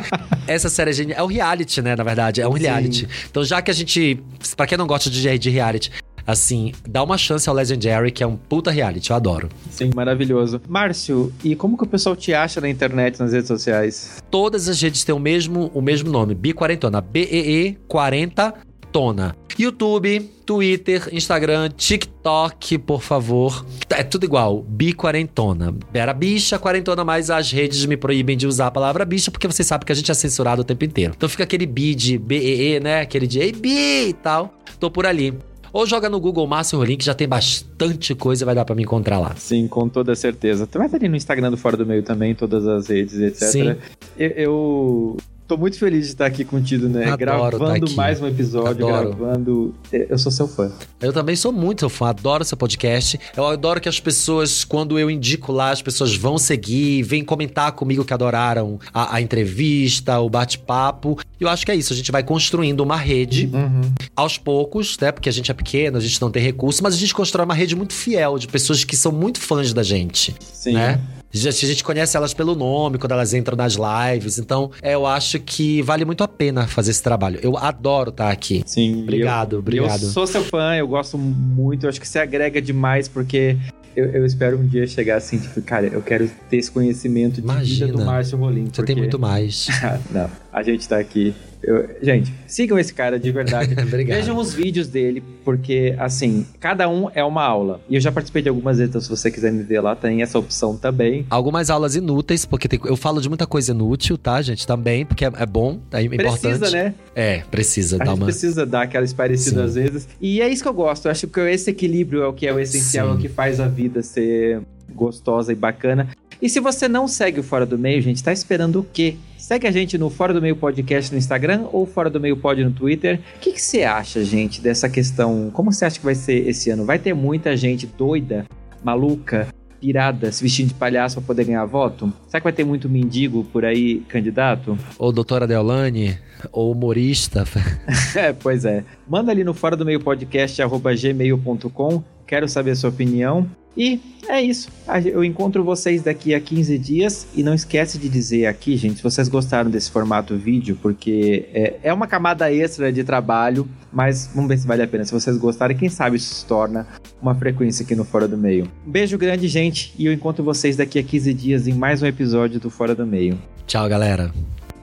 Essa 0.48 0.70
série 0.70 0.92
é 0.92 0.94
genial. 0.94 1.20
É 1.20 1.24
um 1.24 1.28
reality, 1.28 1.82
né? 1.82 1.98
Na 1.98 2.04
verdade, 2.04 2.40
é 2.40 2.48
um 2.48 2.54
Sim. 2.54 2.60
reality. 2.60 3.10
Então, 3.30 3.44
já 3.44 3.62
que 3.62 3.70
a 3.70 3.74
gente. 3.74 4.24
Pra 4.56 4.66
quem 4.66 4.78
não 4.78 4.88
gosta 4.88 5.10
de, 5.10 5.38
de 5.38 5.50
reality, 5.50 5.92
assim, 6.26 6.72
dá 6.88 7.04
uma 7.04 7.18
chance 7.18 7.50
ao 7.50 7.54
Legendary, 7.54 8.10
que 8.10 8.24
é 8.24 8.28
um 8.28 8.38
puta 8.38 8.72
reality. 8.72 9.10
Eu 9.10 9.18
adoro. 9.18 9.50
Sim, 9.70 9.92
maravilhoso. 9.94 10.62
Márcio, 10.66 11.34
e 11.44 11.58
como 11.58 11.78
que 11.78 11.84
o 11.84 11.88
pessoal 11.88 12.16
te 12.16 12.34
acha 12.34 12.62
na 12.62 12.70
internet, 12.70 13.20
nas 13.20 13.34
redes 13.34 13.50
sociais? 13.50 14.24
Todas 14.32 14.70
as 14.70 14.82
redes 14.82 15.04
têm 15.04 15.14
o 15.14 15.20
mesmo, 15.20 15.70
o 15.74 15.82
mesmo 15.82 16.10
nome: 16.10 16.34
Bi40tona. 16.34 17.02
B-E-E 17.02 17.78
40 17.86 18.54
Tona. 18.92 19.36
YouTube, 19.58 20.22
Twitter, 20.46 21.10
Instagram, 21.12 21.70
TikTok, 21.70 22.78
por 22.78 23.02
favor. 23.02 23.66
É 23.90 24.04
tudo 24.04 24.24
igual, 24.24 24.66
Bi40tona. 24.72 25.76
Era 25.94 26.14
bicha, 26.14 26.58
quarentona, 26.58 27.04
mas 27.04 27.30
as 27.30 27.52
redes 27.52 27.86
me 27.86 27.98
proíbem 27.98 28.38
de 28.38 28.48
usar 28.48 28.68
a 28.68 28.72
palavra 28.72 29.04
bicha, 29.04 29.30
porque 29.30 29.48
você 29.48 29.64
sabe 29.64 29.84
que 29.86 29.92
a 29.92 29.96
gente 29.96 30.10
é 30.10 30.14
censurado 30.14 30.62
o 30.62 30.66
tempo 30.66 30.86
inteiro. 30.86 31.14
Então 31.16 31.28
fica 31.28 31.44
aquele 31.44 31.66
bi 31.66 31.94
de 31.94 32.18
B-E-E, 32.18 32.80
né? 32.80 33.02
Aquele 33.02 33.28
de 33.28 33.40
Ei, 33.40 33.52
Bi 33.52 34.10
e 34.10 34.14
tal. 34.14 34.54
Tô 34.80 34.90
por 34.90 35.06
ali. 35.06 35.38
Ou 35.72 35.86
joga 35.86 36.10
no 36.10 36.20
Google 36.20 36.48
Márcio 36.48 36.80
Rolim, 36.80 36.98
que 36.98 37.06
já 37.06 37.14
tem 37.14 37.28
bastante 37.28 38.16
coisa, 38.16 38.46
vai 38.46 38.56
dar 38.56 38.66
pra 38.66 38.76
me 38.76 38.84
encontrar 38.84 39.20
lá. 39.20 39.36
Sim, 39.36 39.68
com 39.68 39.88
toda 39.88 40.16
certeza. 40.16 40.66
Tu 40.66 40.78
vai 40.78 40.88
estar 40.88 40.98
ali 40.98 41.08
no 41.08 41.16
Instagram 41.16 41.52
do 41.52 41.58
Fora 41.58 41.78
do 41.78 41.86
Meio 41.86 42.02
também, 42.02 42.34
todas 42.34 42.66
as 42.68 42.88
redes, 42.88 43.20
etc. 43.20 43.48
Sim. 43.50 43.76
Eu, 44.18 44.30
eu 44.30 45.18
Tô 45.50 45.58
muito 45.58 45.80
feliz 45.80 46.06
de 46.06 46.12
estar 46.12 46.28
aqui 46.28 46.46
contigo, 46.46 46.88
né? 46.88 47.06
Adoro 47.06 47.18
gravando 47.18 47.58
tá 47.66 47.74
aqui. 47.74 47.96
mais 47.96 48.22
um 48.22 48.28
episódio, 48.28 48.88
Adoro. 48.88 49.16
gravando. 49.16 49.76
Eu 49.92 50.16
sou 50.20 50.32
seu 50.32 50.48
fã. 50.48 50.72
Eu 51.02 51.12
também 51.12 51.36
sou 51.36 51.52
muito 51.52 51.80
seu 51.80 51.90
fã, 51.90 52.10
adoro 52.10 52.46
seu 52.46 52.56
podcast. 52.56 53.20
Eu 53.36 53.48
adoro 53.48 53.82
que 53.82 53.90
as 53.90 54.00
pessoas, 54.00 54.64
quando 54.64 55.00
eu 55.00 55.10
indico 55.10 55.52
lá, 55.52 55.72
as 55.72 55.82
pessoas 55.82 56.16
vão 56.16 56.38
seguir, 56.38 57.02
vêm 57.02 57.26
comentar 57.26 57.72
comigo 57.72 58.06
que 58.06 58.14
adoraram 58.14 58.80
a, 58.94 59.16
a 59.16 59.22
entrevista, 59.22 60.20
o 60.20 60.30
bate-papo. 60.30 61.18
E 61.40 61.44
eu 61.44 61.50
acho 61.50 61.66
que 61.66 61.72
é 61.72 61.76
isso, 61.76 61.94
a 61.94 61.96
gente 61.96 62.12
vai 62.12 62.22
construindo 62.22 62.82
uma 62.82 62.96
rede 62.96 63.50
Uhum. 63.52 63.92
aos 64.16 64.38
poucos, 64.38 65.00
né? 65.02 65.12
Porque 65.12 65.30
a 65.30 65.32
gente 65.32 65.50
é 65.50 65.54
pequeno, 65.56 65.98
a 65.98 66.02
gente 66.02 66.22
não 66.22 66.30
tem 66.30 66.44
recurso, 66.44 66.84
mas 66.84 66.94
a 66.94 66.98
gente 66.98 67.12
constrói 67.16 67.44
uma 67.46 67.56
rede 67.56 67.76
muito 67.76 67.94
fiel 67.96 68.38
de 68.38 68.48
pessoas 68.48 68.84
que 68.84 68.96
são 68.96 69.12
muito 69.12 69.40
fãs 69.40 69.74
da 69.74 69.82
gente, 69.82 70.36
Sim. 70.54 70.74
né? 70.74 71.00
A 71.32 71.38
gente 71.38 71.66
a 71.66 71.68
gente 71.68 71.84
conhece 71.84 72.18
elas 72.18 72.34
pelo 72.34 72.56
nome, 72.56 72.98
quando 72.98 73.12
elas 73.12 73.34
entram 73.34 73.56
nas 73.56 73.76
lives. 73.76 74.40
Então, 74.40 74.72
é, 74.82 74.96
eu 74.96 75.06
acho 75.06 75.40
que 75.40 75.82
vale 75.82 76.04
muito 76.04 76.24
a 76.24 76.28
pena 76.28 76.68
fazer 76.68 76.92
esse 76.92 77.04
trabalho. 77.04 77.40
Eu 77.44 77.58
adoro 77.58 78.10
estar 78.10 78.32
aqui. 78.32 78.64
Sim. 78.66 79.04
Obrigado, 79.04 79.54
eu, 79.54 79.60
obrigado. 79.60 80.04
Eu 80.04 80.10
sou 80.10 80.26
seu 80.26 80.44
fã, 80.44 80.76
eu 80.76 80.88
gosto 80.88 81.18
muito. 81.18 81.86
Eu 81.86 81.90
acho 81.90 82.02
que 82.02 82.08
você 82.08 82.20
agrega 82.20 82.60
demais, 82.62 83.08
porque 83.08 83.56
eu, 83.96 84.06
eu 84.06 84.26
espero 84.26 84.58
um 84.58 84.66
dia 84.66 84.88
chegar 84.88 85.18
assim, 85.18 85.38
tipo, 85.38 85.62
cara, 85.62 85.88
eu 85.88 86.02
quero 86.02 86.30
ter 86.50 86.58
esse 86.58 86.72
conhecimento 86.72 87.36
de 87.36 87.42
vida 87.42 87.54
Imagina. 87.54 87.94
do 87.94 88.06
Márcio 88.06 88.38
Rolim. 88.38 88.66
Você 88.66 88.72
porque... 88.72 88.94
tem 88.94 88.96
muito 88.96 89.20
mais. 89.20 89.68
Não, 90.10 90.30
a 90.52 90.64
gente 90.64 90.88
tá 90.88 90.98
aqui. 90.98 91.34
Eu- 91.62 91.90
gente, 92.02 92.34
sigam 92.48 92.80
esse 92.80 92.94
cara 92.94 93.20
de 93.20 93.32
verdade. 93.32 93.74
Obrigado. 93.84 94.18
Vejam 94.18 94.38
os 94.38 94.54
vídeos 94.54 94.88
dele, 94.88 95.22
porque, 95.44 95.94
assim, 96.00 96.46
cada 96.60 96.88
um 96.88 97.10
é 97.14 97.24
uma 97.24 97.44
aula. 97.44 97.82
E 97.90 97.96
eu 97.96 98.02
já 98.02 98.12
participei 98.12 98.42
de 98.42 98.50
algumas 98.50 98.78
vezes, 98.78 98.90
então 98.90 99.02
se 99.02 99.10
você 99.10 99.30
quiser 99.30 99.52
me 99.52 99.62
ver 99.64 99.82
lá, 99.82 99.96
tem 99.96 100.22
essa 100.22 100.40
opção 100.40 100.78
também. 100.78 101.26
Algumas 101.30 101.70
aulas 101.70 101.96
inúteis, 101.96 102.46
porque 102.46 102.68
tem- 102.68 102.80
eu 102.86 102.96
falo 102.96 103.20
de 103.22 103.28
muita 103.28 103.46
coisa 103.46 103.72
inútil, 103.72 104.18
tá, 104.18 104.42
gente? 104.42 104.66
Também, 104.66 105.06
porque 105.06 105.26
é, 105.26 105.32
é 105.38 105.46
bom, 105.46 105.80
é 105.92 106.02
importante. 106.02 106.40
Precisa, 106.40 106.70
né? 106.72 106.94
É, 107.16 107.40
precisa 107.52 107.96
A 108.02 108.06
dar 108.06 108.14
uma. 108.14 108.26
precisa 108.26 108.66
dar 108.66 108.84
aquela 108.84 109.04
esparecida 109.06 109.62
Sim. 109.62 109.66
às 109.68 109.76
vezes. 109.76 110.08
E 110.22 110.42
é 110.42 110.48
isso 110.48 110.64
que 110.64 110.70
eu 110.70 110.74
gosto. 110.74 111.06
Eu 111.06 111.12
acho 111.12 111.28
que 111.28 111.40
esse 111.42 111.70
equilíbrio 111.72 112.24
é 112.24 112.28
o 112.28 112.34
que 112.34 112.48
é 112.48 112.54
o 112.54 112.60
essencial, 112.60 113.08
Sim. 113.08 113.14
é 113.14 113.16
o 113.16 113.20
que 113.20 113.28
faz 113.28 113.60
a 113.60 113.68
vida 113.68 114.02
ser 114.02 114.62
gostosa 114.94 115.52
e 115.52 115.56
bacana. 115.56 116.08
E 116.42 116.50
se 116.50 116.60
você 116.62 116.88
não 116.88 117.06
segue 117.08 117.42
o 117.42 117.44
Fora 117.44 117.66
do 117.66 117.78
Meio, 117.78 118.02
gente, 118.02 118.24
tá 118.24 118.32
esperando 118.32 118.80
o 118.80 118.84
quê? 118.94 119.16
Segue 119.50 119.66
a 119.66 119.72
gente 119.72 119.98
no 119.98 120.12
Fora 120.12 120.32
do 120.32 120.40
Meio 120.40 120.56
Podcast 120.56 121.12
no 121.12 121.18
Instagram 121.18 121.66
ou 121.74 121.84
Fora 121.84 122.08
do 122.08 122.20
Meio 122.20 122.38
Pod 122.38 122.64
no 122.64 122.70
Twitter. 122.70 123.20
O 123.36 123.40
que 123.40 123.60
você 123.60 123.82
acha, 123.82 124.24
gente, 124.24 124.62
dessa 124.62 124.88
questão? 124.88 125.50
Como 125.52 125.74
você 125.74 125.86
acha 125.86 125.98
que 125.98 126.06
vai 126.06 126.14
ser 126.14 126.48
esse 126.48 126.70
ano? 126.70 126.86
Vai 126.86 127.00
ter 127.00 127.16
muita 127.16 127.58
gente 127.58 127.88
doida, 127.88 128.46
maluca, 128.84 129.48
pirada, 129.82 130.32
se 130.32 130.44
vestindo 130.44 130.68
de 130.68 130.76
palhaço 130.76 131.16
pra 131.16 131.26
poder 131.26 131.46
ganhar 131.46 131.66
voto? 131.66 132.14
Será 132.28 132.40
que 132.40 132.44
vai 132.44 132.54
ter 132.54 132.64
muito 132.64 132.88
mendigo 132.88 133.44
por 133.46 133.66
aí, 133.66 134.02
candidato? 134.02 134.78
Ou 135.00 135.12
doutora 135.12 135.48
Deolane, 135.48 136.20
ou 136.52 136.72
humorista. 136.72 137.44
É, 138.16 138.32
pois 138.32 138.66
é. 138.66 138.84
Manda 139.08 139.32
ali 139.32 139.44
no 139.44 139.56
fora 139.56 139.76
do 139.76 139.84
meio 139.84 140.00
podcast 140.00 140.62
arroba 140.62 140.94
gmail.com. 140.94 142.04
Quero 142.28 142.48
saber 142.48 142.72
a 142.72 142.76
sua 142.76 142.92
opinião. 142.92 143.50
E 143.78 144.00
é 144.28 144.42
isso. 144.42 144.70
Eu 145.06 145.24
encontro 145.24 145.64
vocês 145.64 146.02
daqui 146.02 146.34
a 146.34 146.40
15 146.40 146.78
dias. 146.78 147.28
E 147.34 147.44
não 147.44 147.54
esquece 147.54 147.98
de 147.98 148.10
dizer 148.10 148.46
aqui, 148.46 148.76
gente, 148.78 148.98
se 148.98 149.04
vocês 149.04 149.28
gostaram 149.28 149.70
desse 149.70 149.90
formato 149.90 150.36
vídeo, 150.38 150.78
porque 150.82 151.48
é, 151.54 151.80
é 151.84 151.94
uma 151.94 152.08
camada 152.08 152.52
extra 152.52 152.92
de 152.92 153.04
trabalho, 153.04 153.68
mas 153.92 154.30
vamos 154.34 154.50
ver 154.50 154.58
se 154.58 154.68
vale 154.68 154.84
a 154.84 154.88
pena. 154.88 155.06
Se 155.06 155.12
vocês 155.12 155.38
gostarem, 155.38 155.78
quem 155.78 155.90
sabe 155.90 156.18
isso 156.18 156.34
se 156.34 156.46
torna 156.46 156.88
uma 157.22 157.34
frequência 157.36 157.84
aqui 157.84 157.96
no 157.96 158.04
Fora 158.04 158.28
do 158.28 158.38
Meio. 158.38 158.70
Um 158.86 158.92
beijo 158.92 159.18
grande, 159.18 159.48
gente, 159.48 159.94
e 159.98 160.06
eu 160.06 160.14
encontro 160.14 160.44
vocês 160.44 160.76
daqui 160.76 161.00
a 161.00 161.04
15 161.04 161.34
dias 161.34 161.68
em 161.68 161.74
mais 161.74 162.02
um 162.02 162.06
episódio 162.06 162.60
do 162.60 162.70
Fora 162.70 162.94
do 162.94 163.06
Meio. 163.06 163.40
Tchau, 163.66 163.88
galera. 163.88 164.32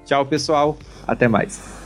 Tchau, 0.05 0.25
pessoal. 0.25 0.79
Até 1.07 1.29
mais. 1.29 1.86